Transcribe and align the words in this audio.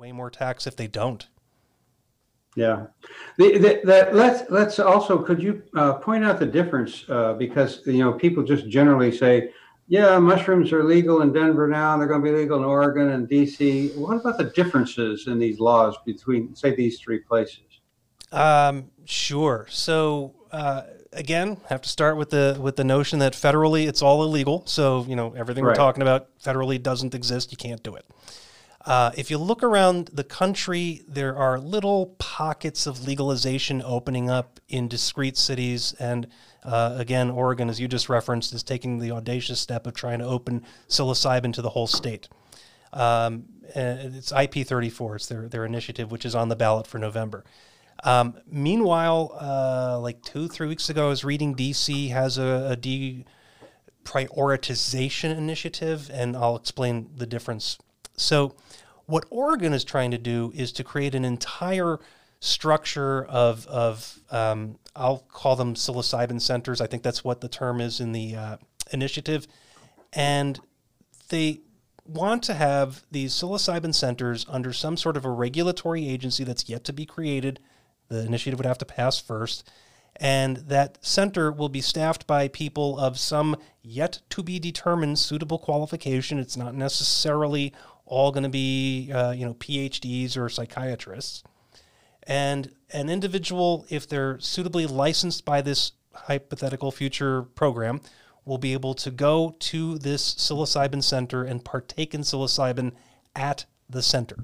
way 0.00 0.12
more 0.12 0.30
tax 0.30 0.66
if 0.66 0.76
they 0.76 0.86
don't. 0.88 1.28
Yeah, 2.56 2.86
the, 3.38 3.58
the, 3.58 3.80
that 3.84 4.14
let's 4.14 4.50
let's 4.50 4.80
also 4.80 5.18
could 5.18 5.40
you 5.40 5.62
uh, 5.76 5.94
point 5.94 6.24
out 6.24 6.40
the 6.40 6.46
difference 6.46 7.04
uh, 7.08 7.34
because 7.34 7.86
you 7.86 7.98
know 7.98 8.12
people 8.12 8.42
just 8.42 8.68
generally 8.68 9.16
say, 9.16 9.52
yeah, 9.86 10.18
mushrooms 10.18 10.72
are 10.72 10.82
legal 10.82 11.22
in 11.22 11.32
Denver 11.32 11.68
now, 11.68 11.92
and 11.92 12.00
they're 12.00 12.08
going 12.08 12.24
to 12.24 12.30
be 12.30 12.36
legal 12.36 12.58
in 12.58 12.64
Oregon 12.64 13.10
and 13.10 13.28
D.C. 13.28 13.90
What 13.90 14.16
about 14.16 14.36
the 14.36 14.44
differences 14.44 15.28
in 15.28 15.38
these 15.38 15.60
laws 15.60 15.96
between 16.04 16.54
say 16.56 16.74
these 16.74 16.98
three 16.98 17.20
places? 17.20 17.60
Um, 18.32 18.90
sure. 19.04 19.66
So 19.68 20.34
uh, 20.50 20.82
again, 21.12 21.56
have 21.68 21.82
to 21.82 21.88
start 21.88 22.16
with 22.16 22.30
the 22.30 22.58
with 22.60 22.76
the 22.76 22.84
notion 22.84 23.18
that 23.20 23.32
federally 23.32 23.86
it's 23.86 24.02
all 24.02 24.22
illegal. 24.22 24.64
So 24.66 25.04
you 25.08 25.16
know 25.16 25.34
everything 25.36 25.64
right. 25.64 25.70
we're 25.70 25.76
talking 25.76 26.02
about 26.02 26.28
federally 26.42 26.82
doesn't 26.82 27.14
exist. 27.14 27.50
You 27.50 27.56
can't 27.56 27.82
do 27.82 27.94
it. 27.94 28.04
Uh, 28.86 29.10
if 29.16 29.30
you 29.30 29.36
look 29.36 29.62
around 29.62 30.10
the 30.12 30.24
country, 30.24 31.02
there 31.06 31.36
are 31.36 31.58
little 31.58 32.14
pockets 32.18 32.86
of 32.86 33.06
legalization 33.06 33.82
opening 33.84 34.30
up 34.30 34.58
in 34.68 34.88
discrete 34.88 35.36
cities. 35.36 35.92
And 36.00 36.26
uh, 36.64 36.94
again, 36.98 37.30
Oregon, 37.30 37.68
as 37.68 37.78
you 37.78 37.88
just 37.88 38.08
referenced, 38.08 38.54
is 38.54 38.62
taking 38.62 38.98
the 38.98 39.10
audacious 39.10 39.60
step 39.60 39.86
of 39.86 39.92
trying 39.92 40.20
to 40.20 40.24
open 40.24 40.64
psilocybin 40.88 41.52
to 41.54 41.62
the 41.62 41.70
whole 41.70 41.86
state. 41.86 42.28
Um, 42.92 43.44
it's 43.74 44.32
IP34, 44.32 45.16
it's 45.16 45.26
their, 45.26 45.48
their 45.48 45.64
initiative, 45.64 46.10
which 46.10 46.24
is 46.24 46.34
on 46.34 46.48
the 46.48 46.56
ballot 46.56 46.86
for 46.86 46.98
November. 46.98 47.44
Um, 48.02 48.34
meanwhile, 48.50 49.36
uh, 49.38 49.98
like 50.00 50.22
two, 50.22 50.48
three 50.48 50.68
weeks 50.68 50.88
ago, 50.88 51.06
I 51.06 51.08
was 51.10 51.22
reading 51.22 51.54
DC 51.54 52.10
has 52.10 52.38
a, 52.38 52.70
a 52.72 52.76
deprioritization 54.04 55.36
initiative, 55.36 56.10
and 56.12 56.34
I'll 56.36 56.56
explain 56.56 57.10
the 57.14 57.26
difference. 57.26 57.78
So, 58.20 58.54
what 59.06 59.24
Oregon 59.30 59.72
is 59.72 59.82
trying 59.82 60.12
to 60.12 60.18
do 60.18 60.52
is 60.54 60.70
to 60.72 60.84
create 60.84 61.14
an 61.14 61.24
entire 61.24 61.98
structure 62.38 63.24
of, 63.24 63.66
of 63.66 64.20
um, 64.30 64.78
I'll 64.94 65.18
call 65.18 65.56
them 65.56 65.74
psilocybin 65.74 66.40
centers. 66.40 66.80
I 66.80 66.86
think 66.86 67.02
that's 67.02 67.24
what 67.24 67.40
the 67.40 67.48
term 67.48 67.80
is 67.80 68.00
in 68.00 68.12
the 68.12 68.36
uh, 68.36 68.56
initiative. 68.92 69.48
And 70.12 70.60
they 71.28 71.60
want 72.04 72.42
to 72.44 72.54
have 72.54 73.02
these 73.10 73.32
psilocybin 73.34 73.94
centers 73.94 74.46
under 74.48 74.72
some 74.72 74.96
sort 74.96 75.16
of 75.16 75.24
a 75.24 75.30
regulatory 75.30 76.08
agency 76.08 76.44
that's 76.44 76.68
yet 76.68 76.84
to 76.84 76.92
be 76.92 77.06
created. 77.06 77.60
The 78.08 78.24
initiative 78.24 78.58
would 78.58 78.66
have 78.66 78.78
to 78.78 78.84
pass 78.84 79.20
first. 79.20 79.68
And 80.16 80.58
that 80.58 80.98
center 81.00 81.50
will 81.50 81.68
be 81.68 81.80
staffed 81.80 82.26
by 82.26 82.48
people 82.48 82.98
of 82.98 83.18
some 83.18 83.56
yet 83.82 84.20
to 84.30 84.42
be 84.42 84.58
determined 84.58 85.18
suitable 85.18 85.58
qualification. 85.58 86.38
It's 86.38 86.56
not 86.56 86.74
necessarily 86.74 87.72
all 88.10 88.32
going 88.32 88.42
to 88.42 88.50
be 88.50 89.10
uh, 89.12 89.30
you 89.30 89.46
know 89.46 89.54
PhDs 89.54 90.36
or 90.36 90.48
psychiatrists, 90.48 91.42
and 92.24 92.74
an 92.92 93.08
individual, 93.08 93.86
if 93.88 94.06
they're 94.08 94.38
suitably 94.40 94.86
licensed 94.86 95.44
by 95.44 95.62
this 95.62 95.92
hypothetical 96.12 96.90
future 96.90 97.42
program, 97.42 98.00
will 98.44 98.58
be 98.58 98.72
able 98.72 98.94
to 98.94 99.10
go 99.10 99.56
to 99.60 99.98
this 99.98 100.34
psilocybin 100.34 101.02
center 101.02 101.44
and 101.44 101.64
partake 101.64 102.14
in 102.14 102.22
psilocybin 102.22 102.92
at 103.36 103.64
the 103.88 104.02
center. 104.02 104.36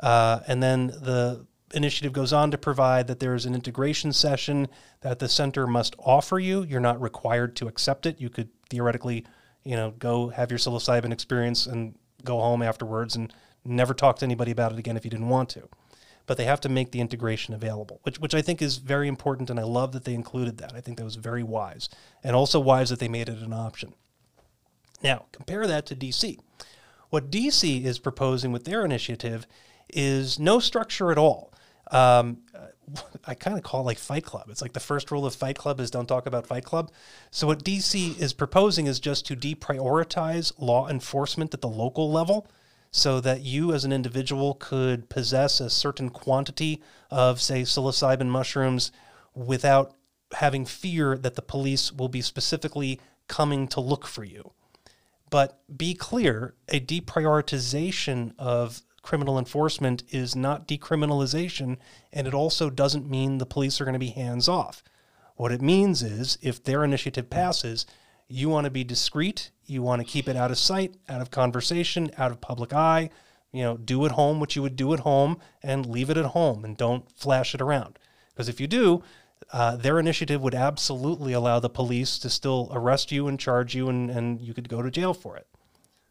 Uh, 0.00 0.40
and 0.46 0.62
then 0.62 0.88
the 0.88 1.46
initiative 1.72 2.12
goes 2.12 2.32
on 2.32 2.50
to 2.50 2.58
provide 2.58 3.06
that 3.06 3.20
there 3.20 3.34
is 3.34 3.46
an 3.46 3.54
integration 3.54 4.12
session 4.12 4.66
that 5.02 5.18
the 5.18 5.28
center 5.28 5.66
must 5.66 5.94
offer 5.98 6.38
you. 6.38 6.62
You're 6.62 6.80
not 6.80 7.00
required 7.00 7.54
to 7.56 7.68
accept 7.68 8.06
it. 8.06 8.20
You 8.20 8.28
could 8.28 8.48
theoretically, 8.68 9.24
you 9.62 9.76
know, 9.76 9.92
go 9.92 10.28
have 10.28 10.50
your 10.50 10.58
psilocybin 10.58 11.12
experience 11.12 11.66
and 11.66 11.94
go 12.24 12.40
home 12.40 12.62
afterwards 12.62 13.16
and 13.16 13.32
never 13.64 13.94
talk 13.94 14.18
to 14.18 14.24
anybody 14.24 14.50
about 14.50 14.72
it 14.72 14.78
again 14.78 14.96
if 14.96 15.04
you 15.04 15.10
didn't 15.10 15.28
want 15.28 15.48
to. 15.50 15.68
But 16.26 16.36
they 16.36 16.44
have 16.44 16.60
to 16.60 16.68
make 16.68 16.92
the 16.92 17.00
integration 17.00 17.54
available, 17.54 18.00
which, 18.02 18.18
which 18.20 18.34
I 18.34 18.42
think 18.42 18.62
is 18.62 18.76
very 18.76 19.08
important. 19.08 19.50
And 19.50 19.58
I 19.58 19.64
love 19.64 19.92
that 19.92 20.04
they 20.04 20.14
included 20.14 20.58
that. 20.58 20.74
I 20.74 20.80
think 20.80 20.98
that 20.98 21.04
was 21.04 21.16
very 21.16 21.42
wise. 21.42 21.88
And 22.22 22.36
also 22.36 22.60
wise 22.60 22.90
that 22.90 23.00
they 23.00 23.08
made 23.08 23.28
it 23.28 23.38
an 23.38 23.52
option. 23.52 23.94
Now, 25.02 25.26
compare 25.32 25.66
that 25.66 25.86
to 25.86 25.96
DC. 25.96 26.38
What 27.08 27.30
DC 27.30 27.84
is 27.84 27.98
proposing 27.98 28.52
with 28.52 28.64
their 28.64 28.84
initiative 28.84 29.46
is 29.88 30.38
no 30.38 30.60
structure 30.60 31.10
at 31.10 31.18
all. 31.18 31.49
Um, 31.90 32.38
I 33.26 33.34
kind 33.34 33.56
of 33.56 33.62
call 33.62 33.80
it 33.80 33.84
like 33.84 33.98
Fight 33.98 34.24
Club. 34.24 34.46
It's 34.48 34.62
like 34.62 34.72
the 34.72 34.80
first 34.80 35.10
rule 35.10 35.26
of 35.26 35.34
Fight 35.34 35.56
Club 35.56 35.80
is 35.80 35.90
don't 35.90 36.06
talk 36.06 36.26
about 36.26 36.46
Fight 36.46 36.64
Club. 36.64 36.90
So 37.30 37.46
what 37.46 37.64
DC 37.64 38.18
is 38.20 38.32
proposing 38.32 38.86
is 38.86 39.00
just 39.00 39.26
to 39.26 39.36
deprioritize 39.36 40.52
law 40.58 40.88
enforcement 40.88 41.54
at 41.54 41.60
the 41.60 41.68
local 41.68 42.10
level 42.10 42.48
so 42.90 43.20
that 43.20 43.42
you 43.42 43.72
as 43.72 43.84
an 43.84 43.92
individual 43.92 44.54
could 44.54 45.08
possess 45.08 45.60
a 45.60 45.70
certain 45.70 46.10
quantity 46.10 46.82
of 47.10 47.40
say 47.40 47.62
psilocybin 47.62 48.26
mushrooms 48.26 48.90
without 49.34 49.94
having 50.34 50.64
fear 50.64 51.16
that 51.16 51.34
the 51.34 51.42
police 51.42 51.92
will 51.92 52.08
be 52.08 52.20
specifically 52.20 53.00
coming 53.28 53.68
to 53.68 53.80
look 53.80 54.06
for 54.06 54.24
you. 54.24 54.52
But 55.30 55.60
be 55.76 55.94
clear, 55.94 56.54
a 56.68 56.80
deprioritization 56.80 58.32
of 58.36 58.82
criminal 59.02 59.38
enforcement 59.38 60.02
is 60.10 60.36
not 60.36 60.68
decriminalization, 60.68 61.76
and 62.12 62.26
it 62.26 62.34
also 62.34 62.70
doesn't 62.70 63.08
mean 63.08 63.38
the 63.38 63.46
police 63.46 63.80
are 63.80 63.84
going 63.84 63.94
to 63.94 63.98
be 63.98 64.08
hands 64.08 64.48
off. 64.48 64.82
What 65.36 65.52
it 65.52 65.62
means 65.62 66.02
is 66.02 66.38
if 66.42 66.62
their 66.62 66.84
initiative 66.84 67.30
passes, 67.30 67.86
you 68.28 68.48
want 68.48 68.66
to 68.66 68.70
be 68.70 68.84
discreet, 68.84 69.50
you 69.64 69.82
want 69.82 70.00
to 70.00 70.06
keep 70.06 70.28
it 70.28 70.36
out 70.36 70.50
of 70.50 70.58
sight, 70.58 70.96
out 71.08 71.20
of 71.20 71.30
conversation, 71.30 72.10
out 72.18 72.30
of 72.30 72.40
public 72.40 72.72
eye. 72.72 73.10
You 73.52 73.62
know, 73.62 73.76
do 73.76 74.04
at 74.06 74.12
home 74.12 74.38
what 74.38 74.54
you 74.54 74.62
would 74.62 74.76
do 74.76 74.94
at 74.94 75.00
home 75.00 75.38
and 75.62 75.86
leave 75.86 76.10
it 76.10 76.16
at 76.16 76.26
home 76.26 76.64
and 76.64 76.76
don't 76.76 77.10
flash 77.10 77.54
it 77.54 77.60
around. 77.60 77.98
Because 78.32 78.48
if 78.48 78.60
you 78.60 78.68
do, 78.68 79.02
uh, 79.52 79.74
their 79.76 79.98
initiative 79.98 80.40
would 80.40 80.54
absolutely 80.54 81.32
allow 81.32 81.58
the 81.58 81.68
police 81.68 82.18
to 82.20 82.30
still 82.30 82.70
arrest 82.72 83.10
you 83.10 83.26
and 83.26 83.40
charge 83.40 83.74
you, 83.74 83.88
and, 83.88 84.10
and 84.10 84.40
you 84.40 84.54
could 84.54 84.68
go 84.68 84.82
to 84.82 84.90
jail 84.90 85.14
for 85.14 85.36
it. 85.36 85.48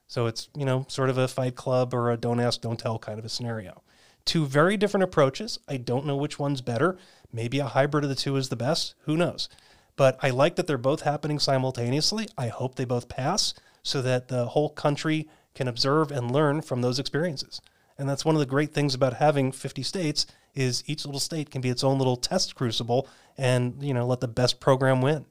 So 0.09 0.25
it's, 0.25 0.49
you 0.57 0.65
know, 0.65 0.85
sort 0.89 1.11
of 1.11 1.19
a 1.19 1.27
fight 1.27 1.55
club 1.55 1.93
or 1.93 2.09
a 2.09 2.17
don't 2.17 2.39
ask, 2.39 2.61
don't 2.61 2.79
tell 2.79 2.97
kind 2.97 3.19
of 3.19 3.25
a 3.25 3.29
scenario. 3.29 3.83
Two 4.25 4.47
very 4.47 4.75
different 4.75 5.03
approaches. 5.03 5.59
I 5.67 5.77
don't 5.77 6.07
know 6.07 6.17
which 6.17 6.39
one's 6.39 6.61
better. 6.61 6.97
Maybe 7.31 7.59
a 7.59 7.67
hybrid 7.67 8.03
of 8.03 8.09
the 8.09 8.15
two 8.15 8.35
is 8.35 8.49
the 8.49 8.55
best. 8.55 8.95
Who 9.01 9.15
knows? 9.15 9.49
But 9.95 10.17
I 10.23 10.31
like 10.31 10.55
that 10.55 10.65
they're 10.65 10.79
both 10.79 11.01
happening 11.01 11.37
simultaneously. 11.37 12.27
I 12.37 12.47
hope 12.47 12.73
they 12.73 12.85
both 12.85 13.07
pass 13.07 13.53
so 13.83 14.01
that 14.01 14.29
the 14.29 14.47
whole 14.47 14.69
country 14.69 15.29
can 15.53 15.67
observe 15.67 16.11
and 16.11 16.31
learn 16.31 16.61
from 16.61 16.81
those 16.81 16.97
experiences. 16.97 17.61
And 17.95 18.09
that's 18.09 18.25
one 18.25 18.33
of 18.33 18.39
the 18.39 18.47
great 18.47 18.73
things 18.73 18.95
about 18.95 19.13
having 19.13 19.51
50 19.51 19.83
states 19.83 20.25
is 20.55 20.83
each 20.87 21.05
little 21.05 21.19
state 21.19 21.51
can 21.51 21.61
be 21.61 21.69
its 21.69 21.83
own 21.83 21.99
little 21.99 22.17
test 22.17 22.55
crucible 22.55 23.07
and, 23.37 23.83
you 23.83 23.93
know, 23.93 24.07
let 24.07 24.21
the 24.21 24.27
best 24.27 24.59
program 24.59 25.01
win 25.01 25.25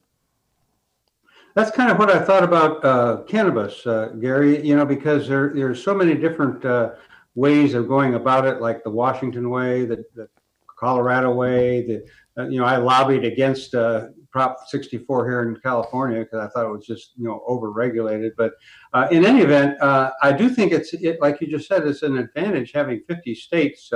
that's 1.59 1.73
kind 1.73 1.91
of 1.91 1.99
what 1.99 2.09
I 2.09 2.21
thought 2.21 2.45
about 2.45 2.85
uh, 2.85 3.23
cannabis, 3.27 3.85
uh, 3.85 4.13
Gary. 4.21 4.65
You 4.65 4.77
know, 4.77 4.87
because 4.87 5.27
there 5.27 5.53
there's 5.53 5.83
so 5.83 5.93
many 5.93 6.15
different 6.15 6.65
uh, 6.65 6.93
ways 7.35 7.75
of 7.75 7.89
going 7.89 8.15
about 8.15 8.47
it, 8.47 8.61
like 8.61 8.85
the 8.85 8.91
Washington 8.91 9.51
way, 9.51 9.85
the, 9.85 10.05
the 10.15 10.29
Colorado 10.79 11.33
way. 11.33 11.85
The 11.85 12.07
uh, 12.41 12.49
you 12.49 12.61
know, 12.61 12.65
I 12.65 12.77
lobbied 12.77 13.25
against 13.25 13.75
uh, 13.75 14.07
Prop 14.31 14.69
64 14.69 15.29
here 15.29 15.49
in 15.49 15.57
California 15.57 16.21
because 16.21 16.39
I 16.39 16.49
thought 16.51 16.67
it 16.67 16.73
was 16.73 16.87
just 16.87 17.15
you 17.17 17.25
know 17.25 17.43
overregulated. 17.49 18.31
But 18.37 18.53
uh, 18.93 19.09
in 19.11 19.27
any 19.27 19.41
event, 19.41 19.79
I 19.83 20.33
do 20.33 20.49
think 20.49 20.71
it's 20.71 20.95
it, 20.95 21.21
like 21.21 21.41
you 21.41 21.49
just 21.49 21.67
said, 21.67 21.85
it's 21.89 22.03
an 22.05 22.19
advantage 22.19 22.71
having 22.73 23.03
50 23.09 23.35
states 23.35 23.91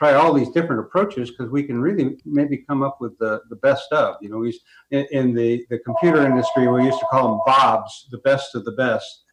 try 0.00 0.14
all 0.14 0.32
these 0.32 0.48
different 0.48 0.80
approaches 0.80 1.30
because 1.30 1.50
we 1.52 1.62
can 1.62 1.78
really 1.78 2.16
maybe 2.24 2.56
come 2.56 2.82
up 2.82 3.02
with 3.02 3.18
the, 3.18 3.42
the 3.50 3.56
best 3.56 3.92
of. 3.92 4.16
You 4.22 4.30
know, 4.30 4.38
we 4.38 4.58
in, 4.90 5.06
in 5.10 5.34
the, 5.34 5.66
the 5.68 5.78
computer 5.80 6.24
industry, 6.24 6.66
we 6.68 6.84
used 6.84 6.98
to 7.00 7.06
call 7.10 7.28
them 7.28 7.40
Bobs, 7.44 8.08
the 8.10 8.18
best 8.18 8.54
of 8.54 8.64
the 8.64 8.72
best. 8.72 9.24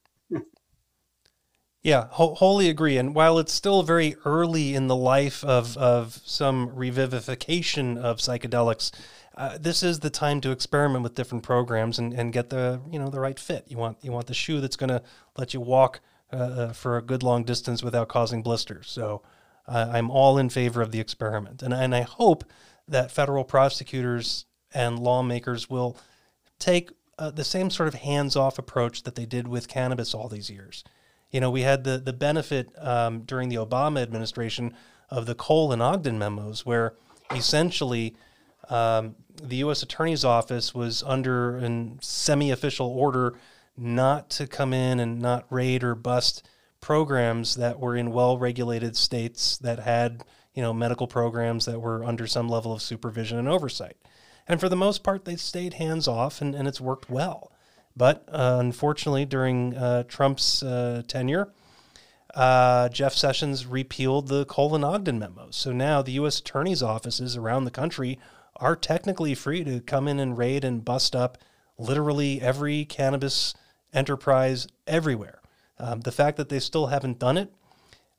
yeah, 1.83 2.07
ho- 2.11 2.35
wholly 2.35 2.67
agree. 2.69 2.97
And 2.97 3.15
while 3.15 3.39
it's 3.39 3.53
still 3.53 3.81
very 3.81 4.17
early 4.25 4.75
in 4.75 4.87
the 4.87 4.95
life 4.95 5.41
of, 5.45 5.77
of 5.77 6.19
some 6.25 6.67
revivification 6.71 7.97
of 7.97 8.17
psychedelics, 8.17 8.91
uh, 9.37 9.57
this 9.57 9.81
is 9.81 10.01
the 10.01 10.09
time 10.09 10.41
to 10.41 10.51
experiment 10.51 11.01
with 11.01 11.15
different 11.15 11.45
programs 11.45 11.97
and, 11.97 12.11
and 12.13 12.33
get 12.33 12.49
the 12.49 12.81
you 12.91 12.99
know 12.99 13.07
the 13.07 13.19
right 13.19 13.39
fit. 13.39 13.63
You 13.67 13.77
want 13.77 13.99
you 14.01 14.11
want 14.11 14.25
the 14.27 14.33
shoe 14.33 14.59
that's 14.59 14.75
going 14.75 14.89
to 14.89 15.01
let 15.37 15.53
you 15.53 15.61
walk 15.61 16.01
uh, 16.33 16.35
uh, 16.35 16.73
for 16.73 16.97
a 16.97 17.03
good 17.03 17.21
long 17.23 17.43
distance 17.43 17.83
without 17.83 18.09
causing 18.09 18.41
blisters. 18.41 18.89
So 18.89 19.21
Uh, 19.67 19.89
I'm 19.91 20.09
all 20.09 20.37
in 20.37 20.49
favor 20.49 20.81
of 20.81 20.91
the 20.91 20.99
experiment, 20.99 21.61
and 21.61 21.73
and 21.73 21.93
I 21.93 22.01
hope 22.01 22.43
that 22.87 23.11
federal 23.11 23.43
prosecutors 23.43 24.45
and 24.73 24.97
lawmakers 24.99 25.69
will 25.69 25.97
take 26.59 26.91
uh, 27.19 27.31
the 27.31 27.43
same 27.43 27.69
sort 27.69 27.87
of 27.87 27.95
hands-off 27.95 28.57
approach 28.57 29.03
that 29.03 29.15
they 29.15 29.25
did 29.25 29.47
with 29.47 29.67
cannabis 29.67 30.13
all 30.13 30.29
these 30.29 30.49
years. 30.49 30.83
You 31.31 31.41
know, 31.41 31.51
we 31.51 31.61
had 31.61 31.83
the 31.83 31.97
the 31.97 32.13
benefit 32.13 32.71
um, 32.77 33.21
during 33.21 33.49
the 33.49 33.55
Obama 33.55 34.01
administration 34.01 34.73
of 35.09 35.25
the 35.25 35.35
Cole 35.35 35.71
and 35.71 35.81
Ogden 35.81 36.17
memos, 36.17 36.65
where 36.65 36.93
essentially 37.31 38.15
um, 38.69 39.15
the 39.41 39.57
U.S. 39.57 39.83
Attorney's 39.83 40.25
Office 40.25 40.73
was 40.73 41.03
under 41.03 41.57
a 41.57 41.91
semi-official 42.01 42.87
order 42.87 43.35
not 43.77 44.29
to 44.31 44.47
come 44.47 44.73
in 44.73 44.99
and 44.99 45.21
not 45.21 45.45
raid 45.49 45.83
or 45.83 45.95
bust 45.95 46.47
programs 46.81 47.55
that 47.55 47.79
were 47.79 47.95
in 47.95 48.11
well-regulated 48.11 48.95
states 48.95 49.57
that 49.57 49.79
had 49.79 50.23
you 50.53 50.61
know 50.61 50.73
medical 50.73 51.07
programs 51.07 51.65
that 51.65 51.79
were 51.79 52.03
under 52.03 52.27
some 52.27 52.49
level 52.49 52.73
of 52.73 52.81
supervision 52.81 53.37
and 53.37 53.47
oversight. 53.47 53.97
And 54.47 54.59
for 54.59 54.69
the 54.69 54.75
most 54.75 55.03
part, 55.03 55.25
they 55.25 55.35
stayed 55.35 55.73
hands 55.73 56.07
off, 56.07 56.41
and, 56.41 56.55
and 56.55 56.67
it's 56.67 56.79
worked 56.79 57.09
well. 57.09 57.51
But 57.95 58.27
uh, 58.31 58.57
unfortunately, 58.59 59.25
during 59.25 59.75
uh, 59.75 60.03
Trump's 60.03 60.63
uh, 60.63 61.03
tenure, 61.07 61.51
uh, 62.33 62.89
Jeff 62.89 63.13
Sessions 63.13 63.65
repealed 63.65 64.27
the 64.27 64.45
Cole 64.45 64.75
and 64.75 64.85
Ogden 64.85 65.19
memos. 65.19 65.55
So 65.55 65.71
now 65.71 66.01
the 66.01 66.13
U.S. 66.13 66.39
attorney's 66.39 66.83
offices 66.83 67.35
around 67.35 67.65
the 67.65 67.71
country 67.71 68.19
are 68.55 68.75
technically 68.75 69.35
free 69.35 69.63
to 69.63 69.81
come 69.81 70.07
in 70.07 70.19
and 70.19 70.37
raid 70.37 70.63
and 70.63 70.85
bust 70.85 71.15
up 71.15 71.37
literally 71.77 72.41
every 72.41 72.85
cannabis 72.85 73.53
enterprise 73.93 74.67
everywhere. 74.85 75.41
Um, 75.79 76.01
the 76.01 76.11
fact 76.11 76.37
that 76.37 76.49
they 76.49 76.59
still 76.59 76.87
haven't 76.87 77.19
done 77.19 77.37
it, 77.37 77.53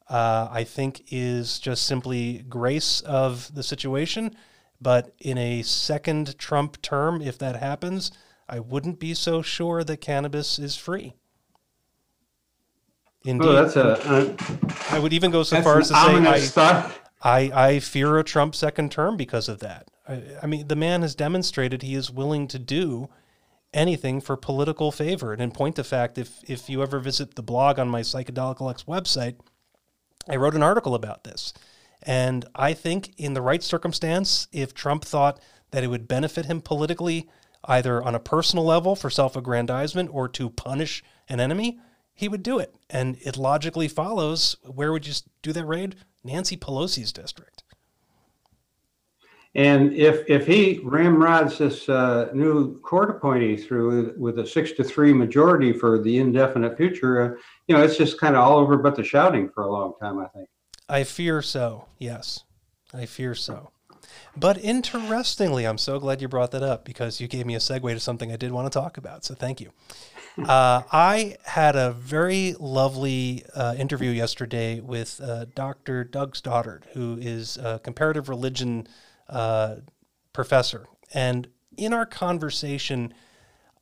uh, 0.08 0.48
I 0.50 0.64
think, 0.64 1.04
is 1.10 1.58
just 1.58 1.84
simply 1.86 2.44
grace 2.48 3.00
of 3.02 3.52
the 3.54 3.62
situation. 3.62 4.36
But 4.80 5.12
in 5.18 5.38
a 5.38 5.62
second 5.62 6.38
Trump 6.38 6.80
term, 6.82 7.20
if 7.20 7.36
that 7.38 7.56
happens, 7.56 8.12
I 8.48 8.60
wouldn't 8.60 8.98
be 8.98 9.12
so 9.14 9.42
sure 9.42 9.82
that 9.84 10.00
cannabis 10.00 10.58
is 10.58 10.76
free. 10.76 11.14
Indeed. 13.24 13.48
Oh, 13.48 13.52
that's 13.52 13.76
a. 13.76 13.98
Uh, 14.08 14.36
I 14.90 14.98
would 14.98 15.12
even 15.12 15.30
go 15.30 15.42
so 15.42 15.60
far 15.60 15.80
as 15.80 15.88
to 15.88 15.94
say 15.94 16.00
I, 16.00 16.92
I, 17.20 17.66
I 17.66 17.78
fear 17.80 18.18
a 18.18 18.24
Trump 18.24 18.54
second 18.54 18.92
term 18.92 19.16
because 19.16 19.48
of 19.48 19.58
that. 19.58 19.90
I, 20.08 20.22
I 20.42 20.46
mean, 20.46 20.68
the 20.68 20.76
man 20.76 21.02
has 21.02 21.14
demonstrated 21.14 21.82
he 21.82 21.94
is 21.94 22.10
willing 22.10 22.46
to 22.48 22.58
do 22.58 23.08
anything 23.74 24.20
for 24.20 24.36
political 24.36 24.90
favor. 24.90 25.32
And 25.32 25.42
in 25.42 25.50
point 25.50 25.78
of 25.78 25.86
fact, 25.86 26.18
if 26.18 26.38
if 26.48 26.68
you 26.68 26.82
ever 26.82 26.98
visit 26.98 27.34
the 27.34 27.42
blog 27.42 27.78
on 27.78 27.88
my 27.88 28.00
Psychedelic 28.00 28.60
Alex 28.60 28.84
website, 28.84 29.36
I 30.28 30.36
wrote 30.36 30.54
an 30.54 30.62
article 30.62 30.94
about 30.94 31.24
this. 31.24 31.52
And 32.02 32.44
I 32.54 32.74
think 32.74 33.14
in 33.18 33.34
the 33.34 33.42
right 33.42 33.62
circumstance, 33.62 34.46
if 34.52 34.72
Trump 34.72 35.04
thought 35.04 35.40
that 35.70 35.84
it 35.84 35.88
would 35.88 36.08
benefit 36.08 36.46
him 36.46 36.60
politically, 36.60 37.28
either 37.64 38.02
on 38.02 38.14
a 38.14 38.20
personal 38.20 38.64
level 38.64 38.94
for 38.94 39.10
self 39.10 39.36
aggrandizement 39.36 40.10
or 40.12 40.28
to 40.28 40.50
punish 40.50 41.02
an 41.28 41.40
enemy, 41.40 41.78
he 42.14 42.28
would 42.28 42.42
do 42.42 42.58
it. 42.58 42.74
And 42.88 43.16
it 43.20 43.36
logically 43.36 43.88
follows 43.88 44.56
where 44.64 44.92
would 44.92 45.06
you 45.06 45.14
do 45.42 45.52
that 45.52 45.66
raid? 45.66 45.96
Nancy 46.24 46.56
Pelosi's 46.56 47.12
district. 47.12 47.62
And 49.54 49.94
if 49.94 50.28
if 50.28 50.46
he 50.46 50.80
ramrods 50.84 51.58
this 51.58 51.88
uh, 51.88 52.28
new 52.34 52.78
court 52.80 53.10
appointee 53.10 53.56
through 53.56 54.14
with 54.18 54.38
a 54.38 54.46
six 54.46 54.72
to 54.72 54.84
three 54.84 55.12
majority 55.12 55.72
for 55.72 55.98
the 55.98 56.18
indefinite 56.18 56.76
future, 56.76 57.22
uh, 57.22 57.40
you 57.66 57.74
know, 57.74 57.82
it's 57.82 57.96
just 57.96 58.20
kind 58.20 58.36
of 58.36 58.42
all 58.42 58.58
over 58.58 58.76
but 58.76 58.94
the 58.94 59.02
shouting 59.02 59.48
for 59.48 59.64
a 59.64 59.70
long 59.70 59.94
time. 60.00 60.18
I 60.18 60.26
think. 60.28 60.48
I 60.88 61.04
fear 61.04 61.42
so. 61.42 61.86
Yes, 61.98 62.44
I 62.92 63.06
fear 63.06 63.34
so. 63.34 63.70
But 64.36 64.58
interestingly, 64.58 65.66
I'm 65.66 65.78
so 65.78 65.98
glad 65.98 66.22
you 66.22 66.28
brought 66.28 66.52
that 66.52 66.62
up 66.62 66.84
because 66.84 67.20
you 67.20 67.26
gave 67.26 67.46
me 67.46 67.54
a 67.54 67.58
segue 67.58 67.92
to 67.92 68.00
something 68.00 68.30
I 68.30 68.36
did 68.36 68.52
want 68.52 68.70
to 68.70 68.78
talk 68.78 68.96
about. 68.96 69.24
So 69.24 69.34
thank 69.34 69.60
you. 69.60 69.70
Uh, 70.38 70.82
I 70.92 71.36
had 71.42 71.74
a 71.74 71.90
very 71.90 72.54
lovely 72.60 73.44
uh, 73.56 73.74
interview 73.76 74.10
yesterday 74.10 74.78
with 74.78 75.20
uh, 75.20 75.46
Dr. 75.56 76.04
Doug 76.04 76.36
Stoddard, 76.36 76.86
who 76.92 77.18
is 77.20 77.56
a 77.56 77.80
comparative 77.80 78.28
religion 78.28 78.86
uh, 79.28 79.76
professor. 80.32 80.86
And 81.12 81.48
in 81.76 81.92
our 81.92 82.06
conversation, 82.06 83.14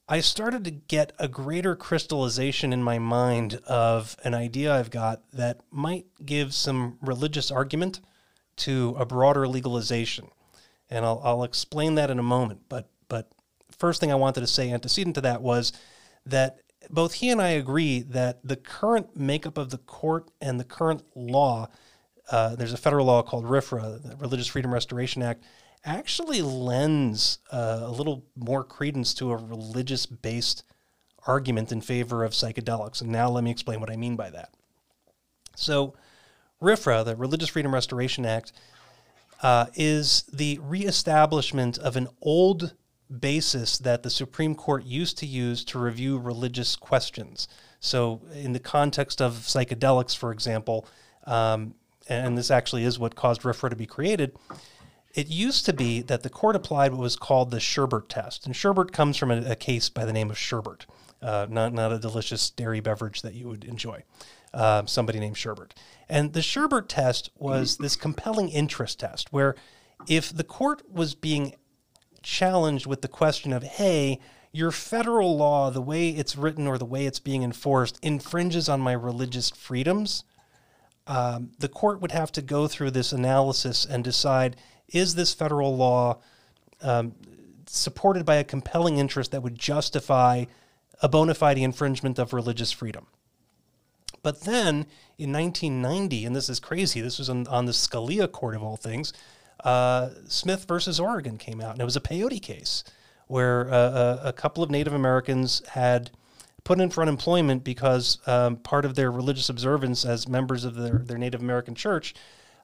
I 0.09 0.21
started 0.21 0.65
to 0.65 0.71
get 0.71 1.13
a 1.19 1.27
greater 1.27 1.75
crystallization 1.75 2.73
in 2.73 2.83
my 2.83 2.99
mind 2.99 3.61
of 3.67 4.17
an 4.23 4.35
idea 4.35 4.73
I've 4.73 4.91
got 4.91 5.23
that 5.33 5.61
might 5.71 6.07
give 6.25 6.55
some 6.55 6.99
religious 7.01 7.51
argument 7.51 8.01
to 8.57 8.95
a 8.99 9.05
broader 9.05 9.49
legalization. 9.49 10.29
And 10.89 11.05
I'll, 11.05 11.21
I'll 11.25 11.43
explain 11.43 11.97
that 11.97 12.11
in 12.11 12.19
a 12.21 12.23
moment. 12.23 12.61
But, 12.69 12.89
but 13.09 13.33
first 13.77 14.01
thing 14.01 14.13
I 14.13 14.17
wanted 14.17 14.41
to 14.43 14.47
say 14.47 14.71
antecedent 14.71 15.17
to 15.17 15.21
that 15.23 15.43
was 15.43 15.73
that 16.25 16.61
both 16.89 17.15
he 17.15 17.31
and 17.31 17.43
I 17.43 17.49
agree 17.49 18.01
that 18.01 18.39
the 18.45 18.57
current 18.57 19.17
makeup 19.17 19.59
of 19.59 19.71
the 19.71 19.79
court 19.79 20.31
and 20.41 20.61
the 20.61 20.65
current 20.65 21.03
law, 21.17 21.69
uh, 22.31 22.57
there's 22.57 22.73
a 22.73 22.79
federal 22.79 23.07
law 23.07 23.23
called 23.23 23.45
RFRA, 23.45 24.03
the 24.03 24.17
Religious 24.17 24.49
Freedom 24.49 24.73
Restoration 24.73 25.23
Act, 25.23 25.45
actually 25.85 26.43
lends 26.43 27.39
uh, 27.53 27.81
a 27.83 27.91
little 27.91 28.25
more 28.35 28.65
credence 28.65 29.15
to 29.15 29.31
a 29.31 29.37
religious 29.37 30.07
based 30.07 30.65
argument 31.27 31.73
in 31.73 31.81
favor 31.81 32.25
of 32.25 32.33
psychedelics. 32.33 33.01
And 33.01 33.11
now 33.11 33.29
let 33.31 33.45
me 33.45 33.51
explain 33.51 33.81
what 33.81 33.91
I 33.91 33.97
mean 33.97 34.17
by 34.17 34.31
that. 34.31 34.51
So, 35.55 35.95
RFRA, 36.61 37.05
the 37.05 37.17
Religious 37.17 37.51
Freedom 37.51 37.73
Restoration 37.73 38.27
Act, 38.27 38.53
uh, 39.43 39.67
is 39.75 40.23
the 40.33 40.59
reestablishment 40.63 41.79
of 41.79 41.97
an 41.97 42.09
old 42.23 42.75
basis 43.21 43.79
that 43.79 44.03
the 44.03 44.11
Supreme 44.11 44.55
Court 44.55 44.85
used 44.85 45.19
to 45.19 45.27
use 45.27 45.65
to 45.67 45.79
review 45.79 46.19
religious 46.19 46.75
questions. 46.75 47.47
So, 47.79 48.23
in 48.33 48.53
the 48.53 48.59
context 48.59 49.21
of 49.23 49.35
psychedelics, 49.35 50.17
for 50.17 50.33
example, 50.33 50.87
um, 51.25 51.75
and 52.09 52.37
this 52.37 52.51
actually 52.51 52.85
is 52.85 52.99
what 52.99 53.15
caused 53.15 53.43
RFRA 53.43 53.71
to 53.71 53.77
be 53.77 53.87
created, 53.87 54.37
it 55.15 55.29
used 55.29 55.65
to 55.67 55.73
be 55.73 56.03
that 56.03 56.23
the 56.23 56.31
court 56.31 56.57
applied 56.57 56.93
what 56.93 57.01
was 57.01 57.17
called 57.17 57.51
the 57.51 57.59
Sherbert 57.59 58.09
test. 58.09 58.45
And 58.45 58.55
Sherbert 58.55 58.93
comes 58.93 59.17
from 59.17 59.31
a, 59.31 59.53
a 59.53 59.57
case 59.57 59.89
by 59.89 60.05
the 60.05 60.13
name 60.13 60.31
of 60.31 60.37
Sherbert, 60.37 60.85
uh, 61.23 61.47
not, 61.49 61.73
not 61.73 61.93
a 61.93 61.99
delicious 61.99 62.51
dairy 62.51 62.81
beverage 62.81 63.23
that 63.23 63.35
you 63.35 63.49
would 63.49 63.65
enjoy. 63.65 64.05
Uh, 64.53 64.87
somebody 64.87 65.19
named 65.19 65.37
Sherbert. 65.37 65.73
And 66.09 66.33
the 66.33 66.41
Sherbert 66.41 66.89
test 66.89 67.31
was 67.37 67.77
this 67.79 67.97
compelling 67.97 68.49
interest 68.49 69.01
test 69.01 69.33
where 69.33 69.55
if 70.07 70.35
the 70.35 70.45
court 70.45 70.83
was 70.91 71.15
being 71.15 71.55
challenged 72.23 72.87
with 72.87 73.03
the 73.03 73.09
question 73.09 73.53
of, 73.53 73.63
hey, 73.63 74.19
your 74.53 74.71
federal 74.71 75.37
law, 75.37 75.71
the 75.71 75.83
way 75.83 76.11
it's 76.11 76.37
written 76.37 76.67
or 76.67 76.79
the 76.79 76.87
way 76.87 77.07
it's 77.07 77.21
being 77.21 77.43
enforced, 77.43 77.99
infringes 78.03 78.69
on 78.69 78.81
my 78.81 78.93
religious 78.93 79.51
freedoms, 79.51 80.25
um, 81.07 81.53
the 81.59 81.69
court 81.69 82.01
would 82.01 82.13
have 82.13 82.33
to 82.33 82.43
go 82.43 82.67
through 82.67 82.91
this 82.91 83.13
analysis 83.13 83.85
and 83.85 84.03
decide 84.03 84.57
is 84.89 85.15
this 85.15 85.35
federal 85.35 85.77
law 85.77 86.19
um, 86.83 87.15
supported 87.67 88.25
by 88.25 88.37
a 88.37 88.45
compelling 88.45 88.99
interest 88.99 89.33
that 89.33 89.43
would 89.43 89.59
justify 89.59 90.45
a 91.03 91.09
bona 91.09 91.35
fide 91.35 91.59
infringement 91.59 92.19
of 92.19 92.33
religious 92.33 92.73
freedom? 92.73 93.07
But 94.23 94.43
then 94.43 94.87
in 95.19 95.33
1990, 95.33 96.25
and 96.25 96.35
this 96.35 96.49
is 96.49 96.59
crazy, 96.59 97.01
this 97.01 97.19
was 97.19 97.31
on, 97.31 97.47
on 97.47 97.67
the 97.67 97.73
Scalia 97.73 98.31
court 98.31 98.55
of 98.55 98.63
all 98.63 98.77
things, 98.77 99.13
uh, 99.65 100.11
Smith 100.27 100.67
versus 100.67 101.01
Oregon 101.01 101.39
came 101.39 101.61
out, 101.61 101.73
and 101.73 101.81
it 101.81 101.85
was 101.85 101.97
a 101.97 102.01
peyote 102.01 102.43
case 102.43 102.85
where 103.27 103.73
uh, 103.73 104.21
a, 104.23 104.29
a, 104.29 104.33
couple 104.33 104.63
of 104.63 104.71
Native 104.71 104.93
Americans 104.93 105.63
had 105.71 106.11
put 106.67 106.81
in 106.81 106.91
for 106.91 107.01
unemployment 107.01 107.63
because 107.63 108.19
um, 108.27 108.57
part 108.57 108.85
of 108.85 108.97
their 108.97 109.13
religious 109.13 109.49
observance 109.49 110.05
as 110.05 110.27
members 110.27 110.65
of 110.65 110.75
their, 110.75 110.99
their 110.99 111.17
Native 111.17 111.41
American 111.41 111.77
church, 111.77 112.13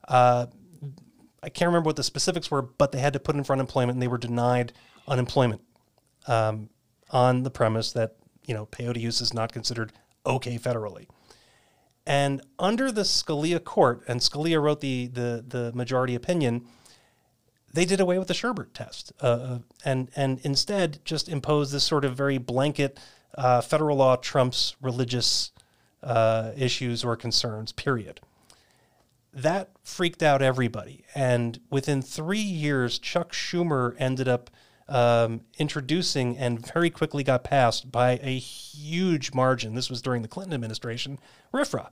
uh, 0.09 0.47
I 1.41 1.49
can't 1.49 1.69
remember 1.69 1.87
what 1.87 1.97
the 1.97 2.03
specifics 2.03 2.51
were, 2.51 2.63
but 2.63 2.91
they 2.91 2.99
had 2.99 3.13
to 3.13 3.21
put 3.21 3.37
in 3.37 3.45
for 3.45 3.53
unemployment 3.53 3.95
and 3.95 4.03
they 4.03 4.09
were 4.09 4.19
denied 4.19 4.73
unemployment 5.07 5.63
um, 6.27 6.69
on 7.13 7.45
the 7.45 7.51
premise 7.51 7.93
that, 7.93 8.17
you 8.45 8.55
know, 8.55 8.67
peyote 8.67 9.01
use 9.01 9.21
is 9.21 9.33
not 9.33 9.53
considered 9.53 9.93
okay 10.27 10.59
federally. 10.59 11.07
And 12.05 12.43
under 12.59 12.91
the 12.91 13.03
Scalia 13.03 13.63
court, 13.63 14.03
and 14.09 14.21
Scalia 14.21 14.61
wrote 14.61 14.81
the, 14.81 15.07
the, 15.07 15.45
the 15.47 15.73
majority 15.75 16.17
opinion, 16.17 16.67
they 17.73 17.85
did 17.85 18.01
away 18.01 18.19
with 18.19 18.27
the 18.27 18.35
Sherbert 18.35 18.73
test 18.75 19.13
uh, 19.23 19.27
uh, 19.27 19.59
and 19.85 20.11
and 20.15 20.41
instead 20.43 20.99
just 21.07 21.29
imposed 21.29 21.73
this 21.73 21.85
sort 21.85 22.05
of 22.05 22.15
very 22.15 22.37
blanket 22.37 23.01
uh, 23.37 23.61
federal 23.61 23.97
law 23.97 24.17
trumps 24.17 24.77
religious 24.81 25.53
uh, 26.03 26.53
issues 26.57 27.05
or 27.05 27.17
concerns. 27.17 27.73
Period. 27.73 28.21
That 29.33 29.71
freaked 29.83 30.23
out 30.23 30.43
everybody, 30.43 31.05
and 31.15 31.59
within 31.71 32.03
three 32.03 32.39
years, 32.39 32.99
Chuck 32.99 33.33
Schumer 33.33 33.95
ended 33.99 34.29
up 34.29 34.51
um, 34.89 35.41
introducing 35.59 36.37
and 36.37 36.65
very 36.67 36.91
quickly 36.91 37.25
got 37.25 37.43
passed 37.43 37.91
by 37.91 38.21
a 38.23 38.39
huge 38.39 39.33
margin. 39.33 39.75
This 39.75 39.89
was 39.89 40.03
during 40.03 40.21
the 40.21 40.29
Clinton 40.29 40.53
administration, 40.53 41.19
RFRA, 41.55 41.89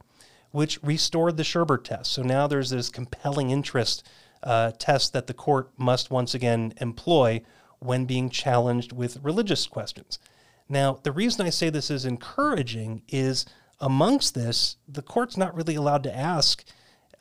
which 0.50 0.78
restored 0.82 1.38
the 1.38 1.42
Sherbert 1.42 1.84
test. 1.84 2.12
So 2.12 2.22
now 2.22 2.46
there's 2.46 2.70
this 2.70 2.90
compelling 2.90 3.50
interest 3.50 4.06
uh, 4.42 4.72
test 4.78 5.14
that 5.14 5.26
the 5.26 5.34
court 5.34 5.70
must 5.78 6.10
once 6.10 6.34
again 6.34 6.74
employ 6.78 7.40
when 7.78 8.04
being 8.04 8.28
challenged 8.28 8.92
with 8.92 9.22
religious 9.22 9.66
questions. 9.66 10.18
Now, 10.70 11.00
the 11.02 11.10
reason 11.10 11.44
I 11.44 11.50
say 11.50 11.68
this 11.68 11.90
is 11.90 12.04
encouraging 12.04 13.02
is 13.08 13.44
amongst 13.80 14.34
this, 14.34 14.76
the 14.86 15.02
court's 15.02 15.36
not 15.36 15.54
really 15.54 15.74
allowed 15.74 16.04
to 16.04 16.16
ask 16.16 16.64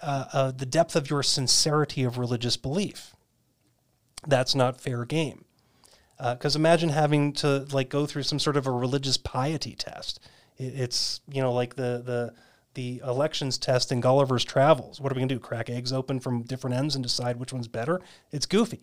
uh, 0.02 0.26
uh, 0.32 0.52
the 0.52 0.68
depth 0.68 0.96
of 0.96 1.10
your 1.10 1.24
sincerity 1.24 2.04
of 2.04 2.20
religious 2.20 2.58
belief. 2.58 3.16
That's 4.28 4.54
not 4.54 4.80
fair 4.80 5.04
game. 5.04 5.46
Because 6.18 6.56
uh, 6.56 6.60
imagine 6.60 6.90
having 6.90 7.34
to 7.34 7.66
like 7.72 7.90
go 7.90 8.06
through 8.06 8.24
some 8.24 8.40
sort 8.40 8.56
of 8.56 8.68
a 8.68 8.72
religious 8.72 9.18
piety 9.18 9.74
test. 9.74 10.20
It, 10.58 10.80
it's 10.80 11.22
you 11.32 11.42
know 11.42 11.54
like 11.54 11.76
the 11.76 12.04
the 12.06 12.34
the 12.76 13.02
elections 13.06 13.58
test 13.58 13.92
in 13.92 14.02
Gulliver's 14.02 14.44
Travels. 14.44 15.00
What 15.00 15.12
are 15.12 15.16
we 15.16 15.22
gonna 15.22 15.34
do? 15.34 15.40
Crack 15.40 15.70
eggs 15.70 15.94
open 15.94 16.20
from 16.20 16.44
different 16.44 16.76
ends 16.76 16.96
and 16.96 17.04
decide 17.04 17.38
which 17.38 17.54
one's 17.54 17.70
better? 17.70 18.02
It's 18.32 18.46
goofy. 18.46 18.82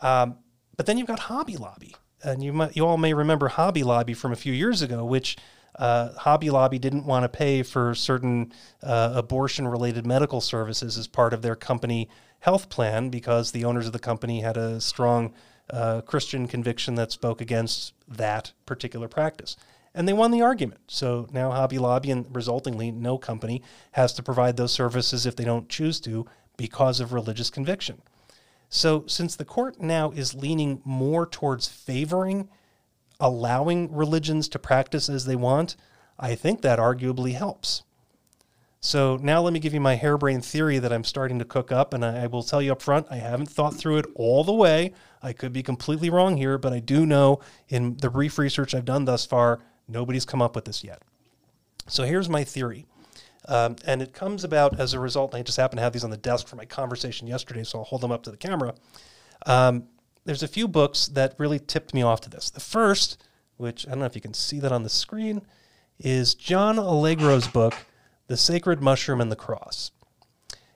Um, 0.00 0.38
but 0.76 0.86
then 0.86 0.96
you've 0.96 1.08
got 1.08 1.18
Hobby 1.18 1.56
Lobby, 1.56 1.96
and 2.22 2.42
you 2.42 2.52
might, 2.52 2.76
you 2.76 2.86
all 2.86 2.96
may 2.96 3.14
remember 3.14 3.48
Hobby 3.48 3.82
Lobby 3.82 4.14
from 4.14 4.32
a 4.32 4.36
few 4.36 4.52
years 4.52 4.82
ago, 4.82 5.04
which 5.04 5.36
uh, 5.78 6.12
Hobby 6.14 6.50
Lobby 6.50 6.78
didn't 6.78 7.06
want 7.06 7.24
to 7.24 7.28
pay 7.28 7.62
for 7.62 7.94
certain 7.94 8.52
uh, 8.82 9.12
abortion 9.14 9.68
related 9.68 10.06
medical 10.06 10.40
services 10.40 10.98
as 10.98 11.06
part 11.06 11.32
of 11.32 11.42
their 11.42 11.54
company 11.54 12.08
health 12.40 12.68
plan 12.68 13.10
because 13.10 13.52
the 13.52 13.64
owners 13.64 13.86
of 13.86 13.92
the 13.92 13.98
company 13.98 14.40
had 14.40 14.56
a 14.56 14.80
strong 14.80 15.32
uh, 15.70 16.00
Christian 16.00 16.48
conviction 16.48 16.94
that 16.96 17.12
spoke 17.12 17.40
against 17.40 17.92
that 18.08 18.52
particular 18.66 19.08
practice. 19.08 19.56
And 19.94 20.06
they 20.06 20.12
won 20.12 20.30
the 20.30 20.42
argument. 20.42 20.80
So 20.86 21.26
now 21.32 21.50
Hobby 21.50 21.78
Lobby 21.78 22.10
and 22.10 22.26
resultingly 22.32 22.92
no 22.92 23.18
company 23.18 23.62
has 23.92 24.12
to 24.14 24.22
provide 24.22 24.56
those 24.56 24.72
services 24.72 25.26
if 25.26 25.36
they 25.36 25.44
don't 25.44 25.68
choose 25.68 26.00
to 26.00 26.26
because 26.56 27.00
of 27.00 27.12
religious 27.12 27.50
conviction. 27.50 28.02
So 28.68 29.04
since 29.06 29.36
the 29.36 29.44
court 29.44 29.80
now 29.80 30.10
is 30.10 30.34
leaning 30.34 30.80
more 30.84 31.26
towards 31.26 31.68
favoring 31.68 32.48
allowing 33.20 33.92
religions 33.94 34.48
to 34.48 34.58
practice 34.58 35.08
as 35.08 35.24
they 35.24 35.36
want, 35.36 35.76
I 36.18 36.34
think 36.34 36.62
that 36.62 36.78
arguably 36.78 37.34
helps. 37.34 37.82
So 38.80 39.18
now 39.20 39.42
let 39.42 39.52
me 39.52 39.58
give 39.58 39.74
you 39.74 39.80
my 39.80 39.96
harebrained 39.96 40.44
theory 40.44 40.78
that 40.78 40.92
I'm 40.92 41.02
starting 41.02 41.40
to 41.40 41.44
cook 41.44 41.72
up, 41.72 41.92
and 41.92 42.04
I, 42.04 42.24
I, 42.24 42.26
will 42.28 42.44
tell 42.44 42.62
you 42.62 42.72
up 42.72 42.80
front, 42.80 43.08
I 43.10 43.16
haven't 43.16 43.50
thought 43.50 43.74
through 43.74 43.98
it 43.98 44.06
all 44.14 44.44
the 44.44 44.52
way. 44.52 44.92
I 45.20 45.32
could 45.32 45.52
be 45.52 45.64
completely 45.64 46.10
wrong 46.10 46.36
here, 46.36 46.58
but 46.58 46.72
I 46.72 46.78
do 46.78 47.04
know 47.04 47.40
in 47.68 47.96
the 47.96 48.10
brief 48.10 48.38
research 48.38 48.74
I've 48.74 48.84
done 48.84 49.04
thus 49.04 49.26
far, 49.26 49.60
nobody's 49.88 50.24
come 50.24 50.40
up 50.40 50.54
with 50.54 50.64
this 50.64 50.84
yet. 50.84 51.02
So 51.88 52.04
here's 52.04 52.28
my 52.28 52.44
theory. 52.44 52.86
Um, 53.48 53.76
and 53.86 54.02
it 54.02 54.12
comes 54.12 54.44
about 54.44 54.78
as 54.78 54.92
a 54.92 55.00
result, 55.00 55.34
I 55.34 55.42
just 55.42 55.56
happen 55.56 55.78
to 55.78 55.82
have 55.82 55.94
these 55.94 56.04
on 56.04 56.10
the 56.10 56.18
desk 56.18 56.46
for 56.46 56.56
my 56.56 56.66
conversation 56.66 57.26
yesterday, 57.26 57.64
so 57.64 57.78
I'll 57.78 57.84
hold 57.84 58.02
them 58.02 58.12
up 58.12 58.22
to 58.24 58.30
the 58.30 58.36
camera. 58.36 58.74
Um, 59.46 59.84
there's 60.26 60.42
a 60.42 60.48
few 60.48 60.68
books 60.68 61.06
that 61.06 61.34
really 61.38 61.58
tipped 61.58 61.94
me 61.94 62.02
off 62.02 62.20
to 62.20 62.30
this. 62.30 62.50
The 62.50 62.60
first, 62.60 63.22
which 63.56 63.86
I 63.86 63.90
don't 63.90 64.00
know 64.00 64.04
if 64.04 64.14
you 64.14 64.20
can 64.20 64.34
see 64.34 64.60
that 64.60 64.70
on 64.70 64.82
the 64.82 64.90
screen, 64.90 65.40
is 65.98 66.34
John 66.34 66.78
Allegro's 66.78 67.48
book, 67.48 67.74
The 68.26 68.36
Sacred 68.36 68.82
Mushroom 68.82 69.20
and 69.20 69.32
the 69.32 69.36
Cross. 69.36 69.92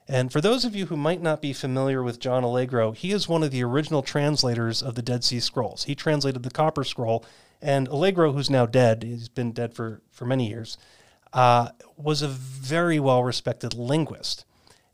And 0.07 0.33
for 0.33 0.41
those 0.41 0.65
of 0.65 0.75
you 0.75 0.87
who 0.87 0.97
might 0.97 1.21
not 1.21 1.41
be 1.41 1.53
familiar 1.53 2.03
with 2.03 2.19
John 2.19 2.43
Allegro, 2.43 2.91
he 2.91 3.11
is 3.11 3.29
one 3.29 3.43
of 3.43 3.51
the 3.51 3.63
original 3.63 4.01
translators 4.01 4.81
of 4.81 4.95
the 4.95 5.01
Dead 5.01 5.23
Sea 5.23 5.39
Scrolls. 5.39 5.83
He 5.83 5.95
translated 5.95 6.43
the 6.43 6.49
Copper 6.49 6.83
Scroll, 6.83 7.23
and 7.61 7.87
Allegro, 7.87 8.33
who's 8.33 8.49
now 8.49 8.65
dead, 8.65 9.03
he's 9.03 9.29
been 9.29 9.53
dead 9.53 9.73
for, 9.73 10.01
for 10.11 10.25
many 10.25 10.49
years, 10.49 10.77
uh, 11.33 11.69
was 11.97 12.21
a 12.21 12.27
very 12.27 12.99
well 12.99 13.23
respected 13.23 13.73
linguist. 13.73 14.45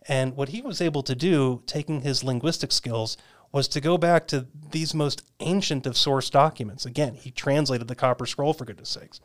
And 0.08 0.36
what 0.36 0.50
he 0.50 0.62
was 0.62 0.82
able 0.82 1.04
to 1.04 1.16
do, 1.16 1.62
taking 1.68 2.02
his 2.02 2.24
linguistic 2.24 2.72
skills, 2.72 3.18
was 3.52 3.68
to 3.68 3.82
go 3.82 3.98
back 3.98 4.28
to 4.28 4.48
these 4.72 4.94
most 4.94 5.24
ancient 5.40 5.86
of 5.86 5.98
source 5.98 6.30
documents. 6.30 6.86
Again, 6.86 7.16
he 7.16 7.32
translated 7.32 7.88
the 7.88 7.96
Copper 7.96 8.26
Scroll, 8.26 8.54
for 8.54 8.66
goodness 8.66 8.90
sakes, 8.90 9.20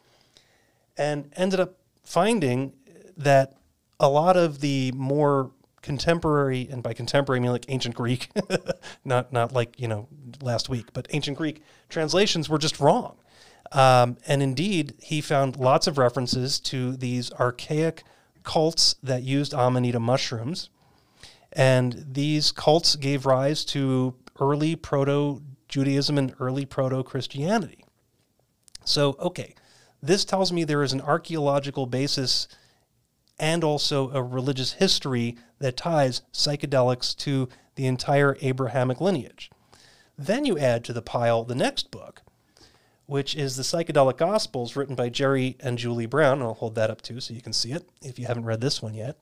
and 0.97 1.31
ended 1.37 1.61
up 1.61 1.79
finding 2.05 2.73
that 3.17 3.55
a 4.01 4.09
lot 4.09 4.37
of 4.37 4.61
the 4.61 4.93
more 4.93 5.53
contemporary, 5.83 6.67
and 6.71 6.83
by 6.83 6.95
contemporary 6.95 7.39
I 7.39 7.43
mean 7.43 7.53
like 7.53 7.67
ancient 7.69 7.95
Greek, 7.95 8.31
not 9.05 9.33
not 9.33 9.53
like 9.53 9.79
you 9.79 9.89
know 9.89 10.09
last 10.41 10.69
week, 10.69 10.93
but 10.93 11.07
ancient 11.11 11.37
Greek 11.37 11.63
translations 11.89 12.49
were 12.49 12.59
just 12.59 12.81
wrong. 12.81 13.17
Um, 13.73 14.19
and 14.27 14.43
indeed, 14.43 14.95
he 15.01 15.21
found 15.21 15.57
lots 15.57 15.87
of 15.87 15.99
references 15.99 16.61
to 16.61 16.97
these 16.97 17.33
archaic 17.33 18.05
cults 18.43 18.97
that 19.03 19.23
used 19.23 19.55
amanita 19.55 19.99
mushrooms 19.99 20.69
and 21.55 22.05
these 22.13 22.51
cults 22.51 22.97
gave 22.97 23.27
rise 23.27 23.65
to 23.65 24.15
early 24.41 24.75
proto 24.75 25.41
Judaism 25.69 26.19
and 26.19 26.35
early 26.41 26.67
proto 26.67 27.03
Christianity. 27.05 27.85
So, 28.85 29.17
okay, 29.21 29.55
this 30.03 30.25
tells 30.25 30.53
me 30.53 30.65
there 30.65 30.83
is 30.83 30.93
an 30.93 31.01
archaeological 31.01 31.87
basis 31.87 32.49
and 33.39 33.65
also 33.65 34.11
a 34.11 34.23
religious 34.23 34.75
history 34.75 35.37
that 35.61 35.77
ties 35.77 36.23
psychedelics 36.33 37.17
to 37.19 37.49
the 37.77 37.87
entire 37.87 38.37
Abrahamic 38.41 39.01
lineage. 39.01 39.51
Then 40.19 40.45
you 40.45 40.59
add 40.59 40.85
to 40.85 40.93
the 40.93 41.03
pile 41.03 41.45
the 41.45 41.55
next 41.55 41.91
book, 41.91 42.23
which 43.07 43.35
is 43.35 43.57
the 43.57 43.63
Psychedelic 43.63 44.17
Gospels, 44.17 44.77
written 44.77 44.95
by 44.95 45.09
Jerry 45.09 45.57
and 45.61 45.79
Julie 45.79 46.07
Brown. 46.07 46.43
I'll 46.43 46.55
hold 46.55 46.75
that 46.77 46.91
up 46.91 47.03
too 47.03 47.21
so 47.21 47.35
you 47.35 47.43
can 47.43 47.53
see 47.53 47.73
it 47.73 47.89
if 48.03 48.19
you 48.19 48.27
haven't 48.27 48.45
read 48.45 48.61
this 48.61 48.81
one 48.81 48.95
yet. 48.95 49.19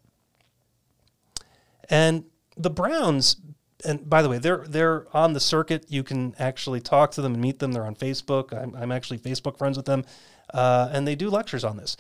And 1.91 2.25
the 2.57 2.71
Browns, 2.71 3.37
and 3.85 4.09
by 4.09 4.23
the 4.23 4.29
way, 4.29 4.39
they're 4.39 4.65
they're 4.69 5.07
on 5.17 5.33
the 5.33 5.41
circuit. 5.41 5.87
You 5.89 6.03
can 6.03 6.35
actually 6.39 6.81
talk 6.81 7.11
to 7.13 7.23
them 7.23 7.35
and 7.35 7.43
meet 7.43 7.59
them. 7.59 7.73
They're 7.73 7.87
on 7.87 7.97
Facebook. 7.97 8.53
I'm, 8.53 8.75
I'm 8.77 8.93
actually 8.93 9.19
Facebook 9.19 9.59
friends 9.59 9.77
with 9.77 9.87
them, 9.87 10.05
uh, 10.55 10.89
and 10.93 11.07
they 11.07 11.15
do 11.15 11.29
lectures 11.29 11.65
on 11.65 11.77
this. 11.77 11.97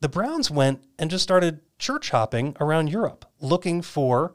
The 0.00 0.08
Browns 0.08 0.50
went 0.50 0.84
and 0.98 1.10
just 1.10 1.22
started 1.22 1.60
church 1.78 2.10
hopping 2.10 2.56
around 2.60 2.88
Europe 2.90 3.24
looking 3.40 3.82
for 3.82 4.34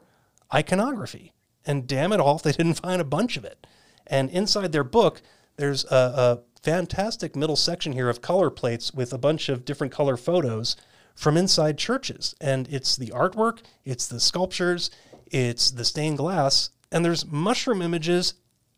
iconography. 0.52 1.32
And 1.64 1.86
damn 1.86 2.12
it 2.12 2.20
all 2.20 2.36
if 2.36 2.42
they 2.44 2.52
didn't 2.52 2.80
find 2.80 3.00
a 3.00 3.04
bunch 3.04 3.36
of 3.36 3.44
it. 3.44 3.66
And 4.06 4.30
inside 4.30 4.72
their 4.72 4.84
book, 4.84 5.22
there's 5.56 5.84
a, 5.84 5.96
a 5.96 6.49
fantastic 6.62 7.34
middle 7.34 7.56
section 7.56 7.92
here 7.92 8.08
of 8.08 8.20
color 8.20 8.50
plates 8.50 8.92
with 8.92 9.12
a 9.12 9.18
bunch 9.18 9.48
of 9.48 9.64
different 9.64 9.92
color 9.92 10.16
photos 10.16 10.76
from 11.14 11.36
inside 11.36 11.78
churches. 11.78 12.34
And 12.40 12.68
it's 12.70 12.96
the 12.96 13.08
artwork, 13.08 13.60
it's 13.84 14.06
the 14.06 14.20
sculptures, 14.20 14.90
it's 15.26 15.70
the 15.70 15.84
stained 15.84 16.18
glass, 16.18 16.70
and 16.90 17.04
there's 17.04 17.26
mushroom 17.26 17.82
images 17.82 18.34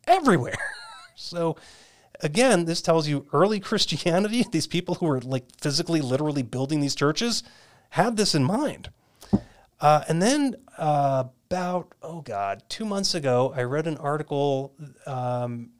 everywhere. 0.06 0.58
so, 1.14 1.56
again, 2.20 2.64
this 2.64 2.82
tells 2.82 3.08
you 3.08 3.26
early 3.32 3.60
Christianity, 3.60 4.44
these 4.52 4.66
people 4.66 4.96
who 4.96 5.06
were 5.06 5.20
like 5.20 5.44
physically, 5.60 6.00
literally 6.00 6.42
building 6.42 6.80
these 6.80 6.94
churches, 6.94 7.42
had 7.90 8.16
this 8.16 8.34
in 8.34 8.44
mind. 8.44 8.90
Uh, 9.80 10.04
and 10.08 10.22
then 10.22 10.56
uh, 10.78 11.24
about, 11.50 11.92
oh 12.02 12.20
God, 12.20 12.62
two 12.68 12.84
months 12.84 13.14
ago, 13.14 13.52
I 13.54 13.62
read 13.62 13.86
an 13.86 13.96
article 13.98 14.72
um, 15.06 15.70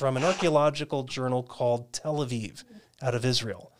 from 0.00 0.16
an 0.16 0.24
archaeological 0.24 1.02
journal 1.02 1.42
called 1.42 1.92
Tel 1.92 2.24
Aviv 2.24 2.64
out 3.02 3.14
of 3.14 3.22
Israel. 3.22 3.70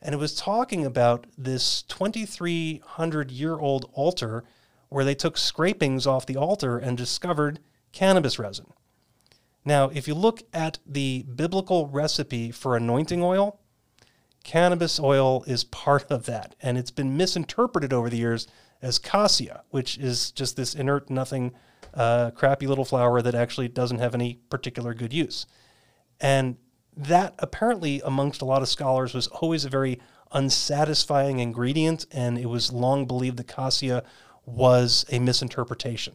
And 0.00 0.14
it 0.14 0.18
was 0.18 0.36
talking 0.36 0.86
about 0.86 1.26
this 1.36 1.82
2,300 1.82 3.32
year 3.32 3.58
old 3.58 3.90
altar 3.92 4.44
where 4.88 5.04
they 5.04 5.16
took 5.16 5.36
scrapings 5.36 6.06
off 6.06 6.26
the 6.26 6.36
altar 6.36 6.78
and 6.78 6.96
discovered 6.96 7.58
cannabis 7.90 8.38
resin. 8.38 8.72
Now, 9.64 9.88
if 9.88 10.06
you 10.06 10.14
look 10.14 10.44
at 10.52 10.78
the 10.86 11.24
biblical 11.34 11.88
recipe 11.88 12.52
for 12.52 12.76
anointing 12.76 13.24
oil, 13.24 13.58
cannabis 14.44 15.00
oil 15.00 15.42
is 15.48 15.64
part 15.64 16.08
of 16.08 16.26
that. 16.26 16.54
And 16.62 16.78
it's 16.78 16.92
been 16.92 17.16
misinterpreted 17.16 17.92
over 17.92 18.08
the 18.08 18.18
years 18.18 18.46
as 18.80 19.00
cassia, 19.00 19.64
which 19.70 19.98
is 19.98 20.30
just 20.30 20.56
this 20.56 20.76
inert, 20.76 21.10
nothing, 21.10 21.52
uh, 21.94 22.30
crappy 22.30 22.68
little 22.68 22.84
flower 22.84 23.20
that 23.20 23.34
actually 23.34 23.66
doesn't 23.66 23.98
have 23.98 24.14
any 24.14 24.34
particular 24.50 24.94
good 24.94 25.12
use. 25.12 25.46
And 26.24 26.56
that 26.96 27.34
apparently, 27.38 28.00
amongst 28.02 28.40
a 28.40 28.46
lot 28.46 28.62
of 28.62 28.68
scholars, 28.70 29.12
was 29.12 29.26
always 29.26 29.66
a 29.66 29.68
very 29.68 30.00
unsatisfying 30.32 31.38
ingredient. 31.38 32.06
And 32.10 32.38
it 32.38 32.46
was 32.46 32.72
long 32.72 33.04
believed 33.04 33.36
that 33.36 33.46
cassia 33.46 34.02
was 34.46 35.04
a 35.10 35.18
misinterpretation. 35.18 36.14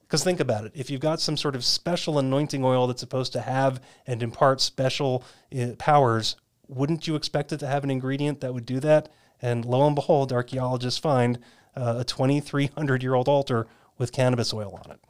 Because 0.00 0.24
think 0.24 0.40
about 0.40 0.64
it 0.64 0.72
if 0.74 0.88
you've 0.88 1.02
got 1.02 1.20
some 1.20 1.36
sort 1.36 1.54
of 1.54 1.66
special 1.66 2.18
anointing 2.18 2.64
oil 2.64 2.86
that's 2.86 3.00
supposed 3.00 3.34
to 3.34 3.42
have 3.42 3.78
and 4.06 4.22
impart 4.22 4.62
special 4.62 5.22
uh, 5.54 5.72
powers, 5.76 6.36
wouldn't 6.66 7.06
you 7.06 7.14
expect 7.14 7.52
it 7.52 7.58
to 7.58 7.66
have 7.66 7.84
an 7.84 7.90
ingredient 7.90 8.40
that 8.40 8.54
would 8.54 8.64
do 8.64 8.80
that? 8.80 9.10
And 9.42 9.66
lo 9.66 9.86
and 9.86 9.94
behold, 9.94 10.32
archaeologists 10.32 10.98
find 10.98 11.40
uh, 11.76 11.96
a 11.98 12.04
2,300 12.04 13.02
year 13.02 13.12
old 13.12 13.28
altar 13.28 13.66
with 13.98 14.12
cannabis 14.12 14.54
oil 14.54 14.80
on 14.82 14.92
it. 14.92 15.00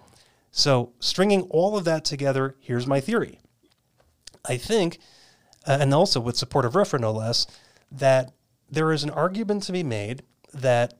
So, 0.50 0.94
stringing 0.98 1.42
all 1.42 1.76
of 1.76 1.84
that 1.84 2.04
together, 2.04 2.56
here's 2.58 2.88
my 2.88 2.98
theory. 2.98 3.38
I 4.48 4.56
think, 4.56 4.98
uh, 5.66 5.78
and 5.80 5.92
also 5.92 6.20
with 6.20 6.36
support 6.36 6.64
of 6.64 6.74
RFRA 6.74 7.00
no 7.00 7.12
less, 7.12 7.46
that 7.90 8.32
there 8.70 8.92
is 8.92 9.04
an 9.04 9.10
argument 9.10 9.62
to 9.64 9.72
be 9.72 9.82
made 9.82 10.22
that 10.52 10.94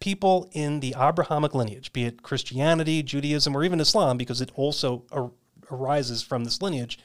people 0.00 0.48
in 0.52 0.80
the 0.80 0.94
Abrahamic 0.98 1.54
lineage, 1.54 1.92
be 1.92 2.04
it 2.04 2.22
Christianity, 2.22 3.02
Judaism, 3.02 3.56
or 3.56 3.64
even 3.64 3.80
Islam, 3.80 4.16
because 4.16 4.40
it 4.40 4.50
also 4.54 5.04
ar- 5.12 5.30
arises 5.70 6.22
from 6.22 6.44
this 6.44 6.60
lineage, 6.60 6.98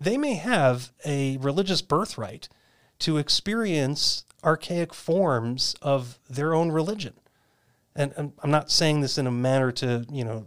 they 0.00 0.16
may 0.16 0.34
have 0.34 0.92
a 1.04 1.36
religious 1.38 1.82
birthright 1.82 2.48
to 3.00 3.18
experience 3.18 4.24
archaic 4.42 4.94
forms 4.94 5.74
of 5.82 6.18
their 6.28 6.54
own 6.54 6.72
religion. 6.72 7.14
And, 7.94 8.12
and 8.16 8.32
I'm 8.42 8.50
not 8.50 8.70
saying 8.70 9.00
this 9.00 9.18
in 9.18 9.26
a 9.26 9.30
manner 9.30 9.70
to, 9.72 10.06
you 10.10 10.24
know, 10.24 10.46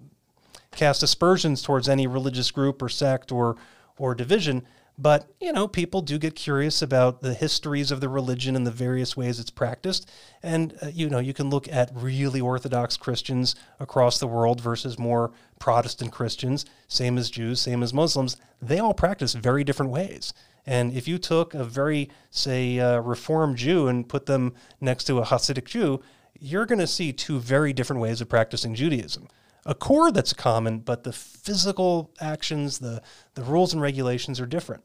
cast 0.71 1.03
aspersions 1.03 1.61
towards 1.61 1.87
any 1.87 2.07
religious 2.07 2.51
group 2.51 2.81
or 2.81 2.89
sect 2.89 3.31
or 3.31 3.55
or 3.97 4.15
division, 4.15 4.65
but 4.97 5.27
you 5.39 5.51
know, 5.51 5.67
people 5.67 6.01
do 6.01 6.17
get 6.17 6.35
curious 6.35 6.81
about 6.81 7.21
the 7.21 7.33
histories 7.33 7.91
of 7.91 7.99
the 7.99 8.09
religion 8.09 8.55
and 8.55 8.65
the 8.65 8.71
various 8.71 9.17
ways 9.17 9.39
it's 9.39 9.49
practiced. 9.49 10.09
And 10.41 10.77
uh, 10.81 10.87
you 10.87 11.09
know, 11.09 11.19
you 11.19 11.33
can 11.33 11.49
look 11.49 11.67
at 11.67 11.91
really 11.93 12.39
Orthodox 12.39 12.97
Christians 12.97 13.55
across 13.79 14.19
the 14.19 14.27
world 14.27 14.61
versus 14.61 14.99
more 14.99 15.31
Protestant 15.59 16.11
Christians, 16.11 16.65
same 16.87 17.17
as 17.17 17.29
Jews, 17.29 17.61
same 17.61 17.81
as 17.81 17.93
Muslims. 17.93 18.37
They 18.61 18.79
all 18.79 18.93
practice 18.93 19.33
very 19.33 19.63
different 19.63 19.91
ways. 19.91 20.33
And 20.65 20.93
if 20.93 21.07
you 21.07 21.17
took 21.17 21.53
a 21.53 21.63
very, 21.63 22.09
say, 22.29 22.79
uh, 22.79 22.99
Reformed 22.99 23.57
Jew 23.57 23.87
and 23.87 24.07
put 24.07 24.27
them 24.27 24.53
next 24.79 25.05
to 25.05 25.19
a 25.19 25.25
Hasidic 25.25 25.65
Jew, 25.65 26.01
you're 26.39 26.65
going 26.65 26.79
to 26.79 26.87
see 26.87 27.11
two 27.11 27.39
very 27.39 27.73
different 27.73 28.01
ways 28.01 28.21
of 28.21 28.29
practicing 28.29 28.75
Judaism. 28.75 29.27
A 29.65 29.73
core 29.73 30.11
that's 30.11 30.33
common, 30.33 30.79
but 30.79 31.03
the 31.03 31.13
physical 31.13 32.11
actions, 32.19 32.79
the, 32.79 33.01
the 33.35 33.43
rules 33.43 33.73
and 33.73 33.81
regulations 33.81 34.39
are 34.39 34.45
different. 34.45 34.83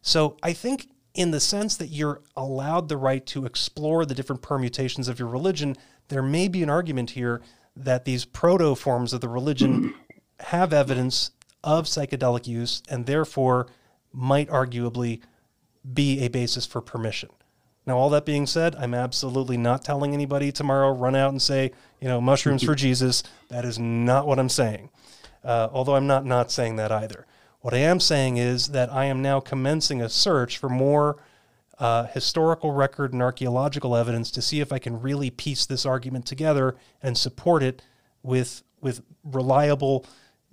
So 0.00 0.36
I 0.42 0.52
think, 0.52 0.88
in 1.14 1.30
the 1.30 1.40
sense 1.40 1.76
that 1.76 1.88
you're 1.88 2.22
allowed 2.36 2.88
the 2.88 2.96
right 2.96 3.24
to 3.26 3.46
explore 3.46 4.06
the 4.06 4.14
different 4.14 4.42
permutations 4.42 5.08
of 5.08 5.18
your 5.18 5.28
religion, 5.28 5.76
there 6.08 6.22
may 6.22 6.48
be 6.48 6.62
an 6.62 6.70
argument 6.70 7.10
here 7.10 7.42
that 7.76 8.04
these 8.04 8.24
proto 8.24 8.74
forms 8.74 9.12
of 9.12 9.20
the 9.20 9.28
religion 9.28 9.94
have 10.40 10.72
evidence 10.72 11.32
of 11.64 11.86
psychedelic 11.86 12.46
use 12.46 12.82
and 12.88 13.06
therefore 13.06 13.68
might 14.12 14.48
arguably 14.48 15.20
be 15.92 16.20
a 16.20 16.28
basis 16.28 16.66
for 16.66 16.80
permission. 16.80 17.30
Now, 17.86 17.98
all 17.98 18.10
that 18.10 18.24
being 18.24 18.46
said, 18.46 18.76
I'm 18.76 18.94
absolutely 18.94 19.56
not 19.56 19.84
telling 19.84 20.14
anybody 20.14 20.52
tomorrow 20.52 20.92
run 20.92 21.16
out 21.16 21.30
and 21.30 21.42
say, 21.42 21.72
you 22.00 22.08
know, 22.08 22.20
mushrooms 22.20 22.62
for 22.62 22.74
Jesus. 22.76 23.22
That 23.48 23.64
is 23.64 23.78
not 23.78 24.26
what 24.26 24.38
I'm 24.38 24.48
saying. 24.48 24.90
Uh, 25.44 25.68
although 25.72 25.96
I'm 25.96 26.06
not 26.06 26.24
not 26.24 26.52
saying 26.52 26.76
that 26.76 26.92
either. 26.92 27.26
What 27.60 27.74
I 27.74 27.78
am 27.78 27.98
saying 28.00 28.36
is 28.36 28.68
that 28.68 28.92
I 28.92 29.06
am 29.06 29.22
now 29.22 29.40
commencing 29.40 30.00
a 30.00 30.08
search 30.08 30.58
for 30.58 30.68
more 30.68 31.16
uh, 31.78 32.06
historical 32.06 32.72
record 32.72 33.12
and 33.12 33.22
archaeological 33.22 33.96
evidence 33.96 34.30
to 34.32 34.42
see 34.42 34.60
if 34.60 34.72
I 34.72 34.78
can 34.78 35.00
really 35.00 35.30
piece 35.30 35.66
this 35.66 35.84
argument 35.84 36.26
together 36.26 36.76
and 37.02 37.18
support 37.18 37.62
it 37.62 37.82
with 38.22 38.62
with 38.80 39.02
reliable 39.24 40.06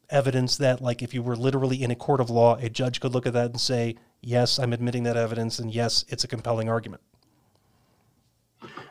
evidence 0.09 0.57
that, 0.57 0.81
like, 0.81 1.03
if 1.03 1.13
you 1.13 1.21
were 1.21 1.35
literally 1.35 1.83
in 1.83 1.91
a 1.91 1.95
court 1.95 2.19
of 2.19 2.29
law, 2.29 2.55
a 2.55 2.69
judge 2.69 2.99
could 2.99 3.13
look 3.13 3.27
at 3.27 3.33
that 3.33 3.51
and 3.51 3.61
say, 3.61 3.95
"Yes, 4.21 4.57
I'm 4.57 4.73
admitting 4.73 5.03
that 5.03 5.17
evidence, 5.17 5.59
and 5.59 5.71
yes, 5.71 6.05
it's 6.09 6.23
a 6.23 6.27
compelling 6.27 6.69
argument." 6.69 7.01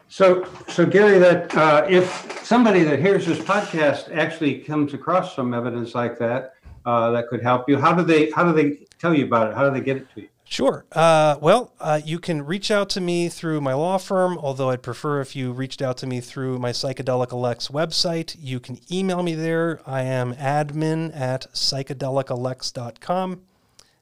So, 0.08 0.48
so 0.68 0.86
Gary, 0.86 1.18
that 1.18 1.54
uh, 1.54 1.86
if 1.88 2.42
somebody 2.44 2.82
that 2.82 2.98
hears 2.98 3.26
this 3.26 3.38
podcast 3.38 4.14
actually 4.14 4.60
comes 4.60 4.94
across 4.94 5.36
some 5.36 5.52
evidence 5.52 5.94
like 5.94 6.18
that 6.18 6.54
uh, 6.86 7.10
that 7.10 7.28
could 7.28 7.42
help 7.42 7.68
you, 7.68 7.78
how 7.78 7.94
do 7.94 8.02
they 8.02 8.30
how 8.30 8.44
do 8.44 8.52
they 8.52 8.86
tell 8.98 9.14
you 9.14 9.26
about 9.26 9.50
it? 9.50 9.54
How 9.54 9.68
do 9.68 9.74
they 9.74 9.84
get 9.84 9.98
it 9.98 10.06
to 10.14 10.22
you? 10.22 10.28
Sure. 10.50 10.86
Uh, 10.92 11.36
well, 11.42 11.74
uh, 11.78 12.00
you 12.02 12.18
can 12.18 12.42
reach 12.42 12.70
out 12.70 12.88
to 12.90 13.02
me 13.02 13.28
through 13.28 13.60
my 13.60 13.74
law 13.74 13.98
firm, 13.98 14.38
although 14.38 14.70
I'd 14.70 14.82
prefer 14.82 15.20
if 15.20 15.36
you 15.36 15.52
reached 15.52 15.82
out 15.82 15.98
to 15.98 16.06
me 16.06 16.22
through 16.22 16.58
my 16.58 16.70
Psychedelic 16.70 17.32
Alex 17.32 17.68
website. 17.68 18.34
You 18.40 18.58
can 18.58 18.78
email 18.90 19.22
me 19.22 19.34
there. 19.34 19.82
I 19.86 20.04
am 20.04 20.32
admin 20.34 21.14
at 21.14 21.52
psychedelicalex.com. 21.52 23.42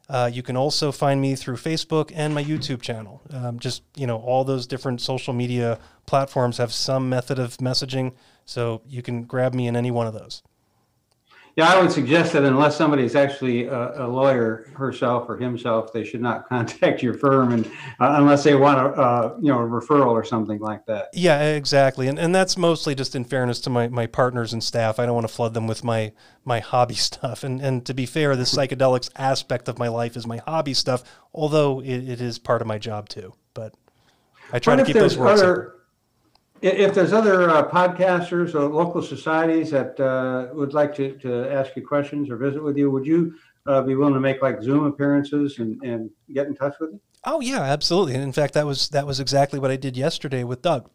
Uh, 0.09 0.31
you 0.33 0.43
can 0.43 0.57
also 0.57 0.93
find 0.93 1.21
me 1.21 1.35
through 1.35 1.57
Facebook 1.57 2.13
and 2.15 2.35
my 2.35 2.45
YouTube 2.45 2.81
channel. 2.81 3.23
Um, 3.31 3.59
just, 3.59 3.83
you 3.97 4.07
know, 4.07 4.19
all 4.19 4.45
those 4.45 4.67
different 4.67 5.01
social 5.01 5.35
media 5.35 5.79
platforms 6.07 6.59
have 6.59 6.73
some 6.73 7.09
method 7.09 7.39
of 7.39 7.57
messaging, 7.57 8.13
so 8.45 8.83
you 8.87 9.03
can 9.03 9.25
grab 9.25 9.53
me 9.55 9.67
in 9.67 9.75
any 9.75 9.91
one 9.91 10.07
of 10.07 10.15
those. 10.15 10.43
Yeah, 11.57 11.69
I 11.73 11.81
would 11.81 11.91
suggest 11.91 12.35
that 12.35 12.45
unless 12.45 12.77
somebody 12.77 13.03
is 13.05 13.17
actually 13.17 13.65
a, 13.67 14.05
a 14.05 14.09
lawyer 14.09 14.67
herself 14.75 15.29
or 15.29 15.39
himself, 15.39 15.93
they 15.93 16.05
should 16.05 16.21
not 16.21 16.49
contact 16.49 17.03
your 17.03 17.15
firm, 17.15 17.53
and 17.53 17.67
uh, 17.99 18.17
unless 18.19 18.45
they 18.45 18.55
want 18.55 18.79
a 18.79 18.83
uh, 19.01 19.37
you 19.41 19.51
know 19.53 19.61
a 19.61 19.67
referral 19.67 20.09
or 20.11 20.25
something 20.25 20.59
like 20.61 20.85
that. 20.87 21.07
Yeah, 21.13 21.41
exactly, 21.55 22.09
and 22.09 22.19
and 22.19 22.35
that's 22.35 22.57
mostly 22.59 22.95
just 22.95 23.15
in 23.15 23.25
fairness 23.25 23.61
to 23.61 23.71
my, 23.71 23.89
my 23.89 24.07
partners 24.07 24.53
and 24.53 24.63
staff. 24.63 24.99
I 24.99 25.07
don't 25.07 25.15
want 25.15 25.27
to 25.27 25.33
flood 25.33 25.55
them 25.55 25.67
with 25.67 25.83
my 25.83 26.13
my 26.45 26.61
hobby 26.61 26.95
stuff, 26.97 27.43
and 27.43 27.61
and 27.61 27.87
to 27.87 27.95
be 27.95 28.07
fair, 28.07 28.37
the 28.37 28.43
psychedelics 28.45 29.11
aspect 29.17 29.69
of 29.69 29.79
my 29.79 29.89
life 29.89 30.17
is 30.17 30.27
my 30.27 30.39
hobby 30.39 30.75
stuff, 30.75 31.05
although 31.33 31.81
it, 31.81 32.09
it 32.09 32.21
is 32.21 32.39
part 32.39 32.61
of 32.61 32.69
my 32.69 32.79
job 32.79 33.09
too. 33.09 33.35
But 33.55 33.75
I 34.53 34.59
try 34.61 34.75
What 34.75 34.77
to 34.77 34.83
keep 34.83 34.99
those 34.99 35.17
there's 35.17 35.17
worlds 35.17 35.41
other, 35.41 35.41
separate. 35.41 35.69
i- 35.69 35.76
if 36.69 36.95
there's 36.95 37.13
other 37.13 37.51
uh, 37.51 37.69
podcasters 37.69 38.55
or 38.55 38.67
local 38.67 39.03
societies 39.03 39.71
that 39.71 39.99
uh, 40.01 40.55
would 40.55 40.75
like 40.75 40.95
to, 40.97 41.17
to 41.19 41.51
ask 41.51 41.77
you 41.77 41.87
questions 41.87 42.31
or 42.31 42.37
visit 42.37 42.63
with 42.63 42.77
you, 42.77 42.91
would 42.91 43.07
you 43.07 43.35
uh, 43.67 43.83
be 43.83 43.95
willing 43.95 44.15
to 44.15 44.21
make 44.21 44.43
like 44.43 44.63
Zoom 44.63 44.85
appearances 44.85 45.59
and, 45.59 45.83
and 45.83 46.11
get 46.33 46.47
in 46.47 46.55
touch 46.55 46.75
with 46.81 46.93
you? 46.93 47.01
Oh 47.25 47.41
yeah, 47.41 47.63
absolutely. 47.63 48.15
And 48.15 48.23
in 48.23 48.33
fact, 48.33 48.55
that 48.55 48.67
was 48.67 48.89
that 48.91 49.07
was 49.07 49.19
exactly 49.19 49.59
what 49.59 49.71
I 49.71 49.77
did 49.77 49.97
yesterday 49.97 50.45
with 50.45 50.63
Doug. 50.63 50.89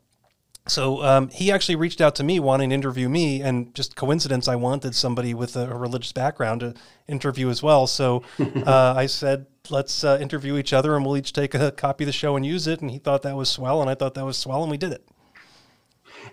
So 0.68 1.04
um, 1.04 1.30
he 1.30 1.52
actually 1.52 1.76
reached 1.76 2.02
out 2.02 2.16
to 2.16 2.24
me 2.24 2.40
wanting 2.40 2.70
to 2.70 2.76
interview 2.76 3.10
me, 3.10 3.42
and 3.42 3.74
just 3.74 3.96
coincidence, 3.96 4.48
I 4.48 4.56
wanted 4.56 4.94
somebody 4.94 5.34
with 5.34 5.56
a, 5.56 5.72
a 5.72 5.76
religious 5.76 6.12
background 6.12 6.62
to 6.62 6.76
interview 7.08 7.50
as 7.50 7.64
well. 7.64 7.88
So 7.88 8.24
uh, 8.40 8.94
I 8.96 9.08
said, 9.08 9.48
let's 9.70 10.04
uh, 10.04 10.20
interview 10.22 10.58
each 10.58 10.72
other, 10.72 10.96
and 10.96 11.04
we'll 11.04 11.18
each 11.18 11.34
take 11.34 11.56
a 11.56 11.72
copy 11.72 12.04
of 12.04 12.08
the 12.08 12.14
show 12.14 12.36
and 12.36 12.46
use 12.46 12.68
it. 12.68 12.80
And 12.80 12.92
he 12.92 13.00
thought 13.00 13.24
that 13.24 13.36
was 13.36 13.50
swell, 13.50 13.82
and 13.82 13.90
I 13.90 13.96
thought 13.96 14.14
that 14.14 14.26
was 14.26 14.38
swell, 14.38 14.62
and 14.62 14.70
we 14.70 14.78
did 14.78 14.92
it. 14.92 15.04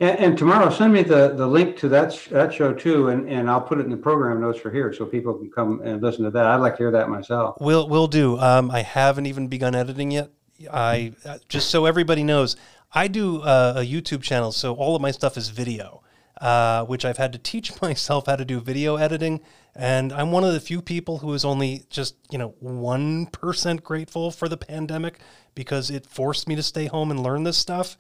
And, 0.01 0.19
and 0.19 0.39
tomorrow, 0.39 0.71
send 0.71 0.93
me 0.93 1.03
the, 1.03 1.35
the 1.35 1.47
link 1.47 1.77
to 1.79 1.89
that 1.89 2.13
sh- 2.13 2.29
that 2.29 2.53
show 2.53 2.73
too, 2.73 3.09
and, 3.09 3.29
and 3.29 3.51
I'll 3.51 3.61
put 3.61 3.79
it 3.79 3.85
in 3.85 3.91
the 3.91 3.97
program 3.97 4.41
notes 4.41 4.59
for 4.59 4.71
here 4.71 4.93
so 4.93 5.05
people 5.05 5.35
can 5.35 5.51
come 5.51 5.81
and 5.83 6.01
listen 6.03 6.25
to 6.25 6.31
that. 6.31 6.47
I'd 6.47 6.57
like 6.57 6.75
to 6.75 6.83
hear 6.85 6.91
that 6.93 7.09
myself. 7.09 7.61
Will 7.61 7.89
will 7.89 8.07
do. 8.07 8.39
Um, 8.39 8.71
I 8.71 8.83
haven't 8.83 9.27
even 9.27 9.49
begun 9.49 9.75
editing 9.75 10.11
yet. 10.11 10.31
I 10.73 11.13
just 11.49 11.71
so 11.71 11.87
everybody 11.87 12.25
knows, 12.25 12.57
I 12.93 13.09
do 13.09 13.43
uh, 13.43 13.75
a 13.77 13.81
YouTube 13.81 14.23
channel, 14.23 14.53
so 14.53 14.75
all 14.75 14.97
of 14.97 15.03
my 15.03 15.11
stuff 15.11 15.37
is 15.37 15.51
video, 15.51 16.03
uh, 16.41 16.85
which 16.85 17.05
I've 17.05 17.19
had 17.19 17.33
to 17.33 17.39
teach 17.39 17.81
myself 17.83 18.27
how 18.27 18.37
to 18.37 18.45
do 18.45 18.61
video 18.61 18.97
editing, 18.97 19.41
and 19.75 20.13
I'm 20.13 20.33
one 20.33 20.45
of 20.45 20.53
the 20.53 20.61
few 20.61 20.81
people 20.81 21.19
who 21.19 21.33
is 21.35 21.45
only 21.45 21.85
just 21.91 22.17
you 22.31 22.39
know 22.39 22.55
one 22.61 23.27
percent 23.27 23.85
grateful 23.85 24.31
for 24.31 24.49
the 24.49 24.57
pandemic 24.57 25.21
because 25.55 25.91
it 25.91 26.07
forced 26.07 26.49
me 26.49 26.57
to 26.57 26.63
stay 26.63 26.87
home 26.87 27.11
and 27.11 27.21
learn 27.21 27.45
this 27.45 27.57
stuff. 27.57 27.97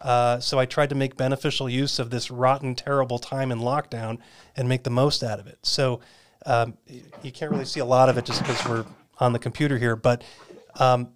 Uh, 0.00 0.40
so 0.40 0.58
I 0.58 0.66
tried 0.66 0.88
to 0.90 0.94
make 0.94 1.16
beneficial 1.16 1.68
use 1.68 1.98
of 1.98 2.10
this 2.10 2.30
rotten, 2.30 2.74
terrible 2.74 3.18
time 3.18 3.52
in 3.52 3.58
lockdown 3.58 4.18
and 4.56 4.68
make 4.68 4.82
the 4.82 4.90
most 4.90 5.22
out 5.22 5.38
of 5.38 5.46
it. 5.46 5.58
So 5.62 6.00
um, 6.46 6.78
you 7.22 7.32
can't 7.32 7.50
really 7.50 7.66
see 7.66 7.80
a 7.80 7.84
lot 7.84 8.08
of 8.08 8.16
it 8.16 8.24
just 8.24 8.40
because 8.40 8.66
we're 8.66 8.86
on 9.18 9.32
the 9.32 9.38
computer 9.38 9.76
here. 9.76 9.96
But 9.96 10.24
um, 10.78 11.10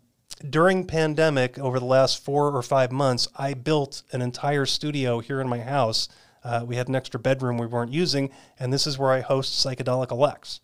during 0.50 0.86
pandemic, 0.86 1.58
over 1.58 1.78
the 1.78 1.86
last 1.86 2.22
four 2.22 2.54
or 2.54 2.62
five 2.62 2.92
months, 2.92 3.28
I 3.36 3.54
built 3.54 4.02
an 4.12 4.20
entire 4.20 4.66
studio 4.66 5.20
here 5.20 5.40
in 5.40 5.48
my 5.48 5.60
house. 5.60 6.08
Uh, 6.42 6.64
we 6.66 6.76
had 6.76 6.88
an 6.88 6.94
extra 6.94 7.18
bedroom 7.18 7.56
we 7.56 7.66
weren't 7.66 7.92
using, 7.92 8.30
and 8.58 8.70
this 8.70 8.86
is 8.86 8.98
where 8.98 9.12
I 9.12 9.20
host 9.20 9.64
Psychedelic 9.64 10.10
Alex. 10.10 10.60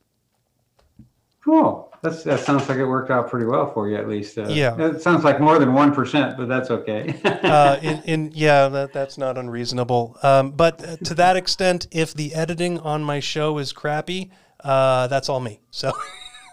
Cool. 1.44 1.90
That's, 2.03 2.22
that 2.24 2.40
sounds 2.40 2.68
like 2.68 2.79
it 2.79 2.87
worked 2.87 3.11
out 3.11 3.29
pretty 3.29 3.46
well 3.46 3.70
for 3.72 3.88
you, 3.88 3.96
at 3.96 4.09
least. 4.09 4.38
Uh, 4.38 4.48
Yeah. 4.48 4.74
It 4.79 5.03
sounds 5.03 5.22
like 5.22 5.40
more 5.40 5.59
than 5.59 5.70
1%, 5.70 6.37
but 6.37 6.48
that's 6.48 6.70
okay. 6.70 7.14
uh, 7.24 7.79
in, 7.83 8.03
in 8.05 8.33
yeah, 8.35 8.68
that 8.68 8.92
that's 8.92 9.18
not 9.18 9.37
unreasonable. 9.37 10.16
Um, 10.22 10.50
but 10.53 10.83
uh, 10.87 10.96
to 10.96 11.14
that 11.14 11.37
extent, 11.37 11.87
if 11.90 12.14
the 12.14 12.35
editing 12.35 12.79
on 12.81 13.03
my 13.03 13.20
show 13.20 13.59
is 13.59 13.72
crappy, 13.72 14.31
uh, 14.64 15.09
that's 15.09 15.29
all 15.29 15.40
me. 15.40 15.61
So 15.70 15.92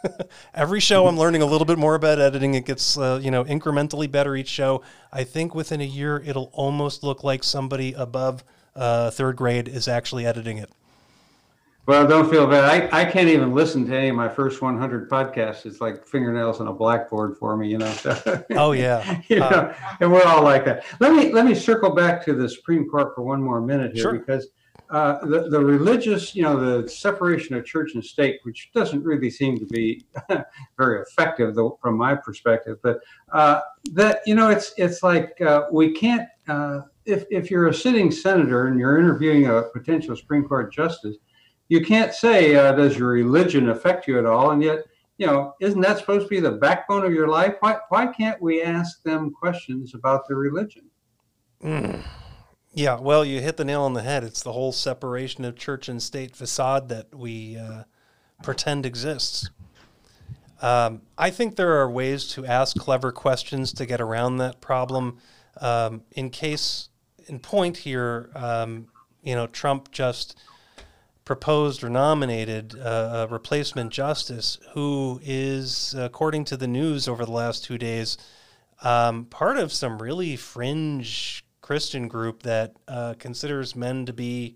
every 0.53 0.79
show, 0.79 1.07
I'm 1.07 1.17
learning 1.17 1.41
a 1.41 1.45
little 1.45 1.65
bit 1.65 1.77
more 1.77 1.95
about 1.95 2.19
editing. 2.19 2.53
It 2.53 2.65
gets 2.65 2.97
uh, 2.97 3.19
you 3.21 3.31
know 3.31 3.43
incrementally 3.43 4.09
better 4.09 4.35
each 4.35 4.49
show. 4.49 4.83
I 5.11 5.23
think 5.23 5.55
within 5.55 5.81
a 5.81 5.85
year, 5.85 6.21
it'll 6.25 6.49
almost 6.53 7.03
look 7.03 7.23
like 7.23 7.43
somebody 7.43 7.93
above 7.93 8.43
uh, 8.75 9.11
third 9.11 9.35
grade 9.35 9.67
is 9.67 9.87
actually 9.87 10.25
editing 10.25 10.57
it. 10.57 10.69
Well, 11.87 12.05
don't 12.05 12.29
feel 12.29 12.45
bad. 12.47 12.91
I, 12.91 13.01
I 13.01 13.05
can't 13.05 13.29
even 13.29 13.53
listen 13.53 13.87
to 13.87 13.95
any 13.95 14.09
of 14.09 14.15
my 14.15 14.27
first 14.27 14.61
100 14.61 15.09
podcasts. 15.09 15.65
It's 15.65 15.79
like 15.79 16.05
fingernails 16.05 16.59
on 16.59 16.67
a 16.67 16.73
blackboard 16.73 17.37
for 17.37 17.55
me, 17.55 17.69
you 17.69 17.77
know. 17.77 17.91
So, 17.93 18.43
Oh 18.51 18.73
yeah, 18.73 19.21
you 19.29 19.37
know, 19.39 19.45
Uh, 19.45 19.73
and 20.01 20.11
we're 20.11 20.23
all 20.23 20.43
like 20.43 20.65
that. 20.65 20.83
Let 20.99 21.13
me 21.13 21.31
let 21.31 21.45
me 21.45 21.55
circle 21.55 21.91
back 21.95 22.23
to 22.25 22.33
the 22.33 22.49
Supreme 22.49 22.89
Court 22.89 23.15
for 23.15 23.21
one 23.23 23.41
more 23.41 23.61
minute 23.61 23.93
here, 23.93 24.03
Sure. 24.03 24.13
because 24.19 24.47
uh, 24.89 25.19
the 25.25 25.49
the 25.49 25.59
religious, 25.59 26.35
you 26.35 26.43
know, 26.43 26.59
the 26.81 26.87
separation 26.89 27.55
of 27.55 27.65
church 27.65 27.93
and 27.93 28.03
state, 28.03 28.39
which 28.43 28.69
doesn't 28.73 29.03
really 29.03 29.29
seem 29.29 29.57
to 29.57 29.65
be 29.65 30.05
very 30.77 31.01
effective, 31.01 31.55
though, 31.55 31.77
from 31.81 31.97
my 31.97 32.15
perspective. 32.15 32.77
But 32.83 32.99
uh, 33.31 33.61
that 33.93 34.21
you 34.25 34.35
know, 34.35 34.49
it's 34.49 34.73
it's 34.77 35.03
like 35.03 35.39
uh, 35.41 35.63
we 35.71 35.93
can't. 35.93 36.27
Uh, 36.49 36.81
if, 37.05 37.23
if 37.31 37.49
you're 37.49 37.67
a 37.67 37.73
sitting 37.73 38.11
senator 38.11 38.67
and 38.67 38.77
you're 38.77 38.99
interviewing 38.99 39.47
a 39.47 39.63
potential 39.73 40.13
Supreme 40.15 40.43
Court 40.43 40.73
justice, 40.73 41.15
you 41.69 41.83
can't 41.83 42.13
say, 42.13 42.55
uh, 42.55 42.71
does 42.71 42.97
your 42.97 43.09
religion 43.09 43.69
affect 43.69 44.07
you 44.07 44.17
at 44.19 44.25
all? 44.25 44.51
And 44.51 44.63
yet, 44.63 44.85
you 45.17 45.25
know, 45.25 45.55
isn't 45.59 45.81
that 45.81 45.97
supposed 45.97 46.25
to 46.25 46.29
be 46.29 46.39
the 46.39 46.51
backbone 46.51 47.05
of 47.05 47.13
your 47.13 47.27
life? 47.27 47.55
Why, 47.59 47.77
why 47.89 48.07
can't 48.07 48.41
we 48.41 48.61
ask 48.61 49.01
them 49.03 49.31
questions 49.31 49.93
about 49.93 50.27
their 50.27 50.37
religion? 50.37 50.85
Mm. 51.63 52.01
Yeah, 52.73 52.99
well, 52.99 53.25
you 53.25 53.41
hit 53.41 53.57
the 53.57 53.65
nail 53.65 53.81
on 53.81 53.93
the 53.93 54.03
head. 54.03 54.23
It's 54.23 54.43
the 54.43 54.53
whole 54.53 54.71
separation 54.71 55.43
of 55.45 55.55
church 55.55 55.89
and 55.89 56.01
state 56.01 56.35
facade 56.35 56.89
that 56.89 57.13
we 57.15 57.57
uh, 57.57 57.83
pretend 58.43 58.85
exists. 58.85 59.49
Um, 60.61 61.01
I 61.17 61.31
think 61.31 61.55
there 61.55 61.79
are 61.81 61.89
ways 61.89 62.27
to 62.29 62.45
ask 62.45 62.77
clever 62.77 63.11
questions 63.11 63.73
to 63.73 63.85
get 63.85 63.99
around 64.01 64.37
that 64.37 64.61
problem. 64.61 65.17
Um, 65.59 66.03
in 66.11 66.29
case, 66.29 66.89
in 67.27 67.39
point 67.39 67.77
here, 67.77 68.29
um, 68.35 68.87
you 69.23 69.35
know, 69.35 69.47
Trump 69.47 69.91
just 69.91 70.37
proposed 71.27 71.83
or 71.83 71.89
nominated 71.89 72.73
uh, 72.79 73.27
a 73.27 73.33
replacement 73.33 73.91
justice 73.91 74.57
who 74.71 75.19
is, 75.21 75.93
according 75.97 76.45
to 76.45 76.55
the 76.55 76.69
news 76.69 77.05
over 77.05 77.25
the 77.25 77.31
last 77.33 77.65
two 77.65 77.77
days, 77.77 78.17
um, 78.81 79.25
part 79.25 79.57
of 79.57 79.73
some 79.73 80.01
really 80.01 80.37
fringe 80.37 81.43
Christian 81.59 82.07
group 82.07 82.43
that 82.43 82.77
uh, 82.87 83.13
considers 83.19 83.75
men 83.75 84.05
to 84.05 84.13
be 84.13 84.55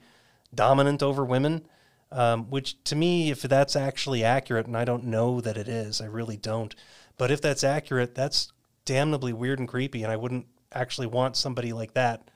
dominant 0.55 1.03
over 1.03 1.25
women. 1.25 1.67
Um, 2.09 2.49
which 2.49 2.81
to 2.85 2.95
me, 2.95 3.31
if 3.31 3.41
that's 3.41 3.75
actually 3.75 4.23
accurate, 4.23 4.67
and 4.67 4.77
I 4.77 4.85
don't 4.85 5.05
know 5.05 5.41
that 5.41 5.57
it 5.57 5.67
is, 5.67 5.99
I 5.99 6.05
really 6.05 6.37
don't. 6.37 6.73
But 7.17 7.31
if 7.31 7.41
that's 7.41 7.65
accurate, 7.65 8.15
that's 8.15 8.51
damnably 8.85 9.33
weird 9.33 9.59
and 9.59 9.67
creepy, 9.67 10.03
and 10.03 10.11
I 10.11 10.17
wouldn't 10.17 10.45
actually 10.73 11.07
want 11.07 11.35
somebody 11.35 11.73
like 11.73 11.93
that 11.95 12.29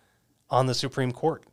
on 0.50 0.66
the 0.66 0.74
Supreme 0.74 1.14
Court. 1.14 1.46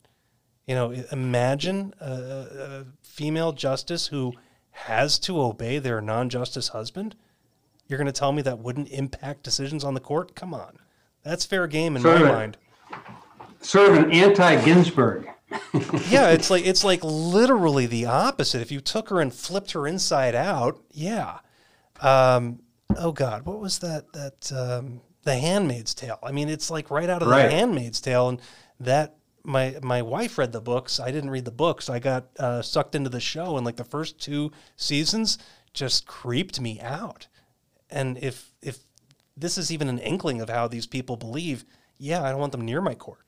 You 0.66 0.74
know, 0.74 0.90
imagine 1.10 1.94
a, 2.00 2.12
a 2.12 2.84
female 3.02 3.52
justice 3.52 4.06
who 4.08 4.34
has 4.70 5.18
to 5.20 5.40
obey 5.40 5.78
their 5.78 6.00
non 6.00 6.28
justice 6.28 6.68
husband. 6.68 7.16
You're 7.88 7.98
going 7.98 8.06
to 8.06 8.12
tell 8.12 8.32
me 8.32 8.42
that 8.42 8.58
wouldn't 8.58 8.88
impact 8.88 9.42
decisions 9.42 9.84
on 9.84 9.94
the 9.94 10.00
court? 10.00 10.34
Come 10.34 10.54
on. 10.54 10.78
That's 11.24 11.44
fair 11.44 11.66
game 11.66 11.96
in 11.96 12.02
sort 12.02 12.20
my 12.20 12.28
mind. 12.28 12.56
Sort 13.60 13.90
of 13.90 13.96
an 13.96 14.12
anti 14.12 14.64
Ginsburg 14.64 15.28
yeah, 16.08 16.30
it's 16.30 16.50
like 16.50 16.66
it's 16.66 16.84
like 16.84 17.00
literally 17.02 17.86
the 17.86 18.06
opposite. 18.06 18.60
If 18.60 18.72
you 18.72 18.80
took 18.80 19.08
her 19.08 19.20
and 19.20 19.32
flipped 19.32 19.72
her 19.72 19.86
inside 19.86 20.34
out, 20.34 20.82
yeah. 20.90 21.38
Um, 22.00 22.60
oh 22.96 23.12
God, 23.12 23.44
what 23.46 23.60
was 23.60 23.78
that? 23.80 24.12
That 24.12 24.52
um, 24.52 25.00
The 25.24 25.36
Handmaid's 25.36 25.94
Tale. 25.94 26.18
I 26.22 26.32
mean, 26.32 26.48
it's 26.48 26.70
like 26.70 26.90
right 26.90 27.08
out 27.08 27.22
of 27.22 27.28
right. 27.28 27.44
The 27.44 27.50
Handmaid's 27.50 28.00
Tale, 28.00 28.30
and 28.30 28.40
that 28.80 29.16
my 29.44 29.76
my 29.82 30.02
wife 30.02 30.38
read 30.38 30.52
the 30.52 30.60
books. 30.60 31.00
I 31.00 31.10
didn't 31.10 31.30
read 31.30 31.44
the 31.44 31.50
books. 31.50 31.88
I 31.88 31.98
got 31.98 32.28
uh, 32.38 32.62
sucked 32.62 32.94
into 32.94 33.10
the 33.10 33.20
show, 33.20 33.56
and 33.56 33.64
like 33.66 33.76
the 33.76 33.84
first 33.84 34.20
two 34.20 34.52
seasons 34.76 35.38
just 35.72 36.06
creeped 36.06 36.60
me 36.60 36.80
out. 36.80 37.28
And 37.90 38.18
if 38.18 38.52
if 38.62 38.78
this 39.36 39.58
is 39.58 39.72
even 39.72 39.88
an 39.88 39.98
inkling 39.98 40.40
of 40.40 40.48
how 40.48 40.68
these 40.68 40.86
people 40.86 41.16
believe, 41.16 41.64
yeah, 41.98 42.22
I 42.22 42.30
don't 42.30 42.40
want 42.40 42.52
them 42.52 42.64
near 42.64 42.80
my 42.80 42.94
court 42.94 43.22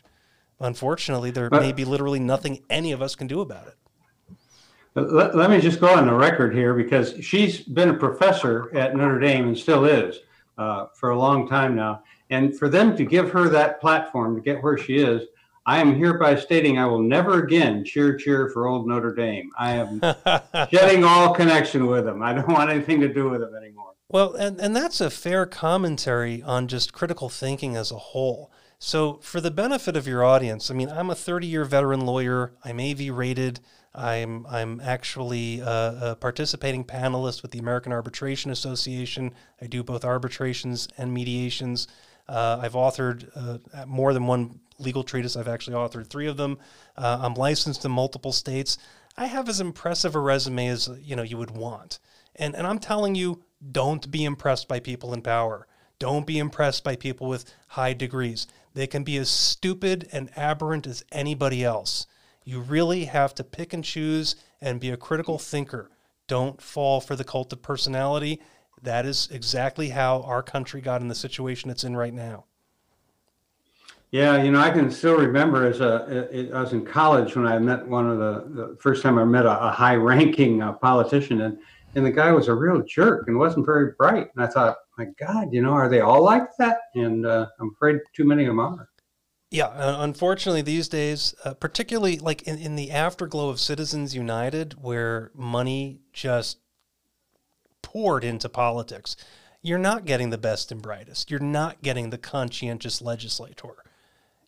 unfortunately, 0.61 1.31
there 1.31 1.51
but, 1.51 1.63
may 1.63 1.73
be 1.73 1.85
literally 1.85 2.21
nothing 2.21 2.63
any 2.71 2.93
of 2.93 3.03
us 3.03 3.15
can 3.15 3.27
do 3.27 3.41
about 3.41 3.69
it. 3.69 3.77
Let, 4.95 5.35
let, 5.35 5.51
me 5.51 5.61
just 5.61 5.81
go 5.81 5.89
on 5.89 6.07
the 6.07 6.15
record 6.15 6.55
here 6.55 6.73
because 6.73 7.15
she's 7.21 7.61
been 7.61 7.91
a 7.91 7.95
professor 7.95 8.75
at 8.77 8.95
Notre 8.95 9.19
Dame 9.19 9.49
and 9.49 9.59
still 9.59 9.85
is 9.85 10.21
uh, 10.57 10.87
for 10.95 11.11
a 11.11 11.19
long 11.19 11.49
time 11.49 11.75
now. 11.75 12.05
And 12.31 12.57
for 12.57 12.69
them 12.69 12.97
to 12.97 13.05
give 13.05 13.31
her 13.33 13.49
that 13.49 13.81
platform 13.81 14.37
to 14.37 14.41
get 14.41 14.63
where 14.63 14.79
she 14.79 14.99
is, 14.99 15.27
I 15.67 15.81
am 15.81 15.95
hereby 15.95 16.37
stating 16.37 16.79
I 16.79 16.87
will 16.87 17.03
never 17.03 17.43
again 17.43 17.85
cheer, 17.85 18.17
cheer 18.17 18.51
for 18.51 18.67
old 18.67 18.87
Notre 18.87 19.15
Dame. 19.15 19.51
I 19.59 19.73
am 19.73 20.01
shedding 20.71 21.05
all 21.05 21.35
connection 21.35 21.87
with 21.87 22.05
them. 22.05 22.23
I 22.23 22.35
don't 22.35 22.49
want 22.49 22.71
anything 22.71 23.01
to 23.01 23.13
do 23.13 23.31
with 23.31 23.41
them 23.41 23.55
anymore. 23.55 23.93
Well, 24.09 24.35
and, 24.35 24.61
and 24.61 24.77
that's 24.77 25.01
a 25.01 25.11
fair 25.11 25.47
commentary 25.47 26.43
on 26.43 26.69
just 26.69 26.93
critical 26.93 27.29
thinking 27.29 27.77
as 27.77 27.91
a 27.91 27.97
whole. 27.97 28.53
So, 28.79 29.15
for 29.23 29.41
the 29.41 29.51
benefit 29.51 29.97
of 29.97 30.07
your 30.07 30.23
audience, 30.23 30.71
I 30.71 30.75
mean, 30.75 30.91
I'm 30.91 31.09
a 31.09 31.15
30 31.15 31.47
year 31.47 31.65
veteran 31.65 32.05
lawyer. 32.05 32.53
I'm 32.63 32.79
AV 32.79 33.09
rated. 33.09 33.61
I'm 33.95 34.45
I'm 34.47 34.81
actually 34.81 35.61
a, 35.61 35.99
a, 36.03 36.17
participating 36.17 36.85
panelist 36.85 37.43
with 37.43 37.53
the 37.53 37.61
American 37.61 37.93
Arbitration 37.93 38.51
Association. 38.51 39.33
I 39.63 39.69
do 39.69 39.83
both 39.83 40.05
arbitrations 40.05 40.89
and 40.99 41.15
mediations. 41.15 41.87
Uh, 42.29 42.59
I've 42.61 42.73
authored 42.73 43.29
uh, 43.37 43.87
more 43.87 44.13
than 44.13 44.27
one 44.27 44.61
legal 44.79 45.03
treatise. 45.03 45.37
I've 45.37 45.49
actually 45.49 45.77
authored 45.77 46.09
three 46.09 46.27
of 46.27 46.37
them. 46.37 46.59
Uh, 46.97 47.19
I'm 47.21 47.35
licensed 47.35 47.85
in 47.85 47.91
multiple 47.93 48.33
states. 48.33 48.79
I 49.17 49.27
have 49.27 49.49
as 49.49 49.61
impressive 49.61 50.15
a 50.15 50.21
resume 50.21 50.69
as 50.69 50.91
you 51.01 51.17
know 51.17 51.23
you 51.23 51.39
would 51.39 51.53
want. 51.53 51.99
And 52.37 52.55
and 52.57 52.67
I'm 52.67 52.79
telling 52.79 53.15
you, 53.15 53.43
don't 53.73 54.11
be 54.11 54.25
impressed 54.25 54.69
by 54.69 54.81
people 54.81 55.15
in 55.15 55.23
power. 55.23 55.67
Don't 55.99 56.27
be 56.27 56.39
impressed 56.39 56.83
by 56.83 56.97
people 56.97 57.29
with 57.29 57.53
high 57.69 57.93
degrees. 57.93 58.47
They 58.75 58.87
can 58.87 59.05
be 59.05 59.17
as 59.17 59.31
stupid 59.31 60.09
and 60.13 60.31
aberrant 60.37 60.87
as 60.87 61.05
anybody 61.13 61.65
else. 61.65 62.07
You 62.45 62.61
really 62.61 63.05
have 63.05 63.35
to 63.37 63.45
pick 63.45 63.73
and 63.73 63.85
choose 63.85 64.37
and 64.61 64.81
be 64.81 64.91
a 64.91 64.97
critical 64.97 65.39
thinker. 65.39 65.91
Don't 66.27 66.61
fall 66.61 67.01
for 67.01 67.17
the 67.17 67.25
cult 67.25 67.53
of 67.53 67.63
personality. 67.63 68.41
That 68.83 69.07
is 69.07 69.29
exactly 69.31 69.91
how 69.91 70.23
our 70.23 70.43
country 70.43 70.81
got 70.81 71.01
in 71.01 71.09
the 71.09 71.15
situation 71.15 71.71
it's 71.71 71.85
in 71.85 71.97
right 71.97 72.13
now. 72.13 72.45
Yeah, 74.15 74.41
you 74.41 74.53
know, 74.53 74.61
I 74.61 74.71
can 74.71 74.93
still 74.93 75.17
remember 75.17 75.67
as 75.67 75.81
a 75.81 76.29
I 76.55 76.61
was 76.61 76.73
in 76.73 76.87
college 76.87 77.35
when 77.35 77.49
I 77.49 77.59
met 77.59 77.85
one 77.85 78.09
of 78.09 78.19
the, 78.19 78.45
the 78.49 78.77
first 78.77 79.03
time 79.03 79.19
I 79.19 79.25
met 79.25 79.45
a, 79.45 79.61
a 79.61 79.73
high-ranking 79.73 80.63
uh, 80.63 80.75
politician, 80.75 81.41
and 81.41 81.59
and 81.97 82.07
the 82.07 82.13
guy 82.13 82.31
was 82.31 82.47
a 82.47 82.55
real 82.55 82.81
jerk 82.83 83.27
and 83.27 83.37
wasn't 83.37 83.67
very 83.67 83.91
bright. 83.99 84.29
And 84.37 84.45
I 84.45 84.47
thought, 84.47 84.77
my 84.97 85.07
God, 85.19 85.53
you 85.53 85.63
know, 85.63 85.73
are 85.73 85.89
they 85.89 85.99
all 85.99 86.23
like 86.23 86.45
that? 86.61 86.79
And 86.95 87.27
uh, 87.27 87.49
I'm 87.59 87.73
afraid 87.75 87.99
too 88.15 88.25
many 88.25 88.45
of 88.45 88.51
them 88.51 88.61
are. 88.61 88.89
Yeah, 89.51 89.67
uh, 89.67 89.97
unfortunately, 89.99 90.63
these 90.63 90.87
days, 90.87 91.35
uh, 91.45 91.55
particularly 91.55 92.21
like 92.21 92.43
in, 92.43 92.57
in 92.57 92.77
the 92.77 92.93
afterglow 92.93 93.49
of 93.49 93.59
Citizens 93.59 94.15
United, 94.15 94.75
where 94.81 95.33
money 95.35 96.03
just 96.13 96.59
poured 97.83 98.23
into 98.23 98.49
politics, 98.49 99.17
you're 99.61 99.77
not 99.77 100.05
getting 100.05 100.31
the 100.31 100.39
best 100.39 100.71
and 100.71 100.81
brightest. 100.81 101.33
You're 101.33 101.41
not 101.41 101.83
getting 101.83 102.11
the 102.11 102.19
conscientious 102.19 103.03
legislator. 103.03 103.75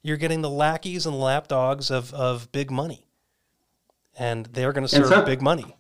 You're 0.06 0.16
getting 0.16 0.42
the 0.42 0.50
lackeys 0.50 1.06
and 1.06 1.18
lapdogs 1.18 1.90
of, 1.90 2.14
of 2.14 2.52
big 2.52 2.70
money. 2.70 3.06
And 4.18 4.46
they're 4.46 4.72
going 4.72 4.86
to 4.86 4.88
serve 4.88 5.06
some, 5.06 5.24
big 5.24 5.42
money. 5.42 5.76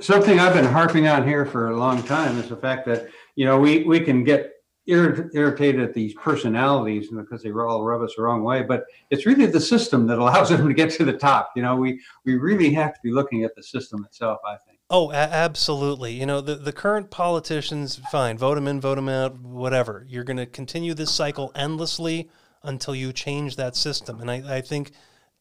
Something 0.00 0.38
I've 0.38 0.54
been 0.54 0.64
harping 0.64 1.08
on 1.08 1.26
here 1.26 1.44
for 1.44 1.70
a 1.70 1.76
long 1.76 2.02
time 2.02 2.38
is 2.38 2.48
the 2.48 2.56
fact 2.56 2.86
that 2.86 3.08
you 3.36 3.44
know, 3.44 3.58
we, 3.58 3.84
we 3.84 4.00
can 4.00 4.24
get 4.24 4.52
irritated 4.86 5.80
at 5.80 5.92
these 5.94 6.14
personalities 6.14 7.08
because 7.10 7.42
they 7.42 7.50
all 7.50 7.84
rub 7.84 8.02
us 8.02 8.14
the 8.16 8.22
wrong 8.22 8.42
way, 8.42 8.62
but 8.62 8.84
it's 9.10 9.26
really 9.26 9.46
the 9.46 9.60
system 9.60 10.06
that 10.06 10.18
allows 10.20 10.48
them 10.48 10.66
to 10.66 10.74
get 10.74 10.90
to 10.90 11.04
the 11.04 11.12
top. 11.12 11.52
You 11.54 11.62
know, 11.62 11.76
we, 11.76 12.00
we 12.24 12.36
really 12.36 12.72
have 12.72 12.94
to 12.94 13.00
be 13.02 13.12
looking 13.12 13.44
at 13.44 13.54
the 13.54 13.62
system 13.62 14.04
itself, 14.04 14.38
I 14.46 14.56
think. 14.66 14.78
Oh, 14.88 15.10
a- 15.10 15.14
absolutely. 15.14 16.14
You 16.14 16.26
know, 16.26 16.40
the, 16.40 16.54
the 16.54 16.72
current 16.72 17.10
politicians, 17.10 18.00
fine, 18.10 18.38
vote 18.38 18.54
them 18.54 18.68
in, 18.68 18.80
vote 18.80 18.94
them 18.94 19.08
out, 19.08 19.38
whatever. 19.40 20.06
You're 20.08 20.24
going 20.24 20.36
to 20.38 20.46
continue 20.46 20.94
this 20.94 21.12
cycle 21.12 21.52
endlessly 21.54 22.30
until 22.66 22.94
you 22.94 23.12
change 23.12 23.56
that 23.56 23.76
system. 23.76 24.20
And 24.20 24.30
I, 24.30 24.56
I 24.56 24.60
think 24.60 24.92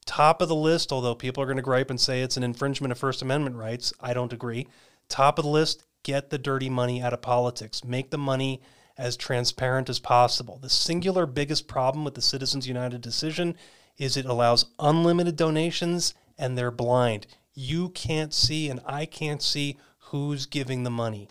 top 0.06 0.42
of 0.42 0.48
the 0.48 0.56
list, 0.56 0.92
although 0.92 1.16
people 1.16 1.44
are 1.44 1.48
going 1.48 1.58
to 1.58 1.64
gripe 1.64 1.90
and 1.90 2.00
say 2.00 2.22
it's 2.22 2.38
an 2.38 2.44
infringement 2.44 2.92
of 2.92 2.98
First 2.98 3.22
Amendment 3.22 3.56
rights, 3.56 3.94
I 4.00 4.14
don't 4.14 4.34
agree. 4.34 4.68
Top 5.10 5.38
of 5.38 5.44
the 5.44 5.52
list, 5.52 5.84
get 6.04 6.30
the 6.30 6.38
dirty 6.38 6.70
money 6.70 7.02
out 7.02 7.14
of 7.14 7.22
politics, 7.22 7.84
make 7.84 8.12
the 8.12 8.18
money 8.18 8.62
as 8.98 9.18
transparent 9.18 9.90
as 9.90 10.00
possible. 10.00 10.58
The 10.62 10.70
singular 10.70 11.26
biggest 11.26 11.68
problem 11.68 12.06
with 12.06 12.16
the 12.16 12.22
Citizens 12.22 12.68
United 12.68 13.02
decision 13.02 13.56
is 13.98 14.16
it 14.16 14.26
allows 14.26 14.68
unlimited 14.80 15.36
donations 15.36 16.14
and 16.38 16.58
they're 16.58 16.72
blind. 16.72 17.28
You 17.54 17.90
can't 17.90 18.34
see 18.34 18.70
and 18.70 18.80
I 18.86 19.06
can't 19.06 19.42
see 19.42 19.78
who's 20.10 20.46
giving 20.46 20.84
the 20.84 20.90
money. 20.90 21.30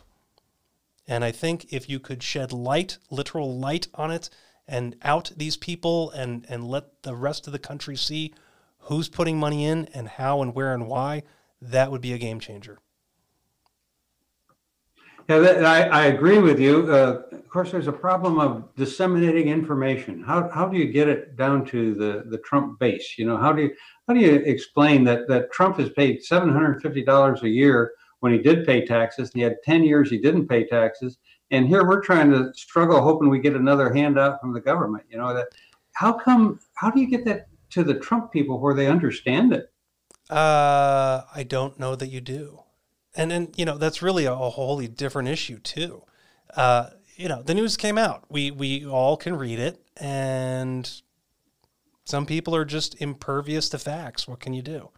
And 1.07 1.25
I 1.25 1.31
think 1.31 1.73
if 1.73 1.89
you 1.89 2.01
could 2.01 2.23
shed 2.23 2.53
light, 2.53 2.99
literal 3.11 3.59
light 3.59 3.89
on 3.95 4.11
it, 4.11 4.31
and 4.67 4.97
out 5.03 5.33
these 5.37 5.57
people 5.57 6.11
and, 6.11 6.47
and 6.49 6.65
let 6.67 7.03
the 7.03 7.15
rest 7.15 7.47
of 7.47 7.53
the 7.53 7.59
country 7.59 7.97
see 7.97 8.33
who's 8.79 9.09
putting 9.09 9.39
money 9.39 9.65
in 9.65 9.87
and 9.95 10.09
how 10.09 10.43
and 10.43 10.55
where 10.55 10.75
and 10.75 10.87
why, 10.87 11.23
that 11.61 11.91
would 11.91 12.01
be 12.01 12.13
a 12.13 12.19
game 12.19 12.41
changer. 12.41 12.79
Yeah, 15.27 15.37
I, 15.37 15.83
I 15.85 16.05
agree 16.07 16.39
with 16.39 16.61
you. 16.61 16.93
Uh, 16.93 17.23
of 17.33 17.49
course, 17.49 17.71
there's 17.71 17.87
a 17.87 17.93
problem 17.93 18.39
of 18.39 18.75
disseminating 18.77 19.49
information. 19.49 20.23
How, 20.23 20.51
how 20.51 20.69
do 20.69 20.77
you 20.77 20.93
get 20.93 21.09
it 21.09 21.37
down 21.37 21.65
to 21.67 21.95
the, 21.95 22.25
the 22.27 22.37
Trump 22.39 22.79
base? 22.79 23.15
You 23.17 23.25
know, 23.25 23.39
how 23.39 23.51
do 23.51 23.63
you 23.63 23.71
how 24.07 24.13
do 24.13 24.21
you 24.21 24.35
explain 24.35 25.03
that 25.05 25.27
that 25.29 25.51
Trump 25.51 25.79
has 25.79 25.89
paid 25.89 26.23
seven 26.23 26.51
hundred 26.51 26.83
fifty 26.83 27.03
dollars 27.03 27.43
a 27.43 27.49
year 27.49 27.93
when 28.21 28.33
he 28.33 28.39
did 28.39 28.67
pay 28.67 28.85
taxes, 28.85 29.31
and 29.31 29.41
he 29.41 29.43
had 29.43 29.57
ten 29.65 29.83
years 29.83 30.11
he 30.11 30.19
didn't 30.19 30.47
pay 30.47 30.67
taxes, 30.67 31.17
and 31.55 31.69
here 31.69 31.87
we're 31.87 32.01
trying 32.01 32.31
to 32.31 32.53
struggle, 32.55 33.01
hoping 33.01 33.29
we 33.29 33.39
get 33.39 33.55
another 33.55 33.93
handout 33.93 34.41
from 34.41 34.53
the 34.53 34.61
government. 34.61 35.05
You 35.09 35.19
know 35.19 35.33
that 35.35 35.47
how 35.93 36.13
come? 36.13 36.61
How 36.75 36.91
do 36.91 37.01
you 37.01 37.09
get 37.09 37.25
that 37.27 37.47
to 37.71 37.85
the 37.85 37.95
Trump 37.95 38.33
people 38.33 38.59
where 38.59 38.75
they 38.75 38.89
understand 38.89 39.53
it? 39.53 39.73
Uh, 40.29 41.23
I 41.35 41.45
don't 41.47 41.79
know 41.79 41.95
that 41.97 42.09
you 42.09 42.21
do, 42.21 42.61
and 43.15 43.33
and 43.33 43.55
you 43.57 43.65
know 43.65 43.79
that's 43.79 44.03
really 44.03 44.25
a, 44.25 44.33
a 44.33 44.51
wholly 44.51 44.89
different 44.89 45.29
issue 45.29 45.59
too. 45.59 46.03
Uh, 46.57 46.91
you 47.17 47.29
know, 47.29 47.43
the 47.43 47.55
news 47.55 47.77
came 47.77 47.99
out. 47.99 48.25
We 48.29 48.51
we 48.51 48.85
all 48.85 49.17
can 49.17 49.37
read 49.37 49.59
it, 49.61 49.81
and 49.97 50.91
some 52.05 52.27
people 52.27 52.55
are 52.57 52.65
just 52.65 53.01
impervious 53.01 53.69
to 53.71 53.79
facts. 53.79 54.27
What 54.27 54.41
can 54.41 54.55
you 54.55 54.63
do? 54.63 54.91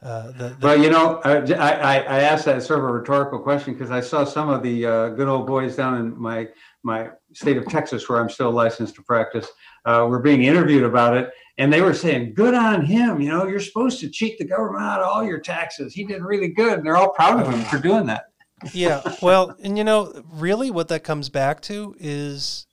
Uh, 0.00 0.30
the, 0.32 0.48
the, 0.48 0.56
well, 0.60 0.80
you 0.80 0.90
know, 0.90 1.20
I, 1.24 1.38
I, 1.54 1.96
I 1.96 2.20
asked 2.20 2.44
that 2.44 2.62
sort 2.62 2.78
of 2.78 2.84
a 2.84 2.92
rhetorical 2.92 3.40
question 3.40 3.72
because 3.72 3.90
I 3.90 4.00
saw 4.00 4.24
some 4.24 4.48
of 4.48 4.62
the 4.62 4.86
uh, 4.86 5.08
good 5.10 5.26
old 5.26 5.46
boys 5.46 5.74
down 5.76 5.98
in 5.98 6.20
my 6.20 6.48
my 6.84 7.10
state 7.32 7.56
of 7.56 7.66
Texas, 7.66 8.08
where 8.08 8.20
I'm 8.20 8.30
still 8.30 8.50
licensed 8.50 8.94
to 8.96 9.02
practice, 9.02 9.48
uh, 9.84 10.06
were 10.08 10.20
being 10.20 10.44
interviewed 10.44 10.84
about 10.84 11.16
it, 11.16 11.30
and 11.58 11.72
they 11.72 11.82
were 11.82 11.94
saying, 11.94 12.34
"Good 12.34 12.54
on 12.54 12.84
him! 12.84 13.20
You 13.20 13.30
know, 13.30 13.46
you're 13.46 13.60
supposed 13.60 13.98
to 14.00 14.08
cheat 14.08 14.38
the 14.38 14.44
government 14.44 14.84
out 14.84 15.00
of 15.00 15.08
all 15.08 15.24
your 15.24 15.40
taxes. 15.40 15.92
He 15.92 16.04
did 16.04 16.22
really 16.22 16.48
good, 16.48 16.78
and 16.78 16.86
they're 16.86 16.96
all 16.96 17.10
proud 17.10 17.40
of 17.40 17.52
him 17.52 17.60
for 17.64 17.78
doing 17.78 18.06
that." 18.06 18.26
yeah, 18.72 19.02
well, 19.20 19.56
and 19.62 19.76
you 19.76 19.82
know, 19.82 20.22
really, 20.32 20.70
what 20.70 20.88
that 20.88 21.02
comes 21.02 21.28
back 21.28 21.60
to 21.62 21.96
is 21.98 22.66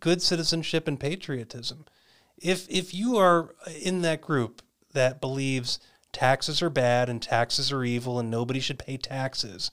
good 0.00 0.22
citizenship 0.22 0.88
and 0.88 0.98
patriotism. 0.98 1.84
If 2.38 2.66
if 2.70 2.94
you 2.94 3.16
are 3.18 3.54
in 3.82 4.00
that 4.02 4.22
group 4.22 4.62
that 4.92 5.20
believes 5.20 5.78
taxes 6.14 6.62
are 6.62 6.70
bad 6.70 7.08
and 7.08 7.20
taxes 7.20 7.70
are 7.70 7.84
evil 7.84 8.18
and 8.18 8.30
nobody 8.30 8.60
should 8.60 8.78
pay 8.78 8.96
taxes. 8.96 9.70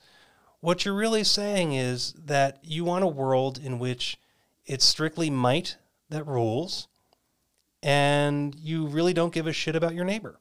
What 0.60 0.84
you're 0.84 0.94
really 0.94 1.24
saying 1.24 1.72
is 1.72 2.12
that 2.12 2.58
you 2.62 2.84
want 2.84 3.04
a 3.04 3.08
world 3.08 3.58
in 3.58 3.78
which 3.78 4.18
it's 4.66 4.84
strictly 4.84 5.30
might 5.30 5.76
that 6.10 6.26
rules 6.26 6.88
and 7.82 8.54
you 8.54 8.86
really 8.86 9.12
don't 9.12 9.32
give 9.32 9.46
a 9.46 9.52
shit 9.52 9.74
about 9.74 9.94
your 9.94 10.04
neighbor. 10.04 10.38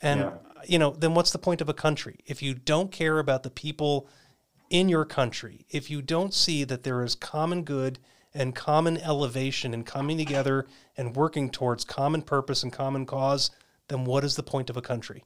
And, 0.00 0.20
yeah. 0.20 0.30
you 0.66 0.78
know, 0.78 0.90
then 0.90 1.14
what's 1.14 1.30
the 1.30 1.38
point 1.38 1.60
of 1.60 1.68
a 1.68 1.74
country? 1.74 2.18
If 2.26 2.42
you 2.42 2.54
don't 2.54 2.90
care 2.90 3.18
about 3.18 3.44
the 3.44 3.50
people 3.50 4.08
in 4.70 4.88
your 4.88 5.04
country, 5.04 5.66
if 5.70 5.90
you 5.90 6.02
don't 6.02 6.34
see 6.34 6.64
that 6.64 6.82
there 6.82 7.04
is 7.04 7.14
common 7.14 7.62
good 7.62 8.00
and 8.34 8.54
common 8.54 8.96
elevation 8.98 9.74
and 9.74 9.86
coming 9.86 10.18
together 10.18 10.66
and 10.96 11.14
working 11.14 11.50
towards 11.50 11.84
common 11.84 12.22
purpose 12.22 12.62
and 12.62 12.72
common 12.72 13.06
cause, 13.06 13.50
then 13.88 14.04
what 14.04 14.24
is 14.24 14.36
the 14.36 14.42
point 14.42 14.70
of 14.70 14.76
a 14.76 14.82
country? 14.82 15.24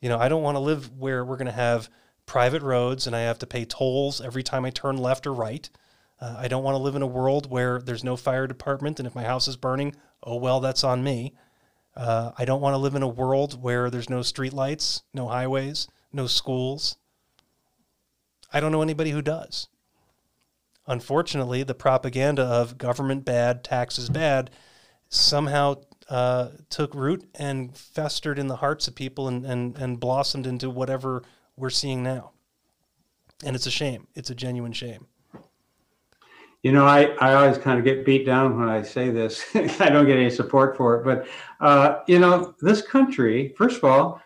You 0.00 0.08
know, 0.08 0.18
I 0.18 0.28
don't 0.28 0.42
want 0.42 0.56
to 0.56 0.60
live 0.60 0.90
where 0.98 1.24
we're 1.24 1.36
going 1.36 1.46
to 1.46 1.52
have 1.52 1.88
private 2.26 2.62
roads 2.62 3.06
and 3.06 3.16
I 3.16 3.20
have 3.20 3.38
to 3.40 3.46
pay 3.46 3.64
tolls 3.64 4.20
every 4.20 4.42
time 4.42 4.64
I 4.64 4.70
turn 4.70 4.96
left 4.96 5.26
or 5.26 5.32
right. 5.32 5.68
Uh, 6.20 6.36
I 6.38 6.48
don't 6.48 6.62
want 6.62 6.74
to 6.74 6.82
live 6.82 6.94
in 6.94 7.02
a 7.02 7.06
world 7.06 7.50
where 7.50 7.80
there's 7.80 8.04
no 8.04 8.16
fire 8.16 8.46
department 8.46 9.00
and 9.00 9.06
if 9.06 9.14
my 9.14 9.24
house 9.24 9.48
is 9.48 9.56
burning, 9.56 9.94
oh 10.22 10.36
well, 10.36 10.60
that's 10.60 10.84
on 10.84 11.02
me. 11.02 11.34
Uh, 11.96 12.32
I 12.38 12.44
don't 12.44 12.60
want 12.60 12.74
to 12.74 12.78
live 12.78 12.94
in 12.94 13.02
a 13.02 13.08
world 13.08 13.60
where 13.60 13.90
there's 13.90 14.10
no 14.10 14.20
streetlights, 14.20 15.02
no 15.12 15.28
highways, 15.28 15.88
no 16.12 16.26
schools. 16.26 16.96
I 18.52 18.60
don't 18.60 18.72
know 18.72 18.82
anybody 18.82 19.10
who 19.10 19.22
does. 19.22 19.68
Unfortunately, 20.86 21.62
the 21.62 21.74
propaganda 21.74 22.42
of 22.42 22.78
government 22.78 23.24
bad, 23.24 23.62
taxes 23.64 24.08
bad, 24.08 24.50
somehow 25.08 25.74
uh, 26.08 26.48
took 26.70 26.94
root 26.94 27.28
and 27.34 27.76
festered 27.76 28.38
in 28.38 28.46
the 28.46 28.56
hearts 28.56 28.88
of 28.88 28.94
people 28.94 29.28
and, 29.28 29.44
and, 29.44 29.76
and 29.76 30.00
blossomed 30.00 30.46
into 30.46 30.70
whatever 30.70 31.22
we're 31.56 31.70
seeing 31.70 32.02
now. 32.02 32.32
And 33.44 33.54
it's 33.54 33.66
a 33.66 33.70
shame. 33.70 34.08
It's 34.14 34.30
a 34.30 34.34
genuine 34.34 34.72
shame. 34.72 35.06
You 36.62 36.72
know, 36.72 36.86
I, 36.86 37.14
I 37.20 37.34
always 37.34 37.56
kind 37.56 37.78
of 37.78 37.84
get 37.84 38.04
beat 38.04 38.26
down 38.26 38.58
when 38.58 38.68
I 38.68 38.82
say 38.82 39.10
this. 39.10 39.44
I 39.54 39.90
don't 39.90 40.06
get 40.06 40.16
any 40.16 40.30
support 40.30 40.76
for 40.76 40.96
it. 40.96 41.04
But, 41.04 41.28
uh, 41.60 42.00
you 42.08 42.18
know, 42.18 42.54
this 42.60 42.82
country, 42.82 43.54
first 43.56 43.78
of 43.78 43.84
all, 43.84 44.20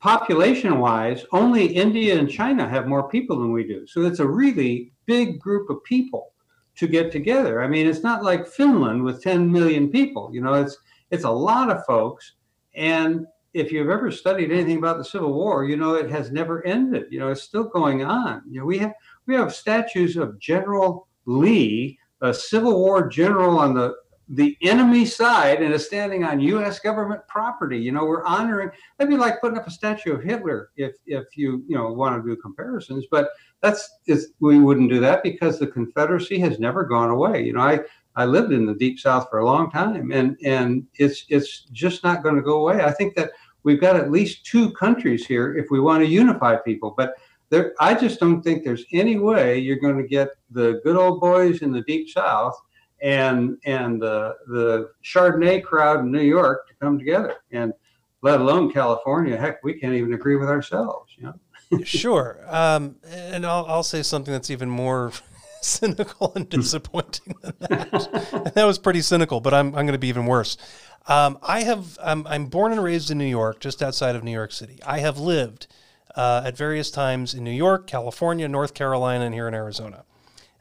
population 0.00 0.78
wise, 0.78 1.24
only 1.32 1.66
India 1.66 2.18
and 2.18 2.30
China 2.30 2.68
have 2.68 2.86
more 2.86 3.08
people 3.08 3.38
than 3.38 3.52
we 3.52 3.64
do. 3.64 3.86
So 3.86 4.02
it's 4.02 4.18
a 4.18 4.26
really 4.26 4.92
big 5.06 5.38
group 5.38 5.70
of 5.70 5.82
people 5.84 6.32
to 6.76 6.86
get 6.86 7.12
together. 7.12 7.62
I 7.62 7.68
mean, 7.68 7.86
it's 7.86 8.02
not 8.02 8.24
like 8.24 8.46
Finland 8.46 9.02
with 9.02 9.22
10 9.22 9.50
million 9.50 9.90
people. 9.90 10.30
You 10.32 10.42
know, 10.42 10.54
it's 10.54 10.76
it's 11.10 11.24
a 11.24 11.30
lot 11.30 11.70
of 11.70 11.84
folks. 11.86 12.34
And 12.74 13.26
if 13.52 13.72
you've 13.72 13.90
ever 13.90 14.10
studied 14.10 14.52
anything 14.52 14.78
about 14.78 14.98
the 14.98 15.04
Civil 15.04 15.32
War, 15.32 15.64
you 15.64 15.76
know 15.76 15.94
it 15.94 16.10
has 16.10 16.30
never 16.30 16.64
ended. 16.66 17.06
You 17.10 17.18
know, 17.20 17.28
it's 17.30 17.42
still 17.42 17.64
going 17.64 18.04
on. 18.04 18.42
You 18.48 18.60
know, 18.60 18.66
we 18.66 18.78
have 18.78 18.92
we 19.26 19.34
have 19.34 19.54
statues 19.54 20.16
of 20.16 20.38
General 20.38 21.08
Lee, 21.26 21.98
a 22.20 22.32
Civil 22.32 22.78
War 22.78 23.08
general 23.08 23.58
on 23.58 23.74
the 23.74 23.94
the 24.32 24.56
enemy 24.62 25.04
side 25.04 25.60
and 25.60 25.74
is 25.74 25.84
standing 25.84 26.22
on 26.22 26.38
U.S. 26.38 26.78
government 26.78 27.20
property. 27.26 27.78
You 27.78 27.90
know, 27.90 28.04
we're 28.04 28.24
honoring. 28.24 28.70
That'd 28.96 29.10
be 29.10 29.16
like 29.16 29.40
putting 29.40 29.58
up 29.58 29.66
a 29.66 29.72
statue 29.72 30.14
of 30.14 30.22
Hitler 30.22 30.70
if 30.76 30.92
if 31.06 31.36
you 31.36 31.64
you 31.66 31.76
know 31.76 31.92
want 31.92 32.22
to 32.22 32.28
do 32.28 32.40
comparisons. 32.40 33.06
But 33.10 33.30
that's 33.60 33.90
is 34.06 34.32
we 34.38 34.60
wouldn't 34.60 34.90
do 34.90 35.00
that 35.00 35.24
because 35.24 35.58
the 35.58 35.66
Confederacy 35.66 36.38
has 36.38 36.60
never 36.60 36.84
gone 36.84 37.10
away. 37.10 37.44
You 37.44 37.54
know, 37.54 37.60
I 37.60 37.80
I 38.16 38.24
lived 38.24 38.52
in 38.52 38.66
the 38.66 38.74
deep 38.74 38.98
south 38.98 39.28
for 39.30 39.38
a 39.38 39.44
long 39.44 39.70
time 39.70 40.10
and 40.12 40.36
and 40.44 40.86
it's 40.94 41.24
it's 41.28 41.62
just 41.72 42.02
not 42.04 42.22
going 42.22 42.36
to 42.36 42.42
go 42.42 42.60
away. 42.60 42.84
I 42.84 42.90
think 42.90 43.14
that 43.16 43.30
we've 43.62 43.80
got 43.80 43.96
at 43.96 44.10
least 44.10 44.44
two 44.44 44.72
countries 44.72 45.26
here 45.26 45.56
if 45.56 45.66
we 45.70 45.80
want 45.80 46.02
to 46.02 46.10
unify 46.10 46.56
people, 46.56 46.94
but 46.96 47.14
there 47.50 47.74
I 47.80 47.94
just 47.94 48.20
don't 48.20 48.42
think 48.42 48.64
there's 48.64 48.84
any 48.92 49.18
way 49.18 49.58
you're 49.58 49.78
going 49.78 49.98
to 49.98 50.06
get 50.06 50.30
the 50.50 50.80
good 50.84 50.96
old 50.96 51.20
boys 51.20 51.62
in 51.62 51.72
the 51.72 51.82
deep 51.82 52.08
south 52.08 52.58
and 53.02 53.58
and 53.64 54.00
the 54.00 54.36
the 54.48 54.90
Chardonnay 55.04 55.62
crowd 55.62 56.00
in 56.00 56.10
New 56.10 56.22
York 56.22 56.68
to 56.68 56.74
come 56.80 56.98
together 56.98 57.36
and 57.52 57.72
let 58.22 58.40
alone 58.40 58.70
California. 58.70 59.36
Heck, 59.36 59.62
we 59.64 59.74
can't 59.74 59.94
even 59.94 60.12
agree 60.12 60.36
with 60.36 60.48
ourselves, 60.48 61.12
you 61.16 61.24
know. 61.24 61.34
sure. 61.84 62.40
Um, 62.48 62.96
and 63.06 63.46
I'll, 63.46 63.64
I'll 63.66 63.82
say 63.82 64.02
something 64.02 64.32
that's 64.32 64.50
even 64.50 64.68
more 64.68 65.12
cynical 65.64 66.32
and 66.34 66.46
hmm. 66.46 66.60
disappointing 66.60 67.34
than 67.42 67.54
that. 67.60 68.52
that 68.54 68.64
was 68.64 68.78
pretty 68.78 69.02
cynical, 69.02 69.40
but 69.40 69.54
I'm, 69.54 69.68
I'm 69.68 69.86
going 69.86 69.92
to 69.92 69.98
be 69.98 70.08
even 70.08 70.26
worse. 70.26 70.56
Um, 71.06 71.38
I 71.42 71.62
have 71.62 71.98
I'm, 72.02 72.26
I'm 72.26 72.46
born 72.46 72.72
and 72.72 72.82
raised 72.82 73.10
in 73.10 73.18
New 73.18 73.24
York, 73.24 73.60
just 73.60 73.82
outside 73.82 74.16
of 74.16 74.22
New 74.22 74.32
York 74.32 74.52
City. 74.52 74.78
I 74.86 74.98
have 74.98 75.18
lived 75.18 75.66
uh, 76.14 76.42
at 76.44 76.56
various 76.56 76.90
times 76.90 77.34
in 77.34 77.44
New 77.44 77.50
York, 77.50 77.86
California, 77.86 78.48
North 78.48 78.74
Carolina, 78.74 79.24
and 79.24 79.34
here 79.34 79.48
in 79.48 79.54
Arizona. 79.54 80.04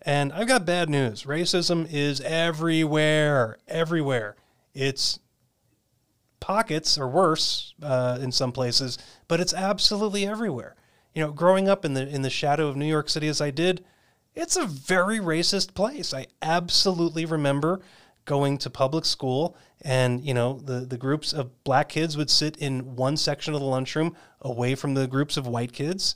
And 0.02 0.32
I've 0.32 0.48
got 0.48 0.66
bad 0.66 0.90
news. 0.90 1.24
Racism 1.24 1.88
is 1.92 2.22
everywhere, 2.22 3.58
everywhere. 3.68 4.38
It's 4.74 5.20
pockets 6.40 6.98
or 6.98 7.08
worse 7.08 7.74
uh, 7.84 8.18
in 8.22 8.32
some 8.32 8.52
places, 8.52 8.98
but 9.28 9.40
it's 9.40 9.54
absolutely 9.54 10.26
everywhere. 10.26 10.76
You 11.14 11.24
know, 11.24 11.32
growing 11.32 11.68
up 11.68 11.84
in 11.84 11.96
the 11.96 12.08
in 12.08 12.22
the 12.22 12.30
shadow 12.30 12.68
of 12.68 12.78
New 12.78 12.86
York 12.86 13.10
City 13.10 13.28
as 13.28 13.42
I 13.42 13.52
did, 13.52 13.84
it's 14.36 14.56
a 14.56 14.66
very 14.66 15.20
racist 15.20 15.74
place. 15.74 16.14
I 16.14 16.28
absolutely 16.42 17.26
remember 17.26 17.82
going 18.26 18.58
to 18.60 18.70
public 18.70 19.06
school 19.06 19.58
and 19.82 20.24
you 20.24 20.34
know 20.34 20.60
the, 20.64 20.82
the 20.82 20.98
groups 20.98 21.34
of 21.34 21.64
black 21.64 21.90
kids 21.90 22.16
would 22.16 22.30
sit 22.30 22.56
in 22.58 22.96
one 22.96 23.18
section 23.18 23.54
of 23.56 23.60
the 23.60 23.66
lunchroom 23.66 24.16
away 24.42 24.76
from 24.76 24.94
the 24.94 25.08
groups 25.08 25.36
of 25.36 25.48
white 25.48 25.74
kids. 25.74 26.16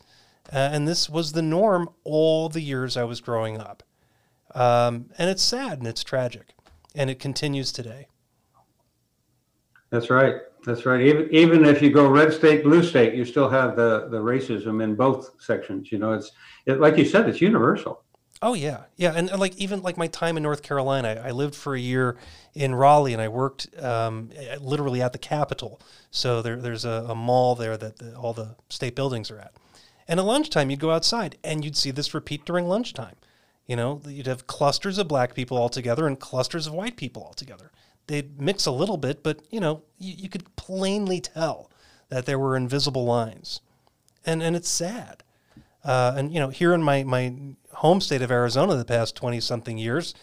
Uh, 0.51 0.57
and 0.57 0.87
this 0.87 1.09
was 1.09 1.31
the 1.31 1.41
norm 1.41 1.89
all 2.03 2.49
the 2.49 2.61
years 2.61 2.97
i 2.97 3.03
was 3.03 3.19
growing 3.21 3.57
up. 3.57 3.81
Um, 4.53 5.09
and 5.17 5.29
it's 5.29 5.41
sad 5.41 5.79
and 5.79 5.87
it's 5.87 6.03
tragic 6.03 6.53
and 6.93 7.09
it 7.09 7.17
continues 7.17 7.71
today. 7.71 8.07
That's 9.89 10.09
right. 10.09 10.35
That's 10.65 10.85
right. 10.85 11.01
Even 11.01 11.27
even 11.31 11.65
if 11.65 11.81
you 11.81 11.91
go 11.91 12.07
red 12.07 12.31
state 12.31 12.63
blue 12.63 12.83
state 12.83 13.15
you 13.15 13.25
still 13.25 13.49
have 13.49 13.75
the 13.75 14.07
the 14.09 14.17
racism 14.17 14.83
in 14.83 14.95
both 14.95 15.31
sections. 15.39 15.91
You 15.91 15.97
know 15.97 16.13
it's 16.13 16.31
it, 16.65 16.79
like 16.79 16.97
you 16.97 17.05
said 17.05 17.27
it's 17.27 17.41
universal 17.41 18.03
Oh 18.45 18.55
yeah, 18.55 18.83
yeah, 18.97 19.13
and, 19.15 19.29
and, 19.29 19.39
like 19.39 19.55
even 19.55 19.81
like 19.81 19.95
my 19.95 20.07
time 20.07 20.35
in 20.35 20.43
North 20.43 20.63
Carolina, 20.63 21.21
I, 21.23 21.29
I 21.29 21.31
lived 21.31 21.55
for 21.55 21.75
a 21.75 21.79
year 21.79 22.17
in 22.53 22.75
Raleigh, 22.75 23.13
and 23.13 23.21
I 23.21 23.29
worked 23.29 23.69
um, 23.81 24.31
literally 24.59 25.01
at 25.01 25.13
the 25.13 25.17
Capitol. 25.17 25.79
So 26.11 26.41
there, 26.41 26.57
there's 26.57 26.83
a, 26.83 27.05
a, 27.07 27.15
mall 27.15 27.55
there 27.55 27.77
that 27.77 27.99
the, 27.99 28.13
all 28.17 28.33
the 28.33 28.57
state 28.67 28.97
buildings 28.97 29.31
are 29.31 29.39
at. 29.39 29.53
And 30.09 30.19
at 30.19 30.25
lunchtime, 30.25 30.69
you'd 30.69 30.81
go 30.81 30.91
outside, 30.91 31.37
and 31.41 31.63
you'd 31.63 31.77
see 31.77 31.89
this 31.89 32.13
repeat 32.13 32.43
during 32.43 32.67
lunchtime. 32.67 33.15
You 33.65 33.77
know, 33.77 34.01
you'd 34.05 34.27
have 34.27 34.45
clusters 34.45 34.97
of 34.97 35.07
black 35.07 35.35
people 35.35 35.57
all 35.57 35.69
together 35.69 36.05
and 36.05 36.19
clusters 36.19 36.67
of 36.67 36.73
white 36.73 36.97
people 36.97 37.23
all 37.23 37.33
together. 37.33 37.71
They'd 38.07 38.41
mix 38.41 38.65
a 38.65 38.71
little 38.71 38.97
bit, 38.97 39.23
but 39.23 39.39
you 39.51 39.61
know, 39.61 39.83
you, 39.97 40.15
you 40.17 40.27
could 40.27 40.53
plainly 40.57 41.21
tell 41.21 41.71
that 42.09 42.25
there 42.25 42.37
were 42.37 42.57
invisible 42.57 43.05
lines, 43.05 43.61
and 44.25 44.43
and 44.43 44.53
it's 44.53 44.67
sad. 44.67 45.23
Uh, 45.83 46.13
and 46.15 46.33
you 46.33 46.39
know, 46.39 46.49
here 46.49 46.73
in 46.73 46.81
my 46.81 47.03
my 47.03 47.35
home 47.73 48.01
state 48.01 48.21
of 48.21 48.31
Arizona, 48.31 48.75
the 48.75 48.85
past 48.85 49.15
twenty 49.15 49.39
something 49.39 49.77
years, 49.77 50.13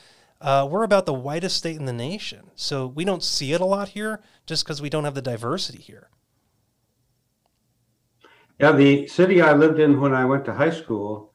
uh, 0.40 0.66
we're 0.70 0.83
about 0.83 1.07
the 1.07 1.14
whitest 1.14 1.57
state 1.57 1.77
in 1.77 1.85
the 1.85 1.92
nation. 1.92 2.51
So 2.55 2.87
we 2.87 3.05
don't 3.05 3.23
see 3.23 3.53
it 3.53 3.61
a 3.61 3.66
lot 3.66 3.90
here, 3.90 4.23
just 4.46 4.64
because 4.64 4.81
we 4.81 4.88
don't 4.88 5.05
have 5.05 5.14
the 5.14 5.23
diversity 5.23 5.79
here. 5.79 6.09
Yeah, 8.59 8.73
the 8.73 9.07
city 9.07 9.40
I 9.40 9.55
lived 9.55 9.81
in 9.81 10.01
when 10.01 10.14
I 10.14 10.25
went 10.25 10.44
to 10.46 10.55
high 10.55 10.70
school 10.70 11.33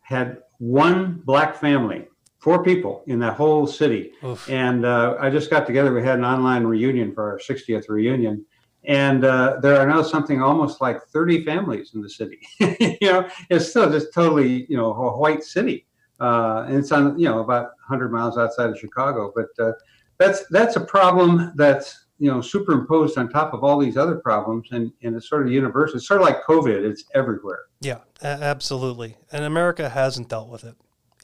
had 0.00 0.38
one 0.58 1.20
black 1.24 1.56
family 1.56 2.06
four 2.42 2.64
people 2.64 3.04
in 3.06 3.20
that 3.20 3.34
whole 3.34 3.68
city. 3.68 4.12
Oof. 4.24 4.50
And 4.50 4.84
uh, 4.84 5.16
I 5.20 5.30
just 5.30 5.48
got 5.48 5.64
together. 5.64 5.94
We 5.94 6.02
had 6.02 6.18
an 6.18 6.24
online 6.24 6.64
reunion 6.64 7.14
for 7.14 7.30
our 7.30 7.38
60th 7.38 7.88
reunion. 7.88 8.44
And 8.84 9.24
uh, 9.24 9.58
there 9.62 9.76
are 9.80 9.86
now 9.86 10.02
something 10.02 10.42
almost 10.42 10.80
like 10.80 11.02
30 11.06 11.44
families 11.44 11.92
in 11.94 12.02
the 12.02 12.10
city. 12.10 12.40
you 12.58 12.96
know, 13.02 13.28
it's 13.48 13.68
still 13.68 13.88
just 13.90 14.12
totally, 14.12 14.66
you 14.68 14.76
know, 14.76 14.92
a 14.92 15.16
white 15.16 15.44
city. 15.44 15.86
Uh, 16.20 16.64
and 16.68 16.76
it's 16.78 16.90
on, 16.92 17.18
you 17.18 17.26
know, 17.28 17.40
about 17.40 17.66
100 17.88 18.10
miles 18.10 18.38
outside 18.38 18.70
of 18.70 18.78
Chicago. 18.78 19.32
But 19.36 19.46
uh, 19.64 19.72
that's 20.18 20.46
that's 20.50 20.74
a 20.76 20.80
problem 20.80 21.52
that's, 21.54 22.06
you 22.18 22.30
know, 22.30 22.40
superimposed 22.40 23.18
on 23.18 23.28
top 23.28 23.54
of 23.54 23.62
all 23.64 23.78
these 23.78 23.96
other 23.96 24.16
problems. 24.16 24.68
And, 24.72 24.92
and 25.02 25.14
it's 25.16 25.28
sort 25.28 25.46
of 25.46 25.52
universal. 25.52 25.96
It's 25.96 26.06
sort 26.08 26.20
of 26.20 26.26
like 26.26 26.42
COVID. 26.44 26.84
It's 26.84 27.04
everywhere. 27.14 27.60
Yeah, 27.80 27.98
absolutely. 28.20 29.16
And 29.30 29.44
America 29.44 29.88
hasn't 29.90 30.28
dealt 30.28 30.48
with 30.48 30.64
it. 30.64 30.74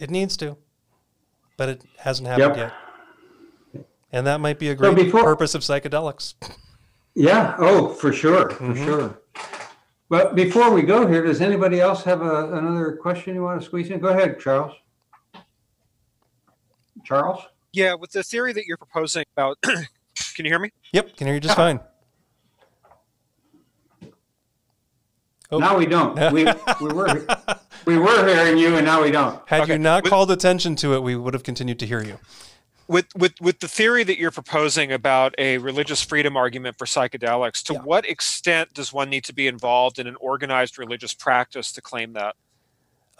It 0.01 0.11
needs 0.11 0.37
to, 0.39 0.57
but 1.57 1.69
it 1.69 1.85
hasn't 1.99 2.29
happened 2.29 2.57
Yep. 2.57 2.73
yet. 3.75 3.85
And 4.13 4.27
that 4.29 4.41
might 4.41 4.59
be 4.61 4.69
a 4.71 4.77
So 4.77 4.93
great 4.93 5.07
before- 5.07 5.25
purpose 5.25 5.55
of 5.57 5.63
psychedelics. 5.63 6.35
Yeah. 7.19 7.57
Oh, 7.59 7.89
for 7.89 8.13
sure. 8.13 8.51
For 8.51 8.63
Mhm. 8.65 8.85
sure. 8.85 9.21
But 10.09 10.37
before 10.37 10.71
we 10.71 10.83
go 10.83 11.05
here, 11.07 11.25
does 11.25 11.41
anybody 11.41 11.81
else 11.81 12.05
have 12.05 12.23
a, 12.23 12.53
another 12.53 12.93
question 13.03 13.35
you 13.35 13.43
want 13.43 13.61
to 13.61 13.67
squeeze 13.67 13.91
in? 13.91 13.99
Go 13.99 14.09
ahead, 14.09 14.39
Charles. 14.39 14.73
Charles? 17.05 17.41
Yeah, 17.73 17.95
with 17.95 18.13
the 18.13 18.23
theory 18.23 18.53
that 18.53 18.67
you're 18.67 18.77
proposing 18.77 19.25
about, 19.37 19.59
can 19.63 20.45
you 20.45 20.45
hear 20.45 20.61
me? 20.61 20.71
Yep, 20.93 21.17
can 21.17 21.27
hear 21.27 21.35
you 21.35 21.41
just 21.41 21.57
fine. 21.57 21.81
Oh. 25.51 25.59
Now 25.59 25.77
we 25.77 25.87
don't. 25.87 26.15
We, 26.33 26.45
we 26.81 26.93
were 26.93 27.27
we 27.85 27.99
were 27.99 28.27
hearing 28.29 28.59
you, 28.59 28.77
and 28.77 28.85
now 28.87 29.03
we 29.03 29.11
don't. 29.11 29.41
Had 29.49 29.63
Okay, 29.63 29.73
you 29.75 29.79
not 29.79 30.05
with- 30.05 30.11
called 30.11 30.31
attention 30.31 30.77
to 30.77 30.95
it, 30.95 31.03
we 31.03 31.17
would 31.17 31.35
have 31.35 31.43
continued 31.43 31.79
to 31.81 31.87
hear 31.87 32.03
you. 32.03 32.19
With 32.89 33.15
with 33.15 33.35
with 33.41 33.61
the 33.61 33.69
theory 33.69 34.03
that 34.05 34.19
you're 34.19 34.31
proposing 34.31 34.91
about 34.93 35.35
a 35.37 35.59
religious 35.59 36.03
freedom 36.03 36.37
argument 36.39 36.79
for 36.79 36.87
psychedelics, 36.87 37.63
to 37.65 37.75
Yeah. 37.75 37.81
what 37.81 38.09
extent 38.09 38.73
does 38.73 38.93
one 38.95 39.11
need 39.11 39.25
to 39.25 39.35
be 39.35 39.47
involved 39.47 39.99
in 39.99 40.07
an 40.07 40.17
organized 40.21 40.79
religious 40.79 41.13
practice 41.13 41.71
to 41.73 41.83
claim 41.83 42.15
that? 42.15 42.35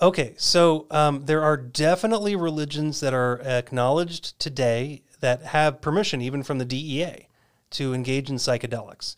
Okay, 0.01 0.35
so 0.39 0.87
um, 0.91 1.27
there 1.27 1.43
are 1.43 1.57
definitely 1.57 2.35
religions 2.35 3.01
that 3.01 3.13
are 3.13 3.41
acknowledged 3.43 4.39
today 4.39 5.03
that 5.21 5.43
have 5.43 5.81
permission, 5.81 6.23
even 6.23 6.43
from 6.43 6.59
the 6.59 6.65
DEA, 6.65 7.27
to 7.71 7.93
engage 7.93 8.31
in 8.31 8.37
psychedelics. 8.37 9.17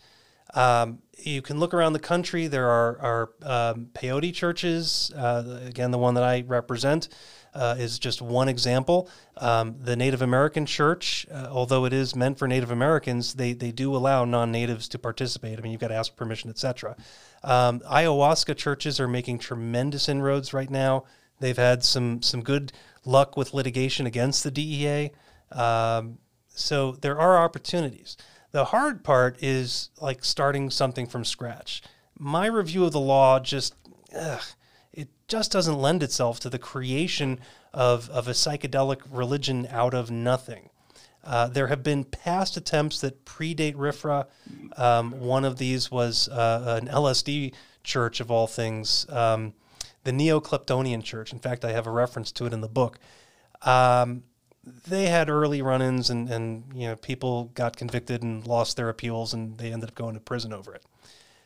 Um, 0.54 1.00
you 1.18 1.42
can 1.42 1.60
look 1.60 1.74
around 1.74 1.92
the 1.92 2.00
country. 2.00 2.46
There 2.46 2.68
are, 2.68 2.98
are 2.98 3.30
um, 3.42 3.90
peyote 3.92 4.34
churches. 4.34 5.12
Uh, 5.14 5.60
again, 5.66 5.90
the 5.90 5.98
one 5.98 6.14
that 6.14 6.24
I 6.24 6.44
represent 6.46 7.08
uh, 7.54 7.76
is 7.78 7.98
just 7.98 8.22
one 8.22 8.48
example. 8.48 9.08
Um, 9.36 9.76
the 9.80 9.96
Native 9.96 10.22
American 10.22 10.66
Church, 10.66 11.26
uh, 11.32 11.48
although 11.50 11.84
it 11.84 11.92
is 11.92 12.14
meant 12.14 12.38
for 12.38 12.46
Native 12.46 12.70
Americans, 12.70 13.34
they, 13.34 13.52
they 13.52 13.72
do 13.72 13.94
allow 13.96 14.24
non-natives 14.24 14.88
to 14.88 14.98
participate. 14.98 15.58
I 15.58 15.62
mean, 15.62 15.72
you've 15.72 15.80
got 15.80 15.88
to 15.88 15.94
ask 15.94 16.14
permission, 16.16 16.50
etc. 16.50 16.96
Um, 17.42 17.80
ayahuasca 17.80 18.56
churches 18.56 19.00
are 19.00 19.08
making 19.08 19.38
tremendous 19.38 20.08
inroads 20.08 20.52
right 20.52 20.70
now. 20.70 21.04
They've 21.40 21.56
had 21.56 21.82
some 21.82 22.22
some 22.22 22.42
good 22.42 22.72
luck 23.04 23.36
with 23.36 23.54
litigation 23.54 24.06
against 24.06 24.44
the 24.44 24.50
DEA. 24.50 25.10
Um, 25.50 26.18
so 26.48 26.92
there 26.92 27.18
are 27.18 27.42
opportunities. 27.42 28.16
The 28.52 28.66
hard 28.66 29.02
part 29.04 29.42
is 29.42 29.90
like 30.00 30.24
starting 30.24 30.70
something 30.70 31.06
from 31.06 31.24
scratch. 31.24 31.82
My 32.18 32.46
review 32.46 32.84
of 32.84 32.92
the 32.92 33.00
law 33.00 33.40
just 33.40 33.74
ugh, 34.14 34.42
it 34.92 35.08
just 35.28 35.52
doesn't 35.52 35.78
lend 35.78 36.02
itself 36.02 36.40
to 36.40 36.50
the 36.50 36.58
creation 36.58 37.40
of, 37.72 38.08
of 38.10 38.28
a 38.28 38.32
psychedelic 38.32 39.00
religion 39.10 39.66
out 39.70 39.94
of 39.94 40.10
nothing. 40.10 40.70
Uh, 41.22 41.48
there 41.48 41.66
have 41.66 41.82
been 41.82 42.04
past 42.04 42.56
attempts 42.56 43.00
that 43.00 43.24
predate 43.24 43.74
RFRA. 43.74 44.26
Um, 44.76 45.20
one 45.20 45.44
of 45.44 45.58
these 45.58 45.90
was 45.90 46.28
uh, 46.28 46.80
an 46.80 46.88
LSD 46.88 47.52
church, 47.84 48.20
of 48.20 48.30
all 48.30 48.46
things, 48.46 49.06
um, 49.10 49.52
the 50.04 50.12
Neo-Kleptonian 50.12 51.04
Church. 51.04 51.32
In 51.32 51.38
fact, 51.38 51.64
I 51.64 51.72
have 51.72 51.86
a 51.86 51.90
reference 51.90 52.32
to 52.32 52.46
it 52.46 52.52
in 52.52 52.62
the 52.62 52.68
book. 52.68 52.98
Um, 53.62 54.22
they 54.86 55.06
had 55.06 55.28
early 55.28 55.62
run-ins, 55.62 56.10
and, 56.10 56.28
and 56.30 56.64
you 56.74 56.88
know 56.88 56.96
people 56.96 57.50
got 57.54 57.76
convicted 57.76 58.22
and 58.22 58.46
lost 58.46 58.76
their 58.76 58.88
appeals, 58.88 59.34
and 59.34 59.58
they 59.58 59.72
ended 59.72 59.90
up 59.90 59.94
going 59.94 60.14
to 60.14 60.20
prison 60.20 60.52
over 60.52 60.74
it. 60.74 60.84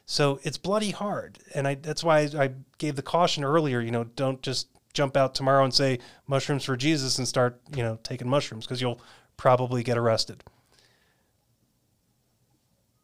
So 0.06 0.38
it's 0.42 0.58
bloody 0.58 0.90
hard, 0.90 1.38
and 1.54 1.66
I, 1.66 1.76
that's 1.76 2.04
why 2.04 2.28
I 2.38 2.50
gave 2.78 2.94
the 2.96 3.02
caution 3.02 3.42
earlier. 3.42 3.80
You 3.80 3.90
know, 3.90 4.04
don't 4.04 4.42
just 4.42 4.68
jump 4.92 5.16
out 5.16 5.34
tomorrow 5.34 5.64
and 5.64 5.72
say 5.72 5.98
mushrooms 6.26 6.64
for 6.64 6.76
Jesus 6.76 7.18
and 7.18 7.26
start 7.26 7.60
you 7.74 7.82
know 7.82 7.98
taking 8.02 8.28
mushrooms 8.28 8.66
because 8.66 8.80
you'll 8.80 9.00
probably 9.36 9.82
get 9.82 9.96
arrested. 9.98 10.44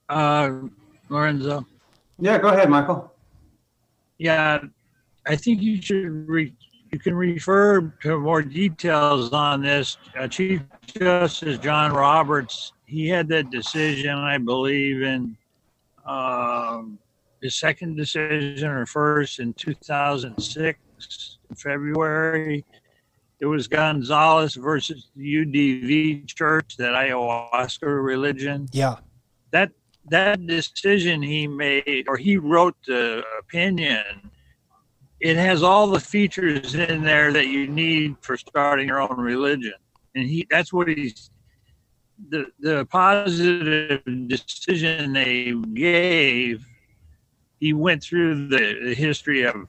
Uh, 0.09 0.51
Lorenzo, 1.09 1.65
Yeah, 2.19 2.39
go 2.39 2.49
ahead, 2.49 2.69
Michael. 2.69 3.13
yeah, 4.19 4.61
I 5.27 5.37
think 5.37 5.63
you 5.63 5.81
should 5.81 6.29
re- 6.29 6.53
you 6.91 6.99
can 6.99 7.15
refer 7.15 7.83
to 8.03 8.19
more 8.19 8.43
details 8.43 9.33
on 9.33 9.63
this. 9.63 9.97
Uh, 10.19 10.27
Chief 10.27 10.63
Justice 10.87 11.59
John 11.59 11.93
Roberts, 11.93 12.73
he 12.87 13.09
had 13.09 13.29
that 13.29 13.51
decision, 13.51 14.17
I 14.17 14.39
believe, 14.39 15.03
in 15.03 15.37
um, 16.07 16.99
his 17.43 17.57
second 17.57 17.97
decision 17.97 18.69
or 18.69 18.87
first 18.87 19.39
in 19.39 19.53
2006, 19.55 21.39
in 21.49 21.57
February. 21.57 22.65
It 23.41 23.47
was 23.47 23.69
Gonzales 23.69 24.55
versus 24.55 25.09
the 25.17 25.35
UDV 25.37 26.27
Church, 26.27 26.77
that 26.77 26.93
ayahuasca 26.93 28.05
religion. 28.05 28.69
Yeah, 28.73 28.97
that 29.51 29.71
that 30.09 30.47
decision 30.47 31.23
he 31.23 31.47
made 31.47 32.05
or 32.09 32.17
he 32.17 32.37
wrote 32.37 32.77
the 32.87 33.23
opinion 33.39 34.31
it 35.21 35.37
has 35.37 35.63
all 35.63 35.87
the 35.87 36.01
features 36.01 36.75
in 36.75 37.03
there 37.03 37.31
that 37.33 37.49
you 37.49 37.69
need 37.69 38.17
for 38.23 38.37
starting 38.37 38.89
your 38.89 39.01
own 39.01 39.19
religion 39.19 39.75
and 40.15 40.27
he 40.27 40.47
that's 40.51 40.73
what 40.73 40.89
he's 40.89 41.31
the 42.29 42.47
the 42.61 42.85
positive 42.87 44.03
decision 44.29 45.13
they 45.13 45.53
gave 45.75 46.65
he 47.59 47.73
went 47.73 48.03
through 48.03 48.49
the, 48.49 48.81
the 48.85 48.95
history 48.95 49.43
of 49.43 49.67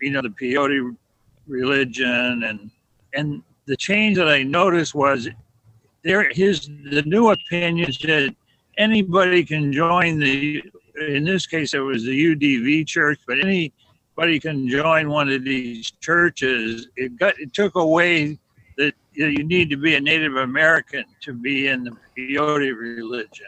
you 0.00 0.10
know 0.10 0.22
the 0.22 0.28
peyote 0.28 0.96
religion 1.46 2.44
and 2.44 2.70
and 3.14 3.42
the 3.66 3.76
change 3.76 4.16
that 4.16 4.28
i 4.28 4.42
noticed 4.42 4.94
was 4.94 5.28
there 6.02 6.28
his 6.30 6.68
the 6.90 7.02
new 7.06 7.30
opinion 7.30 7.92
said 7.92 8.34
anybody 8.76 9.44
can 9.44 9.72
join 9.72 10.18
the 10.18 10.62
in 11.08 11.24
this 11.24 11.46
case 11.46 11.74
it 11.74 11.78
was 11.78 12.04
the 12.04 12.34
udv 12.34 12.86
church 12.86 13.20
but 13.26 13.38
anybody 13.38 14.38
can 14.38 14.68
join 14.68 15.08
one 15.08 15.28
of 15.28 15.44
these 15.44 15.90
churches. 16.00 16.88
It 16.96 17.16
got 17.16 17.38
it 17.38 17.52
took 17.52 17.74
away 17.74 18.38
you, 19.14 19.24
know, 19.24 19.30
you 19.30 19.44
need 19.44 19.70
to 19.70 19.76
be 19.76 19.94
a 19.94 20.00
native 20.00 20.36
american 20.36 21.04
to 21.20 21.32
be 21.32 21.68
in 21.68 21.84
the 21.84 21.96
peyote 22.16 22.76
religion 22.76 23.46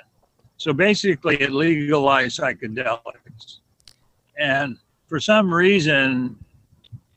so 0.57 0.73
basically 0.73 1.41
it 1.41 1.53
legalized 1.53 2.39
psychedelics 2.39 3.59
and 4.39 4.77
for 5.09 5.21
some 5.21 5.53
reason 5.53 6.37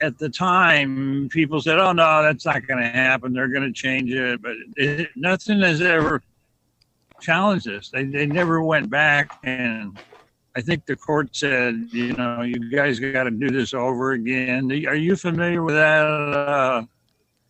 at 0.01 0.17
the 0.17 0.29
time 0.29 1.27
people 1.29 1.61
said 1.61 1.79
oh 1.79 1.91
no 1.91 2.23
that's 2.23 2.45
not 2.45 2.65
going 2.67 2.81
to 2.81 2.89
happen 2.89 3.33
they're 3.33 3.47
going 3.47 3.65
to 3.65 3.73
change 3.73 4.11
it 4.11 4.41
but 4.41 4.53
it, 4.77 5.09
nothing 5.15 5.59
has 5.61 5.81
ever 5.81 6.21
challenged 7.19 7.65
this. 7.65 7.89
They, 7.89 8.05
they 8.05 8.25
never 8.25 8.61
went 8.61 8.89
back 8.89 9.39
and 9.43 9.99
I 10.55 10.61
think 10.61 10.85
the 10.85 10.95
court 10.95 11.35
said, 11.35 11.87
you 11.91 12.13
know, 12.13 12.41
you 12.41 12.71
guys 12.71 12.99
got 12.99 13.23
to 13.23 13.31
do 13.31 13.49
this 13.49 13.73
over 13.73 14.13
again. 14.13 14.71
Are 14.87 14.95
you 14.95 15.15
familiar 15.15 15.63
with 15.63 15.75
that 15.75 16.05
uh, 16.05 16.83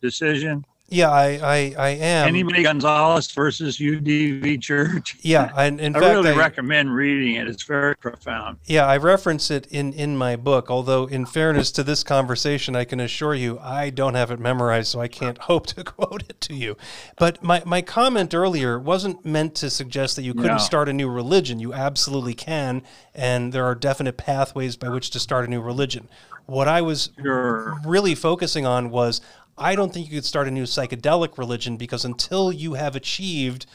decision? 0.02 0.64
Yeah, 0.90 1.08
I 1.10 1.26
I, 1.42 1.74
I 1.78 1.88
am. 1.90 2.26
Anybody 2.28 2.64
Gonzales 2.64 3.30
versus 3.30 3.78
UDV 3.78 4.60
Church? 4.60 5.16
yeah, 5.20 5.52
I, 5.54 5.66
in 5.66 5.80
I 5.96 6.00
fact, 6.00 6.14
really 6.16 6.30
I, 6.30 6.36
recommend 6.36 6.92
reading 6.94 7.36
it. 7.36 7.46
It's 7.48 7.62
very 7.62 7.96
profound. 7.96 8.58
Yeah, 8.66 8.86
I 8.86 8.96
reference 8.96 9.50
it 9.52 9.66
in, 9.68 9.92
in 9.92 10.16
my 10.16 10.34
book, 10.34 10.68
although, 10.68 11.06
in 11.06 11.26
fairness 11.26 11.70
to 11.72 11.84
this 11.84 12.02
conversation, 12.02 12.74
I 12.74 12.84
can 12.84 12.98
assure 12.98 13.34
you 13.34 13.58
I 13.60 13.90
don't 13.90 14.14
have 14.14 14.32
it 14.32 14.40
memorized, 14.40 14.88
so 14.88 15.00
I 15.00 15.06
can't 15.08 15.38
hope 15.50 15.66
to 15.68 15.84
quote 15.84 16.24
it 16.28 16.40
to 16.42 16.54
you. 16.54 16.76
But 17.18 17.42
my, 17.42 17.62
my 17.64 17.82
comment 17.82 18.34
earlier 18.34 18.78
wasn't 18.78 19.24
meant 19.24 19.54
to 19.56 19.70
suggest 19.70 20.16
that 20.16 20.22
you 20.22 20.34
couldn't 20.34 20.50
No. 20.56 20.58
start 20.58 20.88
a 20.88 20.92
new 20.92 21.08
religion. 21.08 21.60
You 21.60 21.72
absolutely 21.72 22.34
can, 22.34 22.82
and 23.14 23.52
there 23.52 23.64
are 23.64 23.76
definite 23.76 24.16
pathways 24.16 24.76
by 24.76 24.88
which 24.88 25.10
to 25.10 25.20
start 25.20 25.44
a 25.46 25.48
new 25.48 25.60
religion. 25.60 26.08
What 26.46 26.66
I 26.66 26.82
was 26.82 27.10
Sure. 27.22 27.78
really 27.86 28.16
focusing 28.16 28.66
on 28.66 28.90
was 28.90 29.20
I 29.60 29.74
don't 29.74 29.92
think 29.92 30.06
you 30.06 30.16
could 30.16 30.24
start 30.24 30.48
a 30.48 30.50
new 30.50 30.64
psychedelic 30.64 31.36
religion 31.36 31.76
because 31.76 32.06
until 32.06 32.50
you 32.50 32.74
have 32.74 32.96
achieved 32.96 33.66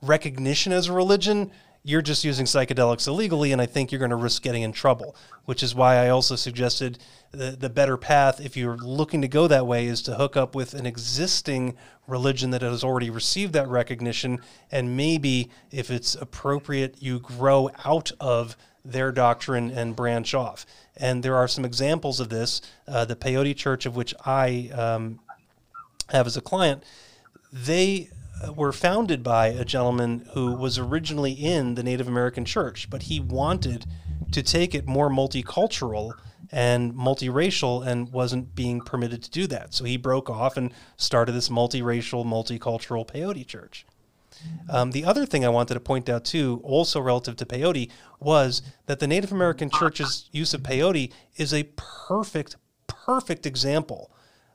recognition 0.00 0.72
as 0.72 0.88
a 0.88 0.94
religion, 0.94 1.52
you're 1.82 2.00
just 2.02 2.24
using 2.24 2.46
psychedelics 2.46 3.06
illegally, 3.06 3.52
and 3.52 3.60
I 3.60 3.66
think 3.66 3.92
you're 3.92 3.98
going 3.98 4.10
to 4.10 4.16
risk 4.16 4.42
getting 4.42 4.62
in 4.62 4.72
trouble. 4.72 5.14
Which 5.44 5.62
is 5.62 5.74
why 5.74 5.96
I 5.96 6.08
also 6.08 6.36
suggested 6.36 6.98
the, 7.32 7.50
the 7.52 7.68
better 7.68 7.98
path, 7.98 8.40
if 8.40 8.56
you're 8.56 8.78
looking 8.78 9.20
to 9.20 9.28
go 9.28 9.46
that 9.46 9.66
way, 9.66 9.86
is 9.86 10.00
to 10.02 10.14
hook 10.14 10.36
up 10.36 10.54
with 10.54 10.72
an 10.72 10.86
existing 10.86 11.76
religion 12.06 12.50
that 12.50 12.62
has 12.62 12.82
already 12.82 13.10
received 13.10 13.52
that 13.52 13.68
recognition. 13.68 14.40
And 14.70 14.96
maybe, 14.96 15.50
if 15.70 15.90
it's 15.90 16.14
appropriate, 16.14 16.96
you 17.00 17.20
grow 17.20 17.70
out 17.84 18.10
of 18.20 18.56
their 18.84 19.12
doctrine 19.12 19.70
and 19.70 19.94
branch 19.94 20.34
off. 20.34 20.64
And 21.00 21.22
there 21.22 21.36
are 21.36 21.48
some 21.48 21.64
examples 21.64 22.20
of 22.20 22.28
this. 22.28 22.60
Uh, 22.86 23.04
the 23.04 23.16
Peyote 23.16 23.56
Church, 23.56 23.86
of 23.86 23.96
which 23.96 24.14
I 24.24 24.70
um, 24.74 25.20
have 26.10 26.26
as 26.26 26.36
a 26.36 26.40
client, 26.40 26.84
they 27.52 28.10
were 28.54 28.72
founded 28.72 29.22
by 29.22 29.48
a 29.48 29.64
gentleman 29.64 30.26
who 30.32 30.52
was 30.52 30.78
originally 30.78 31.32
in 31.32 31.74
the 31.74 31.82
Native 31.82 32.08
American 32.08 32.44
church, 32.44 32.88
but 32.88 33.02
he 33.02 33.20
wanted 33.20 33.86
to 34.32 34.42
take 34.42 34.74
it 34.74 34.86
more 34.86 35.10
multicultural 35.10 36.12
and 36.52 36.94
multiracial 36.94 37.86
and 37.86 38.12
wasn't 38.12 38.54
being 38.54 38.80
permitted 38.80 39.22
to 39.22 39.30
do 39.30 39.46
that. 39.46 39.74
So 39.74 39.84
he 39.84 39.96
broke 39.96 40.30
off 40.30 40.56
and 40.56 40.72
started 40.96 41.32
this 41.32 41.48
multiracial, 41.48 42.24
multicultural 42.24 43.06
peyote 43.06 43.46
church. 43.46 43.86
Um, 44.68 44.92
the 44.92 45.04
other 45.04 45.26
thing 45.26 45.44
I 45.44 45.48
wanted 45.48 45.74
to 45.74 45.80
point 45.80 46.08
out 46.08 46.24
too, 46.24 46.60
also 46.62 47.00
relative 47.00 47.36
to 47.36 47.46
peyote, 47.46 47.90
was 48.20 48.62
that 48.86 49.00
the 49.00 49.06
Native 49.06 49.32
American 49.32 49.70
church's 49.70 50.28
use 50.32 50.54
of 50.54 50.62
peyote 50.62 51.12
is 51.36 51.52
a 51.52 51.68
perfect, 51.76 52.56
perfect 52.86 53.46
example 53.46 54.10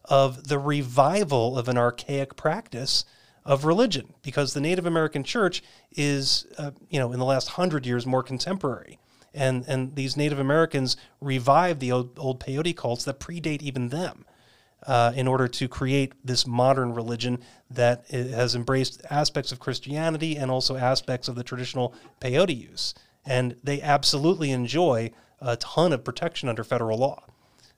of 0.06 0.48
the 0.48 0.60
revival 0.60 1.58
of 1.58 1.68
an 1.68 1.78
archaic 1.78 2.36
practice 2.36 3.06
of 3.44 3.66
religion 3.66 4.14
because 4.24 4.54
the 4.54 4.62
Native 4.62 4.86
American 4.86 5.24
church 5.24 5.64
is, 5.92 6.46
uh, 6.58 6.72
you 6.90 7.00
know, 7.00 7.12
in 7.12 7.20
the 7.20 7.26
last 7.26 7.50
hundred 7.50 7.86
years 7.86 8.06
more 8.06 8.24
contemporary. 8.24 9.00
And, 9.34 9.66
and 9.68 9.96
these 9.96 10.16
Native 10.16 10.40
Americans 10.40 10.96
revived 11.20 11.82
the 11.82 11.92
old, 11.92 12.18
old 12.18 12.40
peyote 12.40 12.76
cults 12.76 13.04
that 13.04 13.20
predate 13.20 13.62
even 13.62 13.90
them 13.90 14.26
uh, 14.86 15.12
in 15.16 15.28
order 15.28 15.48
to 15.48 15.68
create 15.68 16.14
this 16.24 16.46
modern 16.46 16.94
religion 16.94 17.40
that 17.70 18.06
has 18.10 18.56
embraced 18.56 19.02
aspects 19.10 19.52
of 19.52 19.60
Christianity 19.60 20.38
and 20.38 20.52
also 20.52 20.76
aspects 20.76 21.28
of 21.28 21.36
the 21.36 21.44
traditional 21.44 21.94
peyote 22.22 22.56
use. 22.56 22.94
And 23.26 23.56
they 23.64 23.82
absolutely 23.82 24.52
enjoy 24.52 25.12
a 25.42 25.58
ton 25.58 25.92
of 25.92 26.04
protection 26.04 26.50
under 26.50 26.64
federal 26.64 26.98
law. 26.98 27.24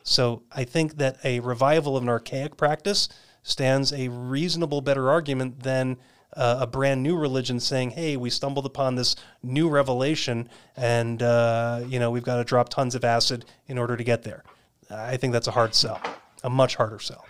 So 0.03 0.43
I 0.51 0.63
think 0.63 0.97
that 0.97 1.17
a 1.23 1.39
revival 1.41 1.97
of 1.97 2.03
an 2.03 2.09
archaic 2.09 2.57
practice 2.57 3.09
stands 3.43 3.93
a 3.93 4.07
reasonable 4.09 4.81
better 4.81 5.09
argument 5.09 5.63
than 5.63 5.97
uh, 6.35 6.57
a 6.61 6.67
brand 6.67 7.01
new 7.01 7.17
religion 7.17 7.59
saying, 7.59 7.91
"Hey, 7.91 8.15
we 8.17 8.29
stumbled 8.29 8.65
upon 8.65 8.95
this 8.95 9.15
new 9.41 9.69
revelation, 9.69 10.49
and 10.75 11.21
uh, 11.23 11.83
you 11.87 11.99
know 11.99 12.11
we've 12.11 12.23
got 12.23 12.37
to 12.37 12.43
drop 12.43 12.69
tons 12.69 12.95
of 12.95 13.03
acid 13.03 13.45
in 13.67 13.77
order 13.77 13.97
to 13.97 14.03
get 14.03 14.23
there." 14.23 14.43
I 14.89 15.17
think 15.17 15.33
that's 15.33 15.47
a 15.47 15.51
hard 15.51 15.75
sell, 15.75 15.99
a 16.47 16.49
much 16.49 16.75
harder 16.75 16.97
sell. 16.97 17.25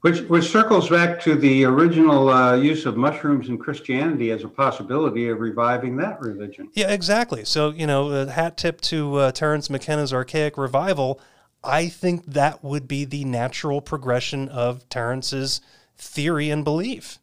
Which, 0.00 0.20
which 0.22 0.48
circles 0.50 0.88
back 0.88 1.20
to 1.20 1.36
the 1.36 1.64
original 1.64 2.28
uh, 2.28 2.56
use 2.56 2.86
of 2.86 2.96
mushrooms 2.96 3.48
in 3.48 3.56
Christianity 3.58 4.30
as 4.32 4.44
a 4.44 4.48
possibility 4.48 5.28
of 5.28 5.40
reviving 5.40 5.96
that 5.98 6.20
religion. 6.20 6.70
Yeah, 6.74 6.90
exactly. 6.90 7.44
So, 7.44 7.70
you 7.70 7.86
know, 7.86 8.10
a 8.10 8.30
hat 8.30 8.56
tip 8.56 8.80
to 8.82 9.16
uh, 9.16 9.32
Terence 9.32 9.70
McKenna's 9.70 10.12
archaic 10.12 10.58
revival. 10.58 11.20
I 11.62 11.88
think 11.88 12.24
that 12.24 12.64
would 12.64 12.88
be 12.88 13.04
the 13.04 13.24
natural 13.24 13.80
progression 13.80 14.48
of 14.48 14.88
Terence's 14.88 15.60
theory 15.96 16.50
and 16.50 16.64
belief. 16.64 17.19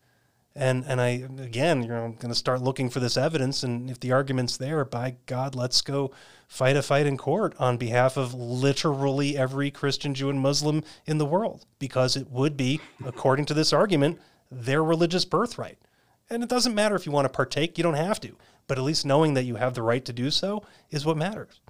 And 0.57 0.85
and 0.87 0.99
I 0.99 1.27
again, 1.39 1.83
you 1.83 1.89
know, 1.89 2.03
I'm 2.03 2.15
going 2.15 2.33
to 2.33 2.35
start 2.35 2.63
looking 2.63 2.89
for 2.89 2.99
this 2.99 3.15
evidence, 3.15 3.61
and 3.61 3.91
if 3.91 3.99
the 3.99 4.11
argument's 4.11 4.57
there, 4.57 4.83
by 4.83 5.17
God, 5.27 5.53
let's 5.53 5.81
go 5.81 6.11
fight 6.47 6.75
a 6.75 6.81
fight 6.81 7.05
in 7.05 7.15
court 7.15 7.53
on 7.59 7.77
behalf 7.77 8.17
of 8.17 8.33
literally 8.33 9.37
every 9.37 9.69
Christian, 9.69 10.15
Jew, 10.15 10.31
and 10.31 10.39
Muslim 10.39 10.83
in 11.05 11.19
the 11.19 11.27
world, 11.27 11.67
because 11.77 12.15
it 12.15 12.31
would 12.31 12.57
be, 12.57 12.81
according 13.05 13.45
to 13.45 13.53
this 13.53 13.71
argument, 13.71 14.19
their 14.49 14.83
religious 14.83 15.25
birthright. 15.25 15.77
And 16.27 16.41
it 16.41 16.49
doesn't 16.49 16.73
matter 16.73 16.95
if 16.95 17.05
you 17.05 17.11
want 17.11 17.25
to 17.25 17.29
partake; 17.29 17.77
you 17.77 17.83
don't 17.83 17.93
have 17.93 18.19
to. 18.21 18.35
But 18.65 18.79
at 18.79 18.83
least 18.83 19.05
knowing 19.05 19.35
that 19.35 19.45
you 19.45 19.57
have 19.57 19.75
the 19.75 19.83
right 19.83 20.03
to 20.05 20.11
do 20.11 20.31
so 20.31 20.63
is 20.89 21.05
what 21.05 21.17
matters. 21.17 21.61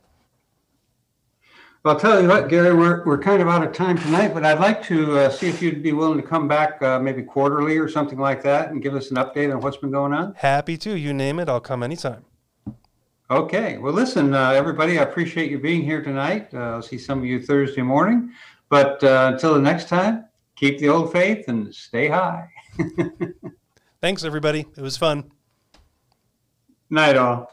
Well, 1.84 1.94
I'll 1.94 2.00
tell 2.00 2.22
you 2.22 2.28
what, 2.28 2.50
Gary, 2.50 2.76
we're, 2.76 3.06
we're 3.06 3.20
kind 3.20 3.42
of 3.42 3.48
out 3.48 3.64
of 3.64 3.72
time 3.72 3.98
tonight, 3.98 4.34
but 4.34 4.44
I'd 4.44 4.60
like 4.60 4.84
to 4.86 5.20
uh, 5.20 5.30
see 5.30 5.48
if 5.48 5.62
you'd 5.62 5.84
be 5.84 5.94
willing 5.94 6.20
to 6.20 6.28
come 6.28 6.48
back 6.48 6.82
uh, 6.82 7.00
maybe 7.00 7.22
quarterly 7.22 7.78
or 7.78 7.88
something 7.88 8.18
like 8.20 8.42
that 8.44 8.72
and 8.72 8.82
give 8.82 8.96
us 8.96 9.12
an 9.12 9.18
update 9.18 9.54
on 9.54 9.62
what's 9.62 9.78
been 9.78 9.92
going 9.92 10.12
on. 10.12 10.34
Happy 10.36 10.76
to. 10.80 10.98
You 10.98 11.14
name 11.14 11.40
it, 11.40 11.48
I'll 11.48 11.62
come 11.62 11.84
anytime. 11.84 12.26
Okay. 13.30 13.78
Well, 13.78 13.94
listen, 13.94 14.34
uh, 14.34 14.52
everybody, 14.52 15.00
I 15.00 15.04
appreciate 15.04 15.52
you 15.52 15.60
being 15.60 15.84
here 15.84 16.02
tonight. 16.02 16.54
Uh, 16.54 16.76
I'll 16.76 16.82
see 16.82 16.98
some 16.98 17.20
of 17.20 17.26
you 17.26 17.42
Thursday 17.42 17.82
morning. 17.82 18.32
But 18.70 19.04
uh, 19.04 19.32
until 19.34 19.54
the 19.54 19.62
next 19.62 19.88
time, 19.88 20.26
keep 20.56 20.80
the 20.80 20.90
old 20.90 21.12
faith 21.12 21.48
and 21.48 21.74
stay 21.74 22.08
high. 22.08 22.50
Thanks, 24.02 24.24
everybody. 24.24 24.66
It 24.76 24.82
was 24.82 24.98
fun. 24.98 25.32
Night, 26.90 27.18
all. 27.18 27.52